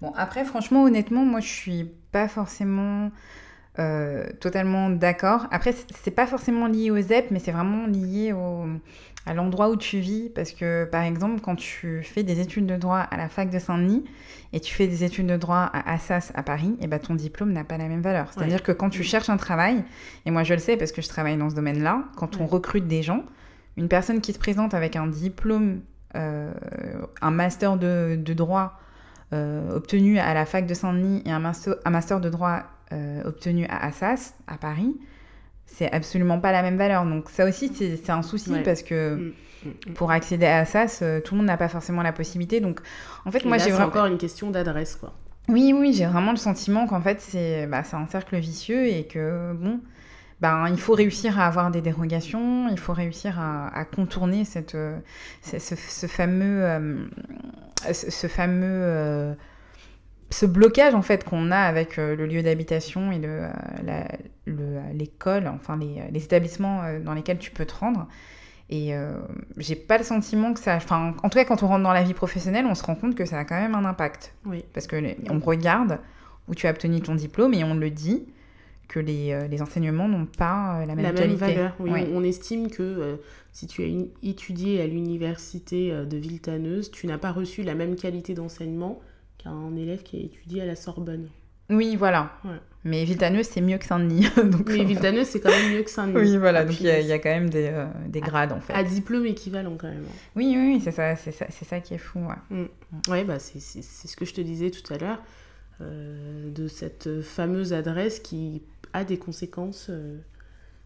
bon, 0.00 0.12
après, 0.14 0.44
franchement, 0.44 0.84
honnêtement, 0.84 1.24
moi, 1.24 1.40
je 1.40 1.48
suis 1.48 1.90
pas 2.12 2.28
forcément 2.28 3.10
euh, 3.78 4.24
totalement 4.40 4.90
d'accord. 4.90 5.46
Après, 5.50 5.74
c'est 6.02 6.10
pas 6.10 6.26
forcément 6.26 6.66
lié 6.66 6.90
au 6.90 7.00
ZEP, 7.00 7.30
mais 7.30 7.38
c'est 7.38 7.52
vraiment 7.52 7.86
lié 7.86 8.32
au, 8.32 8.64
à 9.26 9.34
l'endroit 9.34 9.68
où 9.70 9.76
tu 9.76 9.98
vis. 9.98 10.30
Parce 10.34 10.52
que, 10.52 10.84
par 10.84 11.02
exemple, 11.02 11.40
quand 11.40 11.56
tu 11.56 12.02
fais 12.02 12.22
des 12.22 12.40
études 12.40 12.66
de 12.66 12.76
droit 12.76 12.98
à 12.98 13.16
la 13.16 13.28
fac 13.28 13.50
de 13.50 13.58
Saint-Denis 13.58 14.04
et 14.52 14.60
tu 14.60 14.74
fais 14.74 14.86
des 14.86 15.04
études 15.04 15.26
de 15.26 15.36
droit 15.36 15.68
à 15.72 15.92
Assas 15.92 16.32
à 16.34 16.42
Paris, 16.42 16.76
et 16.80 16.86
ben 16.86 16.98
ton 16.98 17.14
diplôme 17.14 17.52
n'a 17.52 17.64
pas 17.64 17.76
la 17.76 17.88
même 17.88 18.00
valeur. 18.02 18.32
C'est-à-dire 18.32 18.56
Ouais. 18.58 18.62
que 18.62 18.72
quand 18.72 18.88
tu 18.90 19.00
Mm. 19.00 19.04
cherches 19.04 19.28
un 19.30 19.36
travail, 19.36 19.84
et 20.24 20.30
moi 20.30 20.42
je 20.44 20.54
le 20.54 20.60
sais 20.60 20.76
parce 20.76 20.92
que 20.92 21.02
je 21.02 21.08
travaille 21.08 21.36
dans 21.36 21.50
ce 21.50 21.54
domaine-là, 21.54 22.04
quand 22.16 22.40
on 22.40 22.46
recrute 22.46 22.86
des 22.86 23.02
gens, 23.02 23.24
une 23.76 23.88
personne 23.88 24.20
qui 24.20 24.32
se 24.32 24.38
présente 24.38 24.72
avec 24.72 24.96
un 24.96 25.06
diplôme, 25.06 25.80
euh, 26.14 26.50
un 27.20 27.30
master 27.30 27.76
de, 27.76 28.16
de 28.18 28.32
droit 28.32 28.78
euh, 29.32 29.74
obtenu 29.74 30.18
à 30.20 30.32
la 30.34 30.46
fac 30.46 30.66
de 30.66 30.72
Saint-Denis 30.72 31.22
et 31.26 31.32
un 31.32 31.40
master, 31.40 31.74
un 31.84 31.90
master 31.90 32.20
de 32.20 32.30
droit 32.30 32.62
euh, 32.92 33.22
obtenu 33.24 33.66
à 33.66 33.84
Assas, 33.86 34.34
à 34.46 34.56
Paris, 34.58 34.96
c'est 35.66 35.90
absolument 35.92 36.40
pas 36.40 36.52
la 36.52 36.62
même 36.62 36.76
valeur. 36.76 37.04
Donc 37.04 37.28
ça 37.30 37.46
aussi, 37.46 37.72
c'est 37.74 38.10
un 38.10 38.22
souci 38.22 38.50
Ouais. 38.52 38.62
parce 38.62 38.82
que 38.82 39.34
Mm, 39.64 39.68
mm, 39.68 39.70
mm. 39.90 39.92
pour 39.94 40.10
accéder 40.10 40.46
à 40.46 40.58
Assas, 40.58 41.00
euh, 41.02 41.20
tout 41.20 41.34
le 41.34 41.38
monde 41.38 41.46
n'a 41.46 41.56
pas 41.56 41.68
forcément 41.68 42.02
la 42.02 42.12
possibilité. 42.12 42.60
Donc 42.60 42.80
en 43.24 43.30
fait, 43.30 43.44
Et 43.44 43.48
moi 43.48 43.58
j'ai 43.58 43.64
c'est 43.64 43.70
vraiment... 43.70 43.86
encore 43.88 44.06
une 44.06 44.18
question 44.18 44.50
d'adresse, 44.50 44.96
quoi. 44.96 45.12
Oui, 45.48 45.72
oui, 45.72 45.92
j'ai 45.92 46.06
vraiment 46.06 46.32
le 46.32 46.36
sentiment 46.38 46.86
qu'en 46.88 47.00
fait, 47.00 47.20
c'est 47.20 47.66
bah, 47.66 47.82
un 47.92 48.06
cercle 48.06 48.36
vicieux 48.36 48.88
et 48.88 49.06
que, 49.06 49.52
bon, 49.52 49.80
ben, 50.40 50.66
il 50.68 50.78
faut 50.78 50.94
réussir 50.94 51.38
à 51.38 51.46
avoir 51.46 51.70
des 51.70 51.80
dérogations, 51.80 52.68
il 52.68 52.78
faut 52.78 52.92
réussir 52.92 53.38
à, 53.38 53.68
à 53.68 53.84
contourner 53.84 54.44
cette, 54.44 54.74
euh, 54.74 54.98
ce, 55.42 56.06
fameux, 56.08 56.64
euh, 56.64 56.96
ce, 57.92 58.10
ce 58.10 58.26
fameux, 58.26 58.64
euh, 58.64 59.34
ce 60.30 60.44
blocage 60.46 60.94
en 60.94 61.02
fait 61.02 61.24
qu'on 61.24 61.50
a 61.50 61.58
avec 61.58 61.98
euh, 61.98 62.16
le 62.16 62.26
lieu 62.26 62.42
d'habitation 62.42 63.12
et 63.12 63.18
le, 63.18 63.28
euh, 63.88 64.02
le- 64.46 64.80
l'école, 64.94 65.46
enfin 65.48 65.76
les, 65.76 66.02
les 66.10 66.24
établissements 66.24 66.82
euh, 66.82 67.00
dans 67.00 67.14
lesquels 67.14 67.38
tu 67.38 67.50
peux 67.50 67.64
te 67.64 67.74
rendre. 67.74 68.08
Et 68.68 68.96
euh, 68.96 69.16
j'ai 69.58 69.76
pas 69.76 69.96
le 69.96 70.02
sentiment 70.02 70.52
que 70.52 70.58
ça. 70.58 70.74
Enfin, 70.74 71.14
en 71.22 71.28
tout 71.28 71.38
cas, 71.38 71.44
quand 71.44 71.62
on 71.62 71.68
rentre 71.68 71.84
dans 71.84 71.92
la 71.92 72.02
vie 72.02 72.14
professionnelle, 72.14 72.66
on 72.66 72.74
se 72.74 72.82
rend 72.82 72.96
compte 72.96 73.14
que 73.14 73.24
ça 73.24 73.38
a 73.38 73.44
quand 73.44 73.54
même 73.60 73.76
un 73.76 73.84
impact. 73.84 74.34
Oui. 74.44 74.64
Parce 74.72 74.88
que 74.88 74.96
on 75.30 75.38
regarde 75.38 76.00
où 76.48 76.54
tu 76.56 76.66
as 76.66 76.70
obtenu 76.70 77.00
ton 77.00 77.14
diplôme 77.14 77.54
et 77.54 77.62
on 77.62 77.74
le 77.74 77.90
dit 77.90 78.26
que 78.88 78.98
les, 78.98 79.32
euh, 79.32 79.46
les 79.46 79.62
enseignements 79.62 80.08
n'ont 80.08 80.26
pas 80.26 80.78
euh, 80.80 80.86
la 80.86 80.94
même 80.96 81.04
la 81.04 81.12
même 81.12 81.14
qualité. 81.14 81.40
valeur. 81.54 81.76
Oui, 81.78 81.90
Oui. 81.92 82.08
on, 82.12 82.18
on 82.18 82.24
estime 82.24 82.68
que 82.68 82.82
euh, 82.82 83.16
si 83.52 83.68
tu 83.68 83.82
as 83.82 83.86
une- 83.86 84.08
étudié 84.24 84.80
à 84.82 84.86
l'université 84.88 85.92
euh, 85.92 86.04
de 86.04 86.16
Villetaneuse, 86.16 86.90
tu 86.90 87.06
n'as 87.06 87.18
pas 87.18 87.30
reçu 87.32 87.62
la 87.62 87.74
même 87.76 87.94
qualité 87.94 88.34
d'enseignement 88.34 88.98
qu'un 89.38 89.74
élève 89.76 90.02
qui 90.02 90.16
a 90.16 90.20
étudié 90.20 90.62
à 90.62 90.66
la 90.66 90.76
Sorbonne. 90.76 91.28
Oui, 91.70 91.96
voilà. 91.96 92.30
Ouais. 92.44 92.60
Mais 92.84 93.02
Villetaneuse, 93.04 93.46
c'est 93.46 93.60
mieux 93.60 93.78
que 93.78 93.84
Saint-Denis. 93.84 94.28
donc, 94.44 94.68
Mais 94.68 94.84
Villetaneuse, 94.84 95.26
c'est 95.26 95.40
quand 95.40 95.50
même 95.50 95.72
mieux 95.74 95.82
que 95.82 95.90
Saint-Denis. 95.90 96.16
Oui, 96.30 96.36
voilà. 96.36 96.60
Ah, 96.60 96.64
Donc 96.64 96.80
il 96.80 96.86
y, 96.86 96.90
a- 96.90 97.00
il 97.00 97.06
y 97.08 97.12
a 97.12 97.18
quand 97.18 97.28
même 97.30 97.50
des, 97.50 97.68
euh, 97.72 97.86
des 98.06 98.20
grades 98.20 98.52
en 98.52 98.60
fait. 98.60 98.72
À 98.72 98.84
diplôme 98.84 99.26
équivalent 99.26 99.76
quand 99.76 99.88
même. 99.88 100.04
hein. 100.08 100.14
Oui, 100.36 100.54
oui, 100.56 100.74
oui, 100.74 100.80
c'est 100.82 100.92
ça, 100.92 101.16
c'est 101.16 101.32
ça, 101.32 101.46
c'est 101.50 101.64
ça 101.64 101.80
qui 101.80 101.94
est 101.94 101.98
fou. 101.98 102.20
ouais. 102.20 102.68
Ouais, 103.08 103.24
bah 103.24 103.40
c'est 103.40 103.58
c'est- 103.60 103.82
c'est 103.82 104.06
ce 104.06 104.16
que 104.16 104.24
je 104.24 104.32
te 104.34 104.40
disais 104.40 104.70
tout 104.70 104.92
à 104.94 104.98
l'heure, 104.98 105.18
euh, 105.80 106.50
de 106.50 106.68
cette 106.68 107.20
fameuse 107.22 107.72
adresse 107.72 108.20
qui 108.20 108.62
a 108.92 109.02
des 109.04 109.18
conséquences 109.18 109.88
euh, 109.90 110.18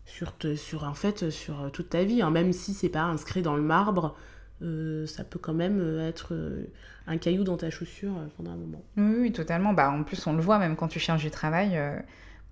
sur, 0.06 0.34
te- 0.36 0.56
sur, 0.56 0.84
en 0.84 0.94
fait, 0.94 1.28
sur 1.30 1.60
euh, 1.64 1.68
toute 1.68 1.90
ta 1.90 2.04
vie. 2.04 2.22
hein. 2.22 2.30
Même 2.30 2.52
si 2.54 2.72
c'est 2.72 2.88
pas 2.88 3.02
inscrit 3.02 3.42
dans 3.42 3.54
le 3.56 3.62
marbre, 3.62 4.16
euh, 4.62 5.06
ça 5.06 5.24
peut 5.24 5.38
quand 5.38 5.54
même 5.54 5.80
euh, 5.80 6.08
être 6.08 6.34
euh, 6.34 6.66
un 7.06 7.18
caillou 7.18 7.44
dans 7.44 7.56
ta 7.56 7.70
chaussure 7.70 8.12
pendant 8.36 8.52
un 8.52 8.56
moment. 8.56 8.82
Oui, 8.96 9.14
oui, 9.20 9.32
totalement. 9.32 9.72
Bah, 9.72 9.90
en 9.90 10.02
plus, 10.04 10.26
on 10.26 10.32
le 10.34 10.40
voit 10.42 10.58
même 10.58 10.76
quand 10.76 10.88
tu 10.88 10.98
cherches 10.98 11.22
du 11.22 11.30
travail. 11.30 11.76
euh, 11.76 11.96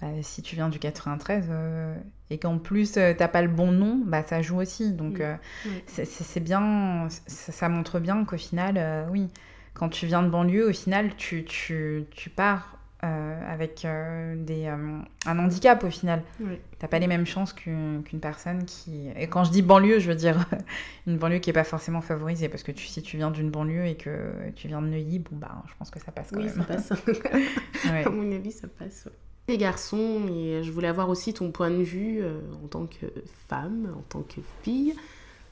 bah, 0.01 0.07
si 0.23 0.43
tu 0.43 0.55
viens 0.55 0.69
du 0.69 0.79
93 0.79 1.47
euh, 1.51 1.97
et 2.31 2.39
qu'en 2.39 2.59
plus 2.59 2.97
euh, 2.97 3.15
t'as 3.19 3.27
pas 3.27 3.43
le 3.43 3.49
bon 3.49 3.73
nom, 3.73 4.01
bah, 4.07 4.23
ça 4.23 4.43
joue 4.43 4.61
aussi. 4.61 4.93
Donc 4.93 5.21
Mm. 5.21 5.71
c'est- 5.87 6.41
bien, 6.41 7.09
ça, 7.27 7.53
ça 7.53 7.69
montre 7.69 7.99
bien 7.99 8.25
qu'au 8.25 8.37
final, 8.37 9.07
oui, 9.11 9.29
quand 9.75 9.89
tu 9.89 10.07
viens 10.07 10.23
de 10.23 10.29
banlieue, 10.29 10.69
au 10.69 10.73
final, 10.73 11.15
tu, 11.17 11.45
tu, 11.45 12.05
tu 12.13 12.31
pars 12.31 12.78
euh, 13.05 13.41
avec 13.55 13.85
euh, 13.85 14.35
des, 14.37 14.67
euh, 14.67 14.99
un 15.25 15.39
handicap 15.39 15.85
au 15.85 15.91
final. 15.91 16.25
Ouais. 16.41 16.61
T'as 16.81 16.89
pas 16.89 16.99
les 16.99 17.07
mêmes 17.07 17.27
chances 17.27 17.53
qu'une 17.53 18.03
personne 18.21 18.65
qui. 18.65 19.09
Et 19.17 19.29
quand 19.29 19.45
je 19.45 19.53
dis 19.53 19.63
banlieue, 19.63 20.01
je 20.01 20.09
veux 20.09 20.17
dire 20.17 20.45
une 21.07 21.17
banlieue 21.17 21.39
qui 21.39 21.51
est 21.51 21.53
pas 21.53 21.63
forcément 21.63 22.01
favorisée. 22.01 22.49
Parce 22.49 22.65
que 22.65 22.73
tu, 22.73 22.87
si 22.89 23.01
tu 23.01 23.17
viens 23.17 23.31
d'une 23.31 23.51
banlieue 23.51 23.87
et 23.87 23.95
que 23.95 24.33
tu 24.57 24.67
viens 24.67 24.83
de 24.83 24.89
Neuilly, 24.89 25.21
bon, 25.21 25.37
bah, 25.37 25.63
je 25.69 25.75
pense 25.79 25.91
que 25.91 26.01
ça 26.01 26.11
passe 26.11 26.31
quand 26.33 26.39
Oui, 26.39 26.47
même. 26.47 26.55
ça 26.57 26.65
passe. 26.65 26.93
Ouais. 27.85 28.05
à 28.05 28.11
mon 28.11 28.33
avis, 28.33 28.51
ça 28.51 28.67
passe. 28.67 29.09
Les 29.47 29.59
garçons, 29.59 30.23
et 30.29 30.65
je 30.65 30.73
voulais 30.73 30.89
avoir 30.89 31.09
aussi 31.09 31.33
ton 31.33 31.53
point 31.53 31.71
de 31.71 31.83
vue 31.83 32.21
en 32.65 32.67
tant 32.67 32.87
que 32.87 33.07
femme, 33.49 33.95
en 33.97 34.03
tant 34.03 34.23
que 34.23 34.41
fille. 34.63 34.95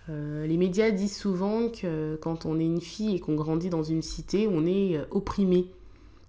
Les 0.09 0.57
médias 0.57 0.91
disent 0.91 1.17
souvent 1.17 1.69
que 1.69 2.19
quand 2.21 2.45
on 2.45 2.59
est 2.59 2.65
une 2.65 2.81
fille 2.81 3.15
et 3.17 3.21
qu'on 3.21 3.37
grandit 3.37 3.71
dans 3.71 3.85
une 3.85 4.03
cité, 4.03 4.49
on 4.51 4.67
est 4.67 5.01
opprimé, 5.13 5.69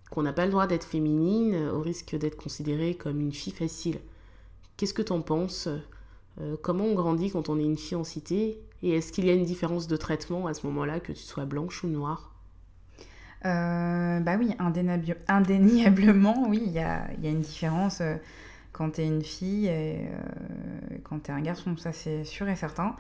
qu'on 0.09 0.23
n'a 0.23 0.33
pas 0.33 0.45
le 0.45 0.51
droit 0.51 0.67
d'être 0.67 0.85
féminine 0.85 1.53
euh, 1.53 1.73
au 1.73 1.81
risque 1.81 2.15
d'être 2.17 2.37
considérée 2.37 2.95
comme 2.95 3.19
une 3.19 3.33
fille 3.33 3.53
facile. 3.53 3.99
Qu'est-ce 4.77 4.93
que 4.93 5.01
t'en 5.01 5.21
penses 5.21 5.67
Euh, 6.39 6.55
Comment 6.61 6.85
on 6.85 6.93
grandit 6.93 7.31
quand 7.31 7.49
on 7.49 7.59
est 7.59 7.63
une 7.63 7.77
fille 7.77 7.97
en 7.97 8.03
cité 8.03 8.59
Et 8.83 8.91
est-ce 8.91 9.11
qu'il 9.11 9.25
y 9.25 9.29
a 9.29 9.33
une 9.33 9.45
différence 9.45 9.87
de 9.87 9.97
traitement 9.97 10.47
à 10.47 10.53
ce 10.53 10.65
moment-là, 10.67 10.99
que 10.99 11.11
tu 11.11 11.23
sois 11.23 11.45
blanche 11.45 11.83
ou 11.83 11.87
noire? 11.87 12.31
Euh, 13.45 14.19
bah 14.19 14.35
oui, 14.39 14.53
indéniable- 14.59 15.17
indéniablement, 15.27 16.45
oui, 16.47 16.61
il 16.65 16.71
y 16.71 16.79
a, 16.79 17.07
une 17.23 17.41
différence 17.41 18.01
quand 18.71 18.91
t'es 18.91 19.05
une 19.05 19.23
fille 19.23 19.67
et 19.67 20.07
quand 21.03 21.19
t'es 21.19 21.31
un 21.31 21.41
garçon, 21.41 21.75
ça 21.77 21.91
c'est 21.91 22.23
sûr 22.23 22.47
et 22.49 22.55
certain. 22.55 22.95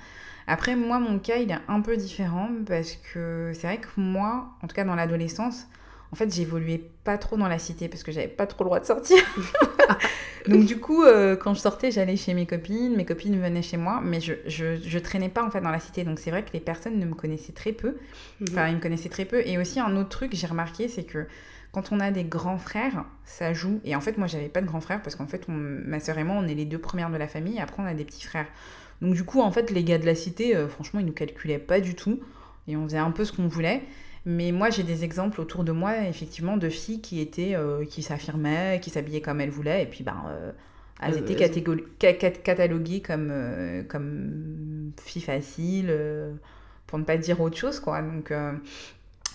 Après, 0.47 0.75
moi, 0.75 0.99
mon 0.99 1.19
cas, 1.19 1.37
il 1.37 1.51
est 1.51 1.57
un 1.67 1.81
peu 1.81 1.97
différent 1.97 2.49
parce 2.65 2.93
que 2.95 3.51
c'est 3.53 3.67
vrai 3.67 3.77
que 3.79 3.87
moi, 3.99 4.49
en 4.61 4.67
tout 4.67 4.75
cas 4.75 4.85
dans 4.85 4.95
l'adolescence, 4.95 5.67
en 6.11 6.15
fait, 6.15 6.33
j'évoluais 6.33 6.81
pas 7.03 7.17
trop 7.17 7.37
dans 7.37 7.47
la 7.47 7.59
cité 7.59 7.87
parce 7.89 8.03
que 8.03 8.11
j'avais 8.11 8.27
pas 8.27 8.47
trop 8.47 8.63
le 8.63 8.69
droit 8.69 8.79
de 8.79 8.85
sortir. 8.85 9.17
Donc 10.47 10.65
du 10.65 10.79
coup, 10.79 11.03
euh, 11.03 11.35
quand 11.35 11.53
je 11.53 11.59
sortais, 11.59 11.91
j'allais 11.91 12.15
chez 12.15 12.33
mes 12.33 12.45
copines, 12.45 12.95
mes 12.95 13.05
copines 13.05 13.39
venaient 13.41 13.61
chez 13.61 13.75
moi, 13.77 13.99
mais 14.03 14.21
je, 14.21 14.33
je, 14.45 14.77
je 14.81 14.99
traînais 14.99 15.27
pas 15.29 15.43
en 15.43 15.51
fait 15.51 15.59
dans 15.61 15.71
la 15.71 15.79
cité. 15.79 16.03
Donc 16.05 16.19
c'est 16.19 16.31
vrai 16.31 16.43
que 16.43 16.51
les 16.53 16.59
personnes 16.61 16.99
ne 16.99 17.05
me 17.05 17.13
connaissaient 17.15 17.51
très 17.51 17.73
peu. 17.73 17.97
Enfin, 18.49 18.67
ils 18.69 18.75
me 18.75 18.81
connaissaient 18.81 19.09
très 19.09 19.25
peu. 19.25 19.41
Et 19.45 19.57
aussi, 19.57 19.79
un 19.79 19.95
autre 19.97 20.09
truc, 20.09 20.31
j'ai 20.33 20.47
remarqué, 20.47 20.87
c'est 20.87 21.03
que 21.03 21.27
quand 21.73 21.91
on 21.91 21.99
a 21.99 22.11
des 22.11 22.23
grands 22.23 22.57
frères, 22.57 23.03
ça 23.25 23.53
joue. 23.53 23.81
Et 23.83 23.95
en 23.95 24.01
fait, 24.01 24.17
moi, 24.17 24.27
j'avais 24.27 24.47
pas 24.47 24.61
de 24.61 24.67
grands 24.67 24.79
frères 24.81 25.01
parce 25.01 25.15
qu'en 25.17 25.27
fait, 25.27 25.43
on- 25.49 25.51
ma 25.53 25.99
sœur 25.99 26.17
et 26.17 26.23
moi, 26.23 26.37
on 26.39 26.47
est 26.47 26.55
les 26.55 26.65
deux 26.65 26.79
premières 26.79 27.09
de 27.09 27.17
la 27.17 27.27
famille. 27.27 27.57
Et 27.57 27.61
après, 27.61 27.83
on 27.83 27.85
a 27.85 27.93
des 27.93 28.05
petits 28.05 28.25
frères. 28.25 28.47
Donc, 29.01 29.13
du 29.13 29.23
coup, 29.25 29.41
en 29.41 29.51
fait, 29.51 29.69
les 29.69 29.83
gars 29.83 29.97
de 29.97 30.05
la 30.05 30.15
cité, 30.15 30.55
euh, 30.55 30.67
franchement, 30.69 31.01
ils 31.01 31.05
nous 31.05 31.11
calculaient 31.13 31.59
pas 31.59 31.81
du 31.81 31.93
tout. 31.93 32.21
Et 32.69 32.77
on 32.77 32.85
faisait 32.85 32.97
un 32.97 33.11
peu 33.11 33.25
ce 33.25 33.33
qu'on 33.33 33.47
voulait. 33.47 33.81
Mais 34.29 34.51
moi, 34.51 34.69
j'ai 34.69 34.83
des 34.83 35.05
exemples 35.05 35.39
autour 35.39 35.63
de 35.63 35.71
moi, 35.71 36.05
effectivement, 36.05 36.57
de 36.57 36.67
filles 36.69 36.99
qui 37.01 37.21
étaient, 37.21 37.55
euh, 37.55 37.85
qui 37.85 38.03
s'affirmaient, 38.03 38.79
qui 38.81 38.89
s'habillaient 38.89 39.21
comme 39.21 39.39
elles 39.39 39.49
voulaient. 39.49 39.83
Et 39.83 39.85
puis, 39.85 40.03
ben, 40.03 40.21
euh, 40.27 40.51
elles 41.01 41.13
Euh, 41.13 41.17
étaient 41.19 41.33
elles- 41.41 42.39
cataloguées 42.43 43.01
comme, 43.01 43.31
comme 43.87 44.91
filles 45.01 45.21
faciles, 45.21 45.91
pour 46.87 46.99
ne 46.99 47.03
pas 47.05 47.17
dire 47.17 47.39
autre 47.41 47.57
chose, 47.57 47.79
quoi. 47.79 48.01
Donc, 48.01 48.31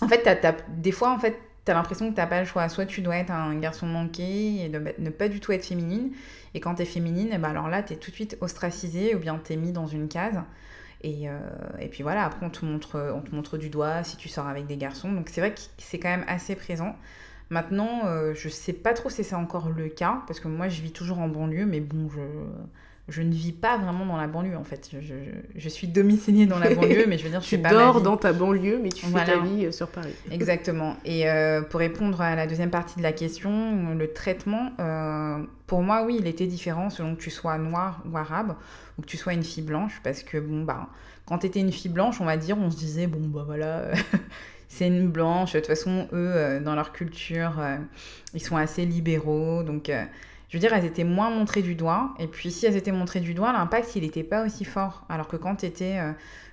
en 0.01 0.07
fait, 0.07 0.21
t'as- 0.41 0.55
des 0.77 0.91
fois, 0.91 1.11
en 1.13 1.19
fait, 1.19 1.37
t'as 1.65 1.73
l'impression 1.73 2.09
que 2.11 2.15
t'as 2.15 2.27
pas 2.27 2.41
le 2.41 2.45
choix. 2.45 2.67
Soit 2.69 2.85
tu 2.85 3.01
dois 3.01 3.15
être 3.17 3.31
un 3.31 3.55
garçon 3.59 3.87
manqué 3.87 4.65
et 4.65 4.69
ne, 4.69 4.79
ne 4.79 5.09
pas 5.09 5.29
du 5.29 5.39
tout 5.39 5.51
être 5.53 5.65
féminine. 5.65 6.11
Et 6.53 6.59
quand 6.59 6.75
t'es 6.75 6.85
féminine, 6.85 7.29
eh 7.33 7.37
ben 7.37 7.49
alors 7.49 7.69
là, 7.69 7.81
t'es 7.83 7.95
tout 7.95 8.11
de 8.11 8.15
suite 8.15 8.37
ostracisée 8.41 9.15
ou 9.15 9.19
bien 9.19 9.39
t'es 9.43 9.55
mis 9.55 9.71
dans 9.71 9.87
une 9.87 10.07
case. 10.07 10.39
Et, 11.03 11.29
euh, 11.29 11.39
et 11.79 11.89
puis 11.89 12.01
voilà, 12.01 12.25
après, 12.25 12.45
on 12.45 12.49
te, 12.49 12.65
montre, 12.65 13.13
on 13.13 13.21
te 13.21 13.35
montre 13.35 13.57
du 13.57 13.69
doigt 13.69 14.03
si 14.03 14.17
tu 14.17 14.29
sors 14.29 14.47
avec 14.47 14.65
des 14.67 14.77
garçons. 14.77 15.11
Donc 15.11 15.29
c'est 15.29 15.41
vrai 15.41 15.53
que 15.53 15.59
c'est 15.77 15.99
quand 15.99 16.09
même 16.09 16.25
assez 16.27 16.55
présent. 16.55 16.95
Maintenant, 17.49 18.07
euh, 18.07 18.33
je 18.33 18.49
sais 18.49 18.73
pas 18.73 18.93
trop 18.93 19.09
si 19.09 19.23
c'est 19.23 19.35
encore 19.35 19.69
le 19.69 19.89
cas, 19.89 20.23
parce 20.27 20.39
que 20.39 20.47
moi, 20.47 20.69
je 20.69 20.81
vis 20.81 20.91
toujours 20.91 21.19
en 21.19 21.27
banlieue, 21.27 21.65
mais 21.65 21.81
bon, 21.81 22.09
je, 22.09 22.21
je 23.09 23.21
ne 23.21 23.31
vis 23.33 23.51
pas 23.51 23.77
vraiment 23.77 24.05
dans 24.05 24.15
la 24.15 24.27
banlieue, 24.27 24.55
en 24.55 24.63
fait. 24.63 24.89
Je, 24.93 25.01
je, 25.01 25.13
je 25.57 25.69
suis 25.69 25.87
domiciliée 25.87 26.45
dans 26.45 26.57
la 26.59 26.69
banlieue, 26.75 27.05
mais 27.07 27.17
je 27.17 27.23
veux 27.25 27.29
dire, 27.29 27.41
je 27.41 27.47
Tu 27.49 27.55
fais 27.57 27.61
pas 27.61 27.73
ma 27.73 27.77
dors 27.79 28.01
dans 28.01 28.15
ta 28.15 28.31
banlieue, 28.31 28.79
mais 28.81 28.89
tu 28.89 29.05
fais 29.05 29.11
Voilà. 29.11 29.33
ta 29.33 29.39
vie 29.39 29.65
euh, 29.65 29.71
sur 29.71 29.89
Paris. 29.89 30.13
Exactement. 30.31 30.95
Et 31.03 31.29
euh, 31.29 31.61
pour 31.61 31.81
répondre 31.81 32.21
à 32.21 32.35
la 32.35 32.47
deuxième 32.47 32.69
partie 32.69 32.97
de 32.97 33.03
la 33.03 33.11
question, 33.11 33.93
le 33.93 34.13
traitement, 34.13 34.71
euh, 34.79 35.43
pour 35.67 35.81
moi, 35.81 36.03
oui, 36.05 36.15
il 36.19 36.27
était 36.27 36.47
différent 36.47 36.89
selon 36.89 37.15
que 37.15 37.21
tu 37.21 37.29
sois 37.29 37.57
noir 37.57 38.01
ou 38.09 38.17
arabe 38.17 38.55
ou 38.97 39.01
que 39.01 39.07
tu 39.07 39.17
sois 39.17 39.33
une 39.33 39.43
fille 39.43 39.63
blanche. 39.63 39.99
Parce 40.01 40.23
que, 40.23 40.37
bon, 40.37 40.63
bah, 40.63 40.87
quand 41.25 41.39
tu 41.39 41.47
étais 41.47 41.59
une 41.59 41.73
fille 41.73 41.91
blanche, 41.91 42.21
on 42.21 42.25
va 42.25 42.37
dire, 42.37 42.57
on 42.57 42.71
se 42.71 42.77
disait, 42.77 43.07
bon, 43.07 43.27
bah 43.27 43.43
voilà, 43.45 43.91
c'est 44.69 44.87
une 44.87 45.09
blanche. 45.09 45.51
De 45.53 45.59
toute 45.59 45.67
façon, 45.67 46.07
eux, 46.13 46.61
dans 46.63 46.75
leur 46.75 46.93
culture, 46.93 47.61
ils 48.33 48.41
sont 48.41 48.55
assez 48.55 48.85
libéraux. 48.85 49.63
Donc, 49.63 49.91
je 50.53 50.57
veux 50.57 50.59
dire, 50.59 50.71
elles 50.75 50.85
étaient 50.85 51.03
moins 51.03 51.31
montrées 51.31 51.63
du 51.63 51.73
doigt. 51.73 52.13
Et 52.19 52.27
puis, 52.27 52.51
si 52.51 52.67
elles 52.67 52.75
étaient 52.75 52.91
montrées 52.91 53.21
du 53.21 53.33
doigt, 53.33 53.51
l'impact, 53.51 53.95
il 53.95 54.03
n'était 54.03 54.21
pas 54.21 54.45
aussi 54.45 54.65
fort. 54.65 55.03
Alors 55.09 55.27
que 55.27 55.35
quand 55.35 55.55
tu 55.55 55.65
étais 55.65 55.97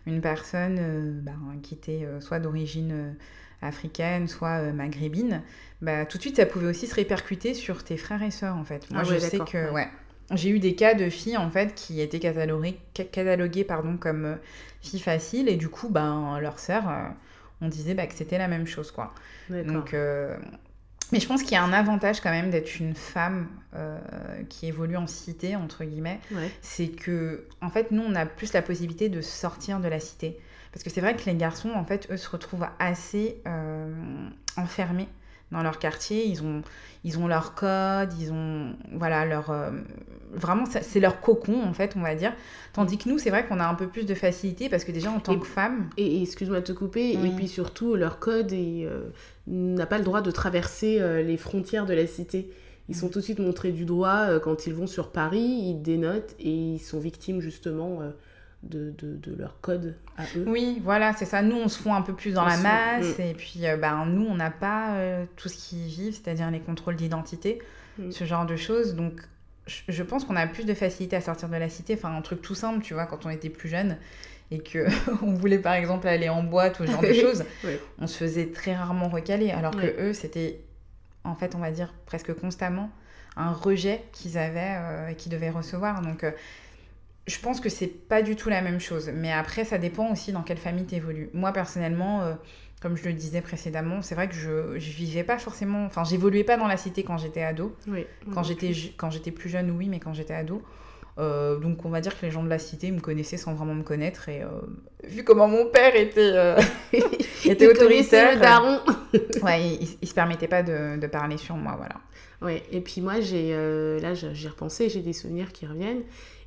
une 0.06 0.22
personne 0.22 0.78
euh, 0.80 1.20
bah, 1.20 1.32
qui 1.62 1.74
était 1.74 2.04
euh, 2.06 2.18
soit 2.18 2.38
d'origine 2.38 2.92
euh, 2.92 3.12
africaine, 3.60 4.26
soit 4.26 4.60
euh, 4.60 4.72
maghrébine, 4.72 5.42
bah, 5.82 6.06
tout 6.06 6.16
de 6.16 6.22
suite, 6.22 6.36
ça 6.36 6.46
pouvait 6.46 6.68
aussi 6.68 6.86
se 6.86 6.94
répercuter 6.94 7.52
sur 7.52 7.84
tes 7.84 7.98
frères 7.98 8.22
et 8.22 8.30
sœurs, 8.30 8.56
en 8.56 8.64
fait. 8.64 8.90
Moi, 8.90 9.02
Ah 9.02 9.04
je 9.04 9.10
ouais, 9.10 9.20
sais 9.20 9.38
que, 9.40 9.66
ouais. 9.66 9.70
ouais. 9.70 9.88
J'ai 10.32 10.48
eu 10.48 10.60
des 10.60 10.74
cas 10.74 10.94
de 10.94 11.10
filles, 11.10 11.36
en 11.36 11.50
fait, 11.50 11.74
qui 11.74 12.00
étaient 12.00 12.20
cataloguées, 12.20 12.78
ca- 12.96 13.04
cataloguées 13.04 13.64
pardon, 13.64 13.98
comme 13.98 14.24
euh, 14.24 14.34
filles 14.80 15.00
faciles, 15.00 15.46
et 15.50 15.56
du 15.56 15.68
coup, 15.68 15.90
ben, 15.90 16.40
leurs 16.40 16.58
sœurs, 16.58 16.88
euh, 16.88 17.08
on 17.60 17.68
disait 17.68 17.92
bah, 17.92 18.06
que 18.06 18.14
c'était 18.14 18.38
la 18.38 18.48
même 18.48 18.66
chose, 18.66 18.90
quoi. 18.92 19.12
Donc, 19.50 19.92
euh, 19.92 20.38
Mais 21.12 21.20
je 21.20 21.26
pense 21.26 21.42
qu'il 21.42 21.52
y 21.52 21.56
a 21.56 21.62
un 21.62 21.72
avantage 21.72 22.20
quand 22.20 22.30
même 22.30 22.50
d'être 22.50 22.78
une 22.78 22.94
femme 22.94 23.48
euh, 23.74 23.98
qui 24.48 24.66
évolue 24.66 24.96
en 24.96 25.06
cité, 25.06 25.56
entre 25.56 25.84
guillemets. 25.84 26.20
Ouais. 26.32 26.50
C'est 26.62 26.88
que, 26.88 27.46
en 27.60 27.68
fait, 27.70 27.90
nous, 27.90 28.02
on 28.02 28.14
a 28.14 28.26
plus 28.26 28.52
la 28.52 28.62
possibilité 28.62 29.08
de 29.08 29.20
sortir 29.20 29.80
de 29.80 29.88
la 29.88 30.00
cité. 30.00 30.38
Parce 30.72 30.84
que 30.84 30.90
c'est 30.90 31.00
vrai 31.00 31.16
que 31.16 31.24
les 31.26 31.34
garçons, 31.34 31.70
en 31.74 31.84
fait, 31.84 32.08
eux, 32.12 32.16
se 32.16 32.28
retrouvent 32.28 32.66
assez 32.78 33.42
euh, 33.48 33.92
enfermés 34.56 35.08
dans 35.50 35.64
leur 35.64 35.80
quartier. 35.80 36.26
Ils 36.28 36.44
ont, 36.44 36.62
ils 37.02 37.18
ont 37.18 37.26
leur 37.26 37.56
code, 37.56 38.12
ils 38.20 38.30
ont, 38.32 38.76
voilà, 38.92 39.24
leur... 39.24 39.50
euh, 39.50 39.72
vraiment, 40.32 40.64
c'est 40.66 41.00
leur 41.00 41.20
cocon, 41.20 41.60
en 41.64 41.72
fait, 41.72 41.94
on 41.96 42.00
va 42.02 42.14
dire. 42.14 42.32
Tandis 42.72 42.98
que 42.98 43.08
nous, 43.08 43.18
c'est 43.18 43.30
vrai 43.30 43.44
qu'on 43.46 43.58
a 43.58 43.66
un 43.66 43.74
peu 43.74 43.88
plus 43.88 44.06
de 44.06 44.14
facilité 44.14 44.68
parce 44.68 44.84
que 44.84 44.92
déjà, 44.92 45.10
en 45.10 45.18
tant 45.18 45.32
Et- 45.32 45.40
que 45.40 45.46
femme... 45.46 45.90
Et, 45.96 46.18
et 46.18 46.22
excuse-moi 46.22 46.60
de 46.60 46.66
te 46.66 46.72
couper, 46.72 47.14
et 47.14 47.30
puis 47.34 47.48
surtout, 47.48 47.96
leur 47.96 48.20
code 48.20 48.52
est, 48.52 48.84
euh, 48.86 49.10
n'a 49.50 49.86
pas 49.86 49.98
le 49.98 50.04
droit 50.04 50.22
de 50.22 50.30
traverser 50.30 51.00
euh, 51.00 51.22
les 51.22 51.36
frontières 51.36 51.86
de 51.86 51.94
la 51.94 52.06
cité. 52.06 52.50
Ils 52.88 52.96
sont 52.96 53.08
tout 53.08 53.20
de 53.20 53.24
suite 53.24 53.38
montrés 53.38 53.72
du 53.72 53.84
doigt 53.84 54.26
euh, 54.28 54.40
quand 54.40 54.66
ils 54.66 54.74
vont 54.74 54.86
sur 54.86 55.12
Paris, 55.12 55.40
ils 55.40 55.80
dénotent 55.82 56.34
et 56.40 56.50
ils 56.50 56.78
sont 56.80 56.98
victimes 56.98 57.40
justement 57.40 58.02
euh, 58.02 58.10
de, 58.64 58.92
de, 58.98 59.16
de 59.16 59.34
leur 59.36 59.60
code 59.60 59.94
à 60.16 60.24
eux. 60.36 60.44
Oui, 60.46 60.80
voilà, 60.84 61.12
c'est 61.14 61.24
ça. 61.24 61.40
Nous, 61.42 61.56
on 61.56 61.68
se 61.68 61.80
fond 61.80 61.94
un 61.94 62.02
peu 62.02 62.14
plus 62.14 62.32
dans 62.34 62.42
On 62.42 62.46
la 62.46 62.56
se- 62.56 62.62
masse, 62.62 63.18
mm. 63.18 63.22
et 63.22 63.34
puis 63.34 63.60
euh, 63.66 63.76
ben, 63.76 64.06
nous, 64.06 64.26
on 64.26 64.34
n'a 64.34 64.50
pas 64.50 64.94
euh, 64.96 65.24
tout 65.36 65.48
ce 65.48 65.56
qu'ils 65.56 65.86
vivent, 65.86 66.14
c'est-à-dire 66.14 66.50
les 66.50 66.60
contrôles 66.60 66.96
d'identité, 66.96 67.60
Mm. 67.98 68.12
ce 68.12 68.24
genre 68.24 68.46
de 68.46 68.56
choses. 68.56 68.94
Donc, 68.94 69.20
je 69.66 70.02
pense 70.02 70.24
qu'on 70.24 70.36
a 70.36 70.46
plus 70.46 70.64
de 70.64 70.74
facilité 70.74 71.16
à 71.16 71.20
sortir 71.20 71.48
de 71.48 71.56
la 71.56 71.68
cité. 71.68 71.94
Enfin, 71.94 72.14
un 72.16 72.22
truc 72.22 72.40
tout 72.42 72.54
simple, 72.54 72.82
tu 72.82 72.94
vois, 72.94 73.06
quand 73.06 73.24
on 73.26 73.30
était 73.30 73.50
plus 73.50 73.68
jeune 73.68 73.96
et 74.50 74.58
que 74.60 74.86
on 75.22 75.34
voulait 75.34 75.58
par 75.58 75.74
exemple 75.74 76.08
aller 76.08 76.28
en 76.28 76.42
boîte 76.42 76.80
ou 76.80 76.86
ce 76.86 76.90
genre 76.90 77.02
de 77.02 77.12
choses, 77.12 77.44
on 77.98 78.06
se 78.06 78.16
faisait 78.16 78.46
très 78.46 78.74
rarement 78.74 79.08
recaler. 79.08 79.50
Alors 79.50 79.72
que 79.76 80.00
eux, 80.10 80.12
c'était 80.12 80.60
en 81.24 81.34
fait, 81.34 81.54
on 81.54 81.58
va 81.58 81.70
dire 81.70 81.92
presque 82.06 82.32
constamment 82.34 82.90
un 83.36 83.52
rejet 83.52 84.02
qu'ils 84.12 84.38
avaient 84.38 84.76
euh, 84.78 85.08
et 85.08 85.14
qu'ils 85.14 85.30
devaient 85.30 85.50
recevoir. 85.50 86.00
Donc, 86.02 86.24
euh, 86.24 86.32
je 87.26 87.38
pense 87.38 87.60
que 87.60 87.68
c'est 87.68 87.86
pas 87.86 88.22
du 88.22 88.34
tout 88.34 88.48
la 88.48 88.60
même 88.60 88.80
chose. 88.80 89.10
Mais 89.14 89.30
après, 89.32 89.64
ça 89.64 89.78
dépend 89.78 90.10
aussi 90.10 90.32
dans 90.32 90.42
quelle 90.42 90.56
famille 90.58 90.86
tu 90.86 90.96
évolues. 90.96 91.30
Moi, 91.32 91.52
personnellement, 91.52 92.22
euh, 92.22 92.34
comme 92.80 92.96
je 92.96 93.04
le 93.04 93.12
disais 93.12 93.40
précédemment, 93.40 94.02
c'est 94.02 94.14
vrai 94.16 94.28
que 94.28 94.34
je, 94.34 94.78
je 94.78 94.90
vivais 94.90 95.22
pas 95.22 95.38
forcément. 95.38 95.84
Enfin, 95.84 96.02
j'évoluais 96.02 96.42
pas 96.44 96.56
dans 96.56 96.66
la 96.66 96.76
cité 96.76 97.04
quand 97.04 97.18
j'étais 97.18 97.42
ado. 97.42 97.76
Oui. 97.86 98.04
Quand 98.34 98.42
j'étais 98.42 98.72
ju- 98.72 98.92
quand 98.96 99.10
j'étais 99.10 99.30
plus 99.30 99.48
jeune, 99.50 99.70
oui, 99.70 99.88
mais 99.88 100.00
quand 100.00 100.12
j'étais 100.14 100.34
ado. 100.34 100.62
Euh, 101.18 101.58
donc 101.58 101.84
on 101.84 101.90
va 101.90 102.00
dire 102.00 102.18
que 102.18 102.24
les 102.24 102.32
gens 102.32 102.42
de 102.42 102.48
la 102.48 102.58
cité 102.58 102.90
me 102.90 103.00
connaissaient 103.00 103.36
sans 103.36 103.54
vraiment 103.54 103.74
me 103.74 103.82
connaître 103.82 104.28
et 104.28 104.42
euh, 104.42 104.48
vu 105.04 105.24
comment 105.24 105.48
mon 105.48 105.66
père 105.66 105.94
était, 105.96 106.32
euh, 106.34 106.56
était 107.44 107.66
autoritaire, 107.66 108.34
le 108.34 108.40
daron. 108.40 108.78
ouais, 109.42 109.78
il, 110.00 110.08
se 110.08 110.14
permettait 110.14 110.48
pas 110.48 110.62
de, 110.62 110.98
de 110.98 111.06
parler 111.06 111.36
sur 111.36 111.56
moi, 111.56 111.74
voilà. 111.76 111.96
Ouais, 112.42 112.62
et 112.70 112.80
puis 112.80 113.00
moi, 113.00 113.20
j'ai 113.20 113.50
euh, 113.52 114.00
là, 114.00 114.14
j'ai 114.14 114.34
j'ai 114.34 114.48
repensé, 114.48 114.88
j'ai 114.88 115.02
des 115.02 115.12
souvenirs 115.12 115.52
qui 115.52 115.66
reviennent. 115.66 116.02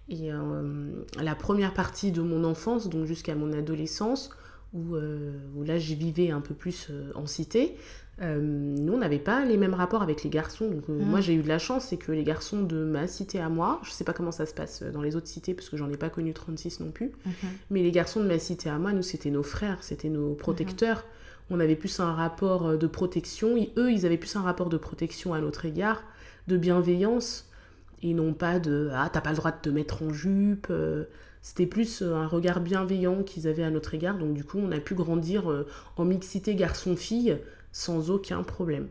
Et 0.09 0.29
la 1.21 1.33
première 1.33 1.73
partie 1.73 2.11
de 2.11 2.21
mon 2.21 2.43
enfance, 2.43 2.89
donc 2.89 3.05
jusqu'à 3.05 3.35
mon 3.35 3.53
adolescence, 3.53 4.31
où, 4.73 4.97
où 4.97 5.63
là, 5.63 5.79
je 5.79 5.93
vivais 5.93 6.29
un 6.29 6.41
peu 6.41 6.53
plus 6.53 6.91
en 7.15 7.25
cité, 7.25 7.77
euh, 8.21 8.39
nous, 8.41 8.93
on 8.93 8.97
n'avait 8.99 9.17
pas 9.19 9.43
les 9.43 9.57
mêmes 9.57 9.73
rapports 9.73 10.03
avec 10.03 10.23
les 10.23 10.29
garçons. 10.29 10.69
Donc, 10.69 10.83
euh, 10.89 10.99
Mm. 10.99 11.05
moi, 11.05 11.19
j'ai 11.19 11.33
eu 11.33 11.41
de 11.41 11.47
la 11.47 11.57
chance, 11.59 11.85
c'est 11.85 11.97
que 11.97 12.11
les 12.11 12.23
garçons 12.23 12.61
de 12.61 12.83
ma 12.83 13.07
cité 13.07 13.39
à 13.39 13.49
moi, 13.49 13.79
je 13.83 13.91
sais 13.91 14.03
pas 14.03 14.13
comment 14.13 14.31
ça 14.31 14.45
se 14.45 14.53
passe 14.53 14.83
dans 14.83 15.01
les 15.01 15.15
autres 15.15 15.27
cités, 15.27 15.53
parce 15.53 15.69
que 15.69 15.77
j'en 15.77 15.89
ai 15.91 15.97
pas 15.97 16.09
connu 16.09 16.33
36 16.33 16.79
non 16.79 16.91
plus, 16.91 17.11
mais 17.71 17.81
les 17.81 17.91
garçons 17.91 18.19
de 18.19 18.27
ma 18.27 18.37
cité 18.39 18.69
à 18.69 18.77
moi, 18.77 18.93
nous, 18.93 19.01
c'était 19.01 19.31
nos 19.31 19.43
frères, 19.43 19.79
c'était 19.81 20.09
nos 20.09 20.33
protecteurs. 20.35 21.05
On 21.49 21.59
avait 21.59 21.75
plus 21.75 21.99
un 21.99 22.13
rapport 22.13 22.67
euh, 22.67 22.77
de 22.77 22.87
protection. 22.87 23.57
Ils- 23.57 23.71
eux, 23.77 23.91
ils 23.91 24.05
avaient 24.05 24.17
plus 24.17 24.35
un 24.35 24.41
rapport 24.41 24.69
de 24.69 24.77
protection 24.77 25.33
à 25.33 25.41
notre 25.41 25.65
égard, 25.65 26.03
de 26.47 26.55
bienveillance, 26.57 27.49
et 28.03 28.13
non 28.13 28.33
pas 28.33 28.59
de 28.59 28.89
Ah, 28.93 29.09
t'as 29.11 29.21
pas 29.21 29.31
le 29.31 29.37
droit 29.37 29.51
de 29.51 29.57
te 29.61 29.69
mettre 29.69 30.03
en 30.03 30.13
jupe. 30.13 30.67
euh, 30.69 31.05
C'était 31.45 31.65
plus 31.65 32.01
euh, 32.01 32.15
un 32.15 32.25
regard 32.27 32.61
bienveillant 32.61 33.21
qu'ils 33.23 33.49
avaient 33.49 33.63
à 33.63 33.69
notre 33.69 33.93
égard. 33.95 34.17
Donc, 34.17 34.33
du 34.33 34.45
coup, 34.45 34.59
on 34.59 34.71
a 34.71 34.79
pu 34.79 34.95
grandir 34.95 35.51
euh, 35.51 35.67
en 35.97 36.05
mixité 36.05 36.55
garçon-fille 36.55 37.37
sans 37.73 38.11
aucun 38.11 38.43
problème. 38.43 38.89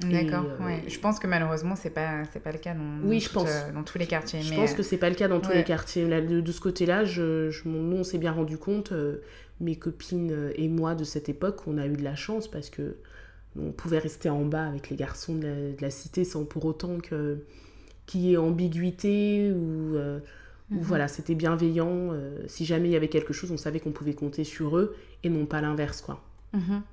D'accord, 0.00 0.44
euh, 0.60 0.66
ouais. 0.66 0.82
Je 0.88 0.98
pense 0.98 1.18
que 1.20 1.26
malheureusement, 1.26 1.76
c'est 1.76 1.90
pas, 1.90 2.24
c'est 2.32 2.40
pas 2.40 2.52
le 2.52 2.58
cas 2.58 2.74
dans, 2.74 2.82
Oui, 3.02 3.16
dans 3.16 3.20
je 3.20 3.30
pense. 3.30 3.48
euh, 3.48 3.72
dans 3.72 3.84
tous 3.84 3.96
les 3.98 4.06
quartiers. 4.06 4.42
Je 4.42 4.50
mais, 4.50 4.56
pense 4.56 4.72
euh, 4.72 4.76
que 4.76 4.82
c'est 4.82 4.98
pas 4.98 5.08
le 5.08 5.14
cas 5.14 5.28
dans 5.28 5.40
tous 5.40 5.50
ouais. 5.50 5.58
les 5.58 5.64
quartiers. 5.64 6.06
Là, 6.08 6.20
de, 6.20 6.40
de 6.40 6.52
ce 6.52 6.60
côté-là, 6.60 7.04
je, 7.04 7.50
je- 7.50 7.68
nous, 7.68 7.96
on 7.96 8.04
s'est 8.04 8.18
bien 8.18 8.32
rendu 8.32 8.58
compte, 8.58 8.92
euh, 8.92 9.22
mes 9.60 9.76
copines 9.76 10.32
euh, 10.32 10.52
et 10.56 10.68
moi 10.68 10.94
de 10.94 11.04
cette 11.04 11.28
époque, 11.28 11.62
on 11.68 11.78
a 11.78 11.86
eu 11.86 11.92
de 11.96 12.02
la 12.02 12.16
chance 12.16 12.48
parce 12.48 12.70
que 12.70 12.96
on 13.58 13.72
pouvait 13.72 13.98
rester 13.98 14.30
en 14.30 14.44
bas 14.44 14.66
avec 14.66 14.90
les 14.90 14.96
garçons 14.96 15.36
de 15.36 15.46
la, 15.46 15.54
de 15.54 15.82
la 15.82 15.90
cité 15.90 16.24
sans 16.24 16.44
pour 16.44 16.64
autant 16.66 16.98
que 17.00 17.38
qu'il 18.06 18.22
y 18.22 18.34
ait 18.34 18.38
ambiguïté 18.38 19.52
ou, 19.52 19.96
ou 19.96 20.20
Mhm. 20.70 20.82
voilà, 20.82 21.08
c'était 21.08 21.34
bienveillant. 21.36 22.12
si 22.48 22.64
jamais 22.66 22.88
il 22.88 22.92
y 22.92 22.96
avait 22.96 23.08
quelque 23.08 23.32
chose, 23.32 23.50
on 23.52 23.56
savait 23.58 23.80
qu'on 23.80 23.92
pouvait 23.92 24.14
compter 24.14 24.44
sur 24.44 24.76
eux 24.78 24.96
et 25.24 25.30
non 25.30 25.46
pas 25.46 25.60
l'inverse, 25.60 26.00
quoi. 26.02 26.22
Mhm. 26.52 26.84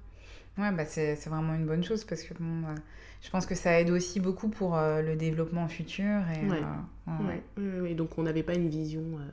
Ouais, 0.58 0.72
bah 0.72 0.86
c'est 0.86 1.16
vraiment 1.28 1.54
une 1.56 1.66
bonne 1.66 1.84
chose 1.84 2.04
parce 2.04 2.24
que 2.24 2.34
bon, 2.34 2.68
euh, 2.68 2.76
je 3.22 3.30
pense 3.30 3.46
que 3.46 3.56
ça 3.56 3.80
aide 3.80 3.90
aussi 3.90 4.20
beaucoup 4.20 4.50
pour 4.50 4.76
euh, 4.76 5.02
le 5.02 5.16
développement 5.16 5.68
futur. 5.68 6.20
Et, 6.36 6.46
Ouais. 6.48 6.60
euh, 7.08 7.12
ouais. 7.58 7.80
Ouais, 7.82 7.94
donc 7.94 8.18
on 8.18 8.24
n'avait 8.24 8.44
pas 8.44 8.54
une 8.56 8.68
vision 8.68 9.02
euh, 9.02 9.24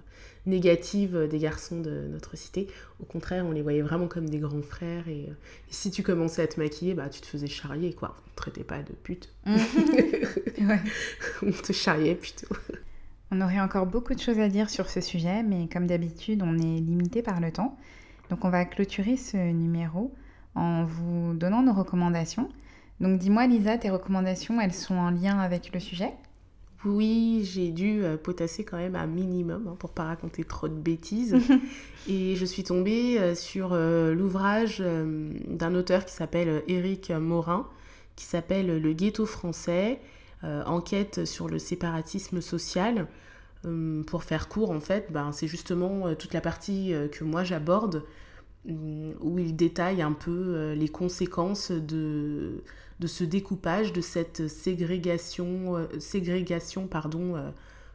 négative 0.46 1.26
des 1.28 1.38
garçons 1.38 1.80
de 1.80 2.06
notre 2.10 2.36
cité. 2.36 2.68
Au 3.00 3.04
contraire, 3.04 3.44
on 3.46 3.50
les 3.52 3.62
voyait 3.62 3.82
vraiment 3.82 4.06
comme 4.06 4.28
des 4.30 4.38
grands 4.38 4.62
frères. 4.62 5.08
Et, 5.08 5.22
et 5.22 5.32
si 5.70 5.90
tu 5.90 6.02
commençais 6.04 6.42
à 6.42 6.46
te 6.46 6.60
maquiller, 6.60 6.94
bah, 6.94 7.08
tu 7.08 7.20
te 7.20 7.26
faisais 7.26 7.48
charrier, 7.48 7.92
quoi. 7.94 8.16
On 8.26 8.30
te 8.30 8.36
traitait 8.36 8.64
pas 8.64 8.82
de 8.82 8.92
pute. 8.92 9.28
Ouais. 10.60 10.80
on 11.42 11.52
te 11.52 11.72
charriait 11.72 12.16
plutôt. 12.16 12.48
On 13.30 13.40
aurait 13.40 13.60
encore 13.60 13.86
beaucoup 13.86 14.14
de 14.14 14.18
choses 14.20 14.38
à 14.40 14.48
dire 14.48 14.70
sur 14.70 14.88
ce 14.90 15.00
sujet, 15.00 15.42
mais 15.42 15.68
comme 15.68 15.86
d'habitude, 15.86 16.42
on 16.42 16.56
est 16.58 16.80
limité 16.80 17.22
par 17.22 17.40
le 17.40 17.52
temps. 17.52 17.76
Donc 18.30 18.44
on 18.44 18.50
va 18.50 18.64
clôturer 18.64 19.16
ce 19.16 19.36
numéro 19.36 20.12
en 20.58 20.84
vous 20.84 21.34
donnant 21.34 21.62
nos 21.62 21.72
recommandations. 21.72 22.48
Donc 23.00 23.18
dis-moi 23.18 23.46
Lisa, 23.46 23.78
tes 23.78 23.90
recommandations, 23.90 24.60
elles 24.60 24.74
sont 24.74 24.96
en 24.96 25.10
lien 25.10 25.38
avec 25.38 25.72
le 25.72 25.80
sujet? 25.80 26.12
Oui, 26.84 27.42
j'ai 27.44 27.70
dû 27.70 28.04
euh, 28.04 28.16
potasser 28.16 28.64
quand 28.64 28.76
même 28.76 28.94
un 28.94 29.06
minimum 29.06 29.66
hein, 29.68 29.76
pour 29.78 29.90
pas 29.90 30.04
raconter 30.04 30.44
trop 30.44 30.68
de 30.68 30.74
bêtises. 30.74 31.36
et 32.08 32.36
je 32.36 32.44
suis 32.44 32.62
tombée 32.62 33.18
euh, 33.18 33.34
sur 33.34 33.70
euh, 33.72 34.14
l'ouvrage 34.14 34.78
euh, 34.80 35.32
d'un 35.48 35.74
auteur 35.74 36.04
qui 36.04 36.12
s'appelle 36.12 36.62
Éric 36.68 37.10
Morin, 37.10 37.66
qui 38.14 38.24
s'appelle 38.24 38.80
Le 38.80 38.92
ghetto 38.92 39.26
français, 39.26 40.00
euh, 40.44 40.62
enquête 40.64 41.24
sur 41.24 41.48
le 41.48 41.58
séparatisme 41.58 42.40
social. 42.40 43.08
Hum, 43.64 44.04
pour 44.06 44.22
faire 44.22 44.48
court, 44.48 44.70
en 44.70 44.80
fait, 44.80 45.10
ben, 45.10 45.32
c'est 45.32 45.48
justement 45.48 46.14
toute 46.14 46.32
la 46.32 46.40
partie 46.40 46.94
que 47.10 47.24
moi 47.24 47.42
j'aborde, 47.42 48.04
où 48.68 49.38
il 49.38 49.56
détaille 49.56 50.02
un 50.02 50.12
peu 50.12 50.30
euh, 50.30 50.74
les 50.74 50.88
conséquences 50.88 51.70
de, 51.70 52.62
de 53.00 53.06
ce 53.06 53.24
découpage, 53.24 53.92
de 53.92 54.00
cette 54.00 54.48
ségrégation, 54.48 55.76
euh, 55.76 55.86
ségrégation 55.98 56.86
pardon, 56.86 57.36
euh, 57.36 57.50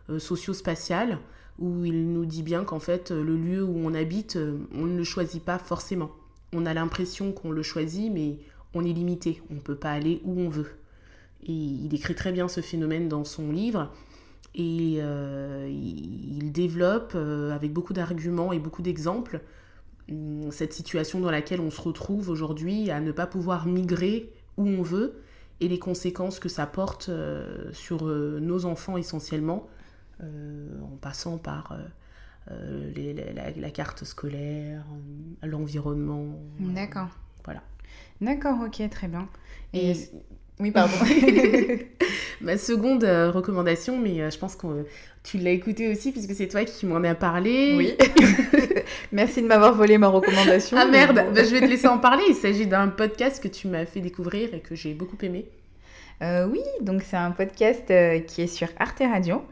euh, 0.10 0.20
socio-spatiale, 0.20 1.20
où 1.60 1.86
il 1.86 2.12
nous 2.12 2.26
dit 2.26 2.44
bien 2.44 2.64
qu'en 2.64 2.80
fait, 2.80 3.12
euh, 3.12 3.24
le 3.24 3.38
lieu 3.38 3.64
où 3.64 3.78
on 3.78 3.94
habite, 3.94 4.36
euh, 4.36 4.58
on 4.74 4.86
ne 4.86 4.98
le 4.98 5.04
choisit 5.04 5.44
pas 5.44 5.60
forcément. 5.60 6.12
On 6.52 6.66
a 6.66 6.74
l'impression 6.74 7.32
qu'on 7.32 7.52
le 7.52 7.64
choisit, 7.64 8.12
mais 8.12 8.38
on 8.74 8.84
est 8.84 8.94
limité, 8.94 9.42
on 9.52 9.56
ne 9.56 9.60
peut 9.60 9.76
pas 9.76 9.92
aller 9.92 10.22
où 10.24 10.40
on 10.40 10.50
veut. 10.50 10.72
Il 11.46 11.88
décrit 11.90 12.16
très 12.16 12.32
bien 12.32 12.48
ce 12.48 12.62
phénomène 12.62 13.10
dans 13.10 13.24
son 13.24 13.52
livre, 13.52 13.92
et 14.56 14.98
euh, 15.00 15.68
il 15.70 16.52
développe, 16.52 17.14
euh, 17.16 17.52
avec 17.52 17.74
beaucoup 17.74 17.94
d'arguments 17.94 18.54
et 18.54 18.60
beaucoup 18.60 18.82
d'exemples, 18.82 19.42
cette 20.51 20.74
situation 20.74 21.20
dans 21.20 21.32
laquelle 21.32 21.62
on 21.62 21.72
se 21.72 21.82
retrouve 21.82 22.30
aujourd'hui 22.30 22.91
à 22.91 22.99
ne 22.99 23.12
pas 23.12 23.26
pouvoir 23.28 23.66
migrer 23.66 24.32
où 24.58 24.68
on 24.68 24.82
veut 24.84 25.22
et 25.62 25.68
les 25.68 25.80
conséquences 25.80 26.39
que 26.39 26.49
ça 26.49 26.66
porte 26.66 27.10
euh, 27.10 27.72
sur 27.72 28.08
euh, 28.08 28.39
nos 28.41 28.66
enfants 28.66 28.97
essentiellement, 28.97 29.68
euh, 30.22 30.68
en 30.82 30.97
passant 30.97 31.38
par 31.38 31.78
les- 32.95 33.14
la, 33.14 33.72
carte 33.72 34.04
scolaire, 34.04 34.84
euh, 35.43 35.47
l'environnement. 35.47 36.38
D'accord. 36.60 37.08
Voilà. 37.45 37.64
D'accord, 38.22 38.58
ok, 38.66 38.89
très 38.89 39.08
bien. 39.08 39.28
Et 39.74 39.91
Et... 39.91 40.10
Oui, 40.60 40.72
pardon. 40.72 40.93
ma 42.44 42.58
seconde 42.58 43.04
euh, 43.04 43.32
recommandation, 43.32 43.98
mais 43.98 44.22
euh, 44.22 44.30
je 44.30 44.38
pense 44.38 44.56
que 44.56 44.68
euh, 44.68 44.84
tu 45.24 45.38
l'as 45.38 45.52
écouté 45.52 45.89
aussi 45.89 46.12
puisque 46.12 46.34
c'est 46.34 46.48
toi 46.48 46.66
qui 46.66 46.86
m'en 46.86 47.04
as 47.04 47.16
parlé. 47.16 47.74
oui. 47.76 47.98
Merci 49.12 49.41
de 49.41 49.48
m'avoir 49.48 49.74
volé 49.74 49.98
ma 49.98 50.08
recommandation. 50.08 50.78
Ah 50.80 50.86
merde, 50.86 51.16
bon. 51.16 51.34
Bah, 51.34 51.44
je 51.44 51.52
vais 51.52 51.62
te 51.62 51.66
laisser 51.66 51.88
en 51.88 51.98
parler. 51.98 52.24
Il 52.30 52.36
s'agit 52.36 52.68
d'un 52.68 52.89
podcast 52.89 53.41
que 53.41 53.48
tu 53.48 53.68
m'as 53.68 53.86
fait 53.86 54.02
découvrir 54.02 54.54
et 54.54 54.60
que 54.60 54.76
j'ai 54.76 54.94
beaucoup 54.94 55.18
aimé. 55.22 55.46
Euh, 56.22 56.48
oui, 56.48 56.62
donc 56.82 57.04
c'est 57.04 57.18
un 57.18 57.32
podcast 57.32 57.91
qui 58.28 58.41
est 58.41 58.48
sur 58.48 58.68
Arte 58.80 59.00
Radio. 59.00 59.44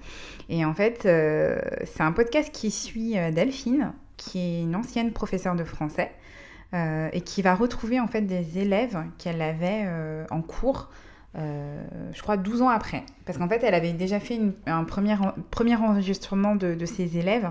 Et 0.49 0.65
en 0.65 0.73
fait, 0.73 1.01
c'est 1.03 2.01
un 2.01 2.11
podcast 2.11 2.51
qui 2.51 2.71
suit 2.71 3.13
Delphine, 3.31 3.93
qui 4.17 4.39
est 4.39 4.61
une 4.63 4.75
ancienne 4.75 5.11
professeure 5.11 5.55
de 5.55 5.63
français, 5.63 6.11
et 6.73 7.21
qui 7.21 7.41
va 7.41 7.55
retrouver 7.55 7.99
en 7.99 8.07
fait 8.07 8.21
des 8.21 8.57
élèves 8.57 8.97
qu'elle 9.17 9.41
avait 9.41 9.85
en 10.29 10.41
cours, 10.41 10.89
euh, 11.37 11.81
je 12.13 12.21
crois 12.21 12.37
12 12.37 12.61
ans 12.61 12.69
après. 12.69 13.03
Parce 13.25 13.37
qu'en 13.37 13.47
fait, 13.47 13.61
elle 13.63 13.73
avait 13.73 13.93
déjà 13.93 14.19
fait 14.19 14.35
une- 14.35 14.53
un 14.65 14.83
premier, 14.83 15.13
en- 15.13 15.33
premier 15.49 15.75
enregistrement 15.75 16.55
de, 16.55 16.73
de 16.75 16.85
ses 16.85 17.17
élèves 17.17 17.49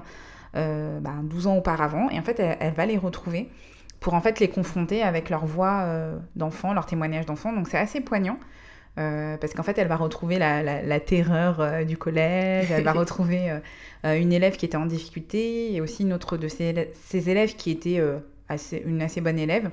euh, 0.57 1.01
bah, 1.01 1.15
12 1.23 1.47
ans 1.47 1.57
auparavant. 1.57 2.11
Et 2.11 2.19
en 2.19 2.23
fait, 2.23 2.39
elle, 2.41 2.57
elle 2.61 2.75
va 2.75 2.87
les 2.87 2.99
retrouver 2.99 3.49
pour 4.01 4.15
en 4.15 4.21
fait 4.21 4.41
les 4.41 4.49
confronter 4.49 5.03
avec 5.03 5.31
leur 5.31 5.47
voix 5.47 5.83
euh, 5.83 6.17
d'enfant, 6.37 6.73
leur 6.75 6.87
témoignage 6.87 7.27
d'enfant. 7.27 7.53
Donc 7.53 7.69
c'est 7.69 7.79
assez 7.79 8.01
poignant. 8.01 8.39
Euh, 8.99 9.37
parce 9.37 9.55
qu'en 9.55 9.63
fait, 9.63 9.79
elle 9.79 9.87
va 9.87 9.97
retrouver 9.97 10.39
la, 10.39 10.63
la- 10.63 10.83
la 10.83 11.01
terreur 11.01 11.85
du 11.87 11.97
collège, 11.97 12.71
elle 12.73 12.83
va 12.85 12.93
retrouver 13.01 13.51
une 14.05 14.33
élève 14.33 14.57
qui 14.57 14.67
était 14.67 14.77
en 14.77 14.87
difficulté 14.87 15.73
et 15.75 15.81
aussi 15.81 16.03
une 16.03 16.13
autre 16.13 16.37
de 16.37 16.49
ses, 16.49 16.91
ses 16.95 17.31
élèves 17.31 17.55
qui 17.55 17.71
était 17.71 18.03
assez, 18.51 18.83
une 18.87 19.01
assez 19.03 19.21
bonne 19.21 19.39
élève. 19.39 19.71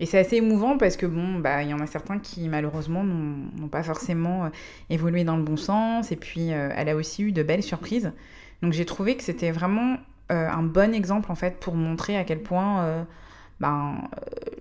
Et 0.00 0.06
c'est 0.06 0.18
assez 0.18 0.36
émouvant 0.36 0.78
parce 0.78 0.96
que, 0.96 1.06
bon, 1.06 1.38
bah, 1.38 1.62
il 1.62 1.70
y 1.70 1.74
en 1.74 1.80
a 1.80 1.86
certains 1.86 2.18
qui, 2.18 2.48
malheureusement, 2.48 3.04
n'ont 3.04 3.68
pas 3.68 3.82
forcément 3.82 4.46
euh, 4.46 4.48
évolué 4.90 5.24
dans 5.24 5.36
le 5.36 5.42
bon 5.42 5.56
sens. 5.56 6.12
Et 6.12 6.16
puis, 6.16 6.52
euh, 6.52 6.70
elle 6.76 6.88
a 6.88 6.96
aussi 6.96 7.22
eu 7.22 7.32
de 7.32 7.42
belles 7.42 7.62
surprises. 7.62 8.12
Donc, 8.62 8.72
j'ai 8.72 8.84
trouvé 8.86 9.16
que 9.16 9.22
c'était 9.22 9.50
vraiment 9.50 9.96
euh, 10.30 10.48
un 10.48 10.62
bon 10.62 10.94
exemple, 10.94 11.30
en 11.30 11.34
fait, 11.34 11.58
pour 11.60 11.74
montrer 11.74 12.16
à 12.16 12.24
quel 12.24 12.42
point 12.42 13.06
ben, 13.60 14.08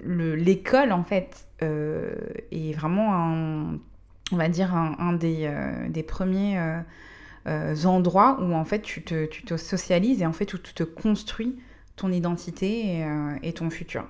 le- 0.03 0.36
l'école, 0.36 0.91
en 0.91 1.03
fait, 1.03 1.47
est 1.62 2.74
vraiment 2.76 3.14
un 3.14 3.80
on 4.34 4.38
va 4.38 4.47
dire, 4.47 4.74
un, 4.74 5.12
des, 5.14 5.51
des 5.89 6.03
premiers 6.03 6.57
endroits 7.86 8.38
où 8.41 8.53
en 8.53 8.66
fait 8.66 8.82
tu 8.82 9.01
te, 9.03 9.26
tu 9.26 9.43
te 9.43 9.57
socialises 9.57 10.22
et 10.22 10.26
en 10.26 10.34
fait 10.34 10.53
où 10.53 10.57
tu 10.57 10.74
te 10.74 10.84
construis 10.84 11.57
ton 12.02 12.12
identité 12.12 12.97
et, 12.97 13.04
euh, 13.04 13.36
et 13.43 13.54
ton 13.54 13.70
futur. 13.70 14.08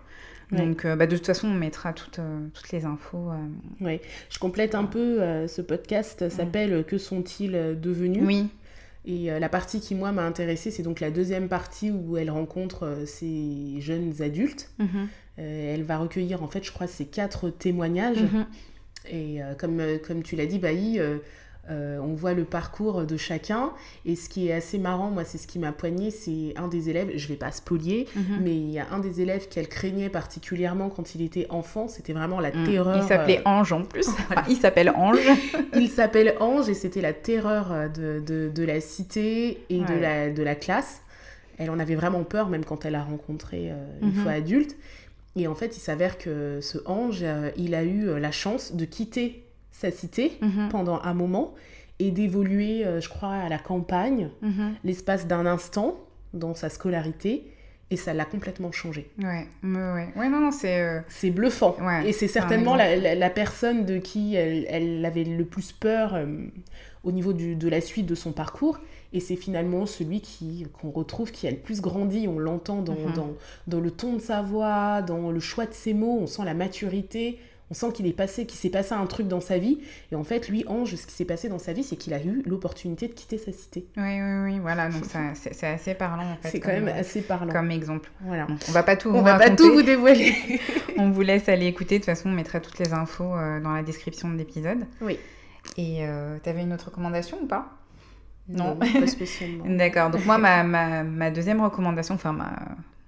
Ouais. 0.52 0.58
Donc 0.58 0.86
euh, 0.86 0.96
bah, 0.96 1.08
de 1.08 1.16
toute 1.16 1.26
façon 1.26 1.48
on 1.48 1.54
mettra 1.54 1.94
toutes, 1.94 2.20
euh, 2.20 2.48
toutes 2.54 2.72
les 2.72 2.86
infos. 2.86 3.32
Ouais. 3.80 4.02
Je 4.30 4.40
complète 4.40 4.76
un 4.76 4.86
peu. 4.86 5.20
ce 5.48 5.62
podcast 5.62 6.30
s'appelle 6.30 6.84
Que 6.86 6.98
sont-ils 6.98 7.78
devenus? 7.80 8.24
Oui, 8.26 8.48
Et 9.06 9.28
la 9.40 9.50
partie 9.50 9.80
qui, 9.80 9.96
moi, 9.96 10.12
m'a 10.12 10.24
intéressée, 10.24 10.72
c'est 10.72 10.84
donc 10.84 11.00
la 11.00 11.12
deuxième 11.12 11.48
partie 11.48 11.92
où 11.92 12.18
elle 12.18 12.32
rencontre 12.32 13.04
ces 13.06 13.80
jeunes 13.80 14.22
adultes. 14.22 14.70
Mhm. 14.80 15.08
Elle 15.38 15.84
va 15.84 15.98
recueillir, 15.98 16.44
en 16.44 16.48
fait, 16.48 16.64
je 16.64 16.72
crois, 16.72 16.88
ces 16.88 17.06
quatre 17.06 17.50
témoignages. 17.50 18.22
Mhm. 18.22 18.46
Et 19.10 19.40
comme, 19.58 19.82
comme 20.06 20.22
tu 20.22 20.36
l'as 20.36 20.46
dit, 20.46 20.60
Bailly, 20.60 21.00
euh, 21.00 21.18
euh, 21.70 22.00
on 22.00 22.14
voit 22.16 22.34
le 22.34 22.44
parcours 22.44 23.04
de 23.06 23.18
chacun. 23.18 23.72
Et 24.06 24.16
ce 24.16 24.28
qui 24.30 24.48
est 24.48 24.54
assez 24.54 24.78
marrant, 24.80 25.12
moi, 25.12 25.24
c'est 25.24 25.38
ce 25.38 25.46
qui 25.48 25.60
m'a 25.60 25.72
poigné, 25.72 26.10
c'est 26.12 26.54
un 26.58 26.68
des 26.68 26.90
élèves, 26.90 27.12
je 27.16 27.28
vais 27.28 27.36
pas 27.36 27.52
spolier, 27.52 28.08
Mhm. 28.16 28.40
mais 28.42 28.56
il 28.56 28.72
y 28.72 28.80
a 28.80 28.88
un 28.92 29.00
des 29.00 29.22
élèves 29.22 29.48
qu'elle 29.48 29.68
craignait 29.70 30.10
particulièrement 30.10 30.90
quand 30.90 31.14
il 31.16 31.22
était 31.22 31.46
enfant, 31.50 31.88
c'était 31.88 32.14
vraiment 32.14 32.40
la 32.40 32.50
Mm. 32.52 32.64
terreur. 32.66 32.98
Il 32.98 33.08
s'appelait 33.08 33.40
euh, 33.40 33.50
Ange 33.50 33.74
en 33.74 33.84
plus. 33.84 34.08
Il 34.50 34.58
s'appelle 34.58 34.90
Ange. 34.96 35.20
il 35.76 35.88
s'appelle 35.90 36.36
Ange 36.40 36.68
et 36.68 36.74
c'était 36.74 37.02
la 37.02 37.14
terreur 37.14 37.72
euh, 37.72 37.88
de, 37.88 38.22
de, 38.26 38.50
de 38.54 38.64
la 38.64 38.82
cité 38.82 39.64
et 39.70 39.80
de, 39.80 39.94
la, 40.00 40.30
de 40.32 40.44
la 40.44 40.56
classe. 40.56 41.02
elle 41.58 41.70
en 41.70 41.78
avait 41.80 41.96
vraiment 41.96 42.24
peur, 42.24 42.50
même 42.50 42.66
quand 42.66 42.86
elle 42.86 42.94
l'a 42.94 43.04
rencontré 43.04 43.70
euh, 43.72 43.76
une 44.02 44.08
Mhm. 44.10 44.14
fois 44.16 44.32
adulte. 44.32 44.76
Et 45.36 45.48
en 45.48 45.56
fait, 45.56 45.78
il 45.78 45.80
s'avère 45.80 46.18
que 46.18 46.60
ce 46.62 46.80
ange, 46.88 47.24
il 47.56 47.74
a 47.76 47.84
eu 47.84 48.20
la 48.20 48.32
chance 48.32 48.74
de 48.74 48.84
quitter 48.84 49.44
sa 49.82 49.92
cité 49.92 50.34
Mhm. 50.42 50.70
pendant 50.70 51.02
un 51.02 51.14
moment 51.14 51.54
et 52.00 52.12
d'évoluer, 52.12 52.86
euh, 52.86 53.02
je 53.02 53.10
crois, 53.10 53.34
à 53.34 53.50
la 53.50 53.58
campagne, 53.60 54.30
Mhm. 54.42 54.76
l'espace 54.84 55.28
d'un 55.28 55.46
instant 55.46 55.98
dans 56.34 56.54
sa 56.56 56.70
scolarité. 56.70 57.48
Et 57.94 57.98
ça 57.98 58.14
l'a 58.14 58.24
complètement 58.24 58.72
changé. 58.72 59.10
Ouais, 59.22 59.48
ouais, 59.64 60.08
ouais. 60.16 60.30
Non, 60.30 60.40
non, 60.40 60.52
c'est. 60.52 60.80
euh, 60.82 61.02
C'est 61.10 61.30
bluffant. 61.30 61.76
Ouais, 61.82 62.08
et 62.08 62.14
c'est 62.14 62.30
certainement 62.30 62.78
la- 62.78 62.96
la 63.16 63.30
personne 63.30 63.86
de 63.86 63.98
qui 63.98 64.34
elle, 64.36 64.66
elle 64.70 65.04
avait 65.06 65.26
le 65.26 65.44
plus 65.44 65.74
peur 65.74 66.16
euh, 66.16 66.26
au 67.04 67.12
niveau 67.12 67.34
du- 67.34 67.58
de 67.58 67.68
la 67.68 67.82
suite 67.82 68.06
de 68.06 68.16
son 68.16 68.32
parcours. 68.32 68.80
Et 69.12 69.20
c'est 69.20 69.36
finalement 69.36 69.86
celui 69.86 70.22
qui 70.22 70.66
qu'on 70.72 70.90
retrouve 70.90 71.34
qui 71.34 71.48
a 71.48 71.52
le 71.52 71.58
plus 71.58 71.82
grandi. 71.82 72.30
On 72.30 72.40
l'entend 72.40 72.82
dans, 72.82 72.94
Mhm. 72.94 73.14
dans, 73.14 73.30
dans 73.68 73.80
le 73.82 73.92
ton 73.92 74.14
de 74.14 74.20
sa 74.22 74.42
voix, 74.42 75.02
dans 75.02 75.30
le 75.30 75.42
choix 75.42 75.66
de 75.66 75.74
ses 75.74 75.94
mots. 75.94 76.18
On 76.22 76.28
sent 76.28 76.46
la 76.46 76.54
maturité. 76.54 77.40
On 77.72 77.74
sent 77.74 77.94
qu'il 77.94 78.06
est 78.06 78.12
passé, 78.12 78.46
qu'il 78.46 78.60
s'est 78.60 78.70
passé 78.70 78.94
un 78.94 79.06
truc 79.06 79.30
dans 79.30 79.40
sa 79.40 79.58
vie. 79.58 79.80
Et 80.12 80.16
en 80.16 80.26
fait, 80.26 80.50
lui, 80.50 80.66
Ange, 80.68 80.94
ce 80.94 81.08
qui 81.08 81.14
s'est 81.14 81.24
passé 81.24 81.48
dans 81.48 81.58
sa 81.58 81.72
vie, 81.72 81.86
c'est 81.86 81.96
qu'il 81.96 82.14
a 82.14 82.22
eu 82.22 82.44
l'opportunité 82.46 83.08
de 83.08 83.14
quitter 83.14 83.38
sa 83.38 83.54
cité. 83.54 83.88
Oui, 83.96 84.22
oui, 84.22 84.44
oui, 84.44 84.60
voilà, 84.60 84.90
donc 84.90 85.06
ça, 85.06 85.20
c'est 85.34 85.68
assez 85.68 85.94
parlant 85.94 86.34
en 86.34 86.36
fait. 86.36 86.50
C'est 86.50 86.60
quand 86.60 86.72
comme, 86.72 86.84
même 86.84 86.98
assez 86.98 87.22
parlant. 87.22 87.54
Comme 87.54 87.72
exemple. 87.72 88.12
Voilà. 88.20 88.46
On 88.68 88.72
va 88.74 88.84
pas 88.84 88.98
tout 88.98 89.08
On 89.08 89.20
vous 89.20 89.24
va 89.24 89.38
pas 89.38 89.52
tout 89.52 89.72
vous 89.72 89.84
dévoiler. 89.84 90.36
On 90.98 91.12
vous 91.12 91.22
laisse 91.22 91.48
aller 91.48 91.66
écouter. 91.66 91.96
De 91.96 92.00
toute 92.04 92.08
façon, 92.08 92.28
on 92.30 92.34
mettra 92.34 92.60
toutes 92.60 92.78
les 92.78 92.92
infos 92.92 93.34
euh, 93.34 93.62
dans 93.62 93.72
la 93.72 93.84
description 93.84 94.30
de 94.30 94.36
l'épisode. 94.36 94.86
Oui. 95.00 95.18
Et 95.78 96.00
euh, 96.02 96.38
t'avais 96.44 96.64
une 96.64 96.74
autre 96.74 96.88
recommandation 96.88 97.38
ou 97.42 97.48
pas? 97.48 97.70
Non. 98.50 98.76
pas 98.76 99.08
spécialement. 99.08 99.64
D'accord. 99.78 100.10
Donc 100.10 100.26
moi, 100.26 100.38
ma, 100.38 100.64
ma, 100.64 101.04
ma 101.04 101.32
deuxième 101.32 101.62
recommandation, 101.62 102.16
enfin 102.16 102.34
ma, 102.34 102.52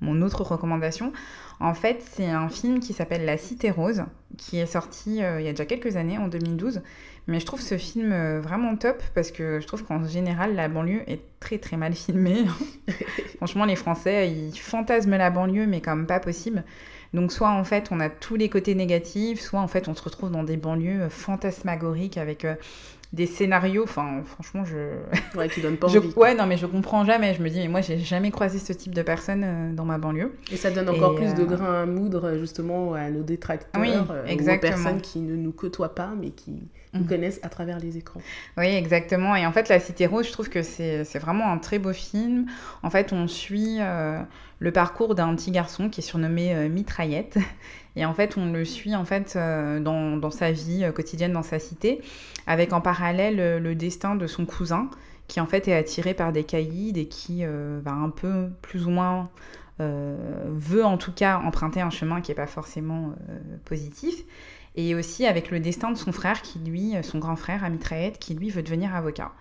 mon 0.03 0.21
autre 0.21 0.43
recommandation, 0.43 1.13
en 1.59 1.73
fait, 1.73 2.03
c'est 2.11 2.29
un 2.29 2.49
film 2.49 2.79
qui 2.79 2.93
s'appelle 2.93 3.25
La 3.25 3.37
Cité 3.37 3.71
Rose, 3.71 4.03
qui 4.37 4.59
est 4.59 4.65
sorti 4.65 5.23
euh, 5.23 5.39
il 5.39 5.45
y 5.45 5.47
a 5.47 5.51
déjà 5.51 5.65
quelques 5.65 5.95
années, 5.95 6.17
en 6.17 6.27
2012. 6.27 6.81
Mais 7.27 7.39
je 7.39 7.45
trouve 7.45 7.61
ce 7.61 7.77
film 7.77 8.11
euh, 8.11 8.41
vraiment 8.41 8.75
top 8.75 9.01
parce 9.15 9.31
que 9.31 9.61
je 9.61 9.65
trouve 9.65 9.83
qu'en 9.85 10.05
général, 10.05 10.55
la 10.55 10.67
banlieue 10.67 11.09
est 11.09 11.21
très 11.39 11.57
très 11.57 11.77
mal 11.77 11.93
filmée. 11.93 12.45
Franchement, 13.37 13.63
les 13.63 13.77
Français, 13.77 14.29
ils 14.29 14.57
fantasment 14.57 15.17
la 15.17 15.29
banlieue, 15.29 15.65
mais 15.65 15.79
comme 15.79 16.05
pas 16.05 16.19
possible. 16.19 16.63
Donc 17.13 17.31
soit 17.31 17.51
en 17.51 17.63
fait 17.63 17.89
on 17.91 17.99
a 17.99 18.09
tous 18.09 18.35
les 18.35 18.49
côtés 18.49 18.73
négatifs, 18.73 19.39
soit 19.39 19.59
en 19.59 19.67
fait 19.67 19.87
on 19.87 19.93
se 19.93 20.01
retrouve 20.01 20.31
dans 20.31 20.43
des 20.43 20.57
banlieues 20.57 21.03
euh, 21.03 21.09
fantasmagoriques 21.09 22.17
avec 22.17 22.45
des 23.13 23.25
scénarios. 23.27 23.83
Enfin, 23.83 24.21
franchement, 24.25 24.65
je, 24.65 24.75
Ouais, 25.37 25.47
qui 25.47 25.61
donne 25.61 25.77
pas 25.77 25.87
je, 25.87 25.99
envie. 25.99 26.13
ouais, 26.15 26.35
non, 26.35 26.45
mais 26.45 26.57
je 26.57 26.65
comprends 26.65 27.05
jamais. 27.05 27.33
Je 27.33 27.41
me 27.41 27.49
dis, 27.49 27.59
mais 27.59 27.67
moi, 27.67 27.81
j'ai 27.81 27.97
jamais 27.99 28.31
croisé 28.31 28.59
ce 28.59 28.73
type 28.73 28.93
de 28.93 29.01
personne 29.03 29.43
euh, 29.45 29.73
dans 29.73 29.85
ma 29.85 29.97
banlieue. 29.97 30.33
Et 30.51 30.57
ça 30.57 30.71
donne 30.71 30.89
encore 30.89 31.13
Et, 31.13 31.15
plus 31.17 31.33
de 31.35 31.43
euh, 31.43 31.45
grain 31.45 31.83
à 31.83 31.85
moudre 31.85 32.37
justement 32.39 32.93
à 32.95 33.09
nos 33.09 33.23
détracteurs, 33.23 33.81
Oui, 33.81 33.91
euh, 34.11 34.25
exactement. 34.25 34.73
aux 34.73 34.75
personnes 34.83 35.01
qui 35.01 35.19
ne 35.19 35.35
nous 35.35 35.51
côtoient 35.51 35.95
pas 35.95 36.11
mais 36.19 36.31
qui 36.31 36.51
nous 36.93 37.01
Mhm. 37.01 37.07
connaissent 37.07 37.39
à 37.43 37.49
travers 37.49 37.79
les 37.79 37.97
écrans. 37.97 38.21
Oui, 38.57 38.67
exactement. 38.67 39.35
Et 39.35 39.45
en 39.45 39.51
fait, 39.51 39.69
La 39.69 39.79
Cité 39.79 40.05
Rose, 40.05 40.27
je 40.27 40.31
trouve 40.31 40.49
que 40.49 40.61
c'est 40.61 41.03
vraiment 41.19 41.51
un 41.51 41.57
très 41.57 41.79
beau 41.79 41.93
film. 41.93 42.45
En 42.83 42.89
fait, 42.89 43.13
on 43.13 43.27
suit 43.27 43.77
euh, 43.79 44.21
le 44.59 44.71
parcours 44.71 45.15
d'un 45.15 45.35
petit 45.35 45.51
garçon 45.51 45.89
qui 45.89 46.01
est 46.01 46.03
surnommé 46.03 46.53
euh, 46.53 46.69
Mitraillette. 46.69 47.37
Et 47.95 48.05
en 48.05 48.13
fait, 48.13 48.37
on 48.37 48.51
le 48.51 48.65
suit 48.65 48.95
en 48.95 49.05
fait 49.05 49.35
euh, 49.35 49.79
dans, 49.79 50.17
dans 50.17 50.31
sa 50.31 50.51
vie 50.51 50.83
quotidienne 50.95 51.33
dans 51.33 51.43
sa 51.43 51.59
cité, 51.59 52.01
avec 52.47 52.73
en 52.73 52.81
parallèle 52.81 53.61
le 53.61 53.75
destin 53.75 54.15
de 54.15 54.25
son 54.25 54.47
cousin, 54.47 54.89
qui 55.27 55.39
en 55.39 55.45
fait 55.45 55.67
est 55.67 55.75
attiré 55.75 56.15
par 56.15 56.31
des 56.31 56.43
caïds 56.43 56.93
et 56.95 57.07
qui 57.07 57.45
va 57.45 57.91
un 57.91 58.09
peu 58.09 58.49
plus 58.63 58.87
ou 58.87 58.89
moins 58.89 59.29
veut 59.79 60.83
en 60.83 60.97
tout 60.97 61.11
cas 61.11 61.37
emprunter 61.37 61.81
un 61.81 61.91
chemin 61.91 62.19
qui 62.21 62.31
n'est 62.31 62.35
pas 62.35 62.47
forcément 62.47 63.13
positif. 63.63 64.23
Et 64.75 64.95
aussi 64.95 65.25
avec 65.27 65.51
le 65.51 65.59
destin 65.59 65.91
de 65.91 65.97
son 65.97 66.11
frère, 66.11 66.41
qui 66.41 66.57
lui, 66.59 66.93
son 67.03 67.19
grand 67.19 67.35
frère, 67.35 67.63
Amitraed, 67.63 68.17
qui 68.17 68.33
lui 68.33 68.49
veut 68.49 68.63
devenir 68.63 68.95
avocat. 68.95 69.31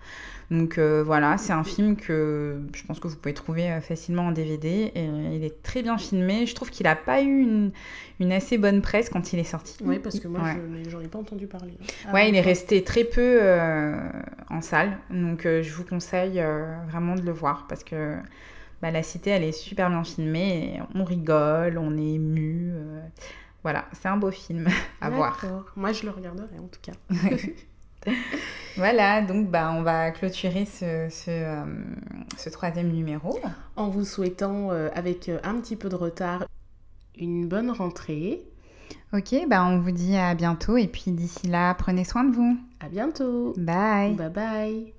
Donc 0.51 0.77
euh, 0.77 1.03
voilà, 1.03 1.37
c'est 1.39 1.53
un 1.53 1.63
film 1.63 1.95
que 1.95 2.61
je 2.75 2.83
pense 2.83 2.99
que 2.99 3.07
vous 3.07 3.15
pouvez 3.15 3.33
trouver 3.33 3.71
euh, 3.71 3.81
facilement 3.81 4.27
en 4.27 4.31
DVD. 4.31 4.91
Et 4.93 5.05
il 5.05 5.43
est 5.43 5.63
très 5.63 5.81
bien 5.81 5.97
filmé. 5.97 6.45
Je 6.45 6.53
trouve 6.53 6.69
qu'il 6.69 6.83
n'a 6.83 6.95
pas 6.95 7.23
eu 7.23 7.39
une, 7.41 7.71
une 8.19 8.31
assez 8.31 8.59
bonne 8.59 8.81
presse 8.81 9.09
quand 9.09 9.33
il 9.33 9.39
est 9.39 9.43
sorti. 9.45 9.75
Oui, 9.83 9.97
parce 9.97 10.19
que 10.19 10.27
moi, 10.27 10.41
Ouais. 10.43 10.83
j'en 10.89 10.99
ai 11.01 11.07
pas 11.07 11.17
entendu 11.17 11.47
parler. 11.47 11.73
hein. 12.07 12.13
Ouais, 12.13 12.29
il 12.29 12.35
est 12.35 12.39
Ah, 12.41 12.43
resté 12.43 12.83
très 12.83 13.03
peu 13.05 13.39
euh, 13.41 13.97
en 14.51 14.61
salle, 14.61 14.99
donc 15.09 15.47
euh, 15.47 15.63
je 15.63 15.73
vous 15.73 15.85
conseille 15.85 16.39
euh, 16.41 16.75
vraiment 16.89 17.15
de 17.15 17.21
le 17.21 17.31
voir 17.31 17.65
parce 17.67 17.83
que 17.83 18.17
bah, 18.83 18.91
la 18.91 19.01
cité, 19.01 19.31
elle 19.31 19.43
est 19.43 19.51
super 19.53 19.89
bien 19.89 20.03
filmée, 20.03 20.79
on 20.93 21.05
rigole, 21.05 21.79
on 21.79 21.97
est 21.97 22.13
ému. 22.15 22.73
Voilà, 23.63 23.85
c'est 23.93 24.07
un 24.07 24.17
beau 24.17 24.31
film 24.31 24.67
à 25.01 25.09
voir. 25.09 25.39
Moi, 25.75 25.91
je 25.91 26.03
le 26.03 26.11
regarderai 26.11 26.59
en 26.59 26.67
tout 26.67 26.81
cas. 26.81 26.93
Voilà, 28.75 29.21
donc 29.21 29.49
bah, 29.49 29.71
on 29.75 29.83
va 29.83 30.11
clôturer 30.11 30.65
ce, 30.65 31.07
ce, 31.09 31.29
euh, 31.29 31.63
ce 32.37 32.49
troisième 32.49 32.91
numéro. 32.91 33.39
En 33.75 33.89
vous 33.89 34.03
souhaitant, 34.03 34.71
euh, 34.71 34.89
avec 34.95 35.29
euh, 35.29 35.39
un 35.43 35.59
petit 35.59 35.75
peu 35.75 35.89
de 35.89 35.95
retard, 35.95 36.45
une 37.15 37.47
bonne 37.47 37.69
rentrée. 37.69 38.41
Ok, 39.13 39.35
bah, 39.47 39.63
on 39.63 39.79
vous 39.79 39.91
dit 39.91 40.17
à 40.17 40.33
bientôt 40.33 40.75
et 40.77 40.87
puis 40.87 41.11
d'ici 41.11 41.47
là, 41.47 41.75
prenez 41.75 42.03
soin 42.03 42.23
de 42.23 42.35
vous. 42.35 42.57
À 42.79 42.89
bientôt. 42.89 43.53
Bye. 43.57 44.15
Bye 44.15 44.29
bye. 44.29 44.93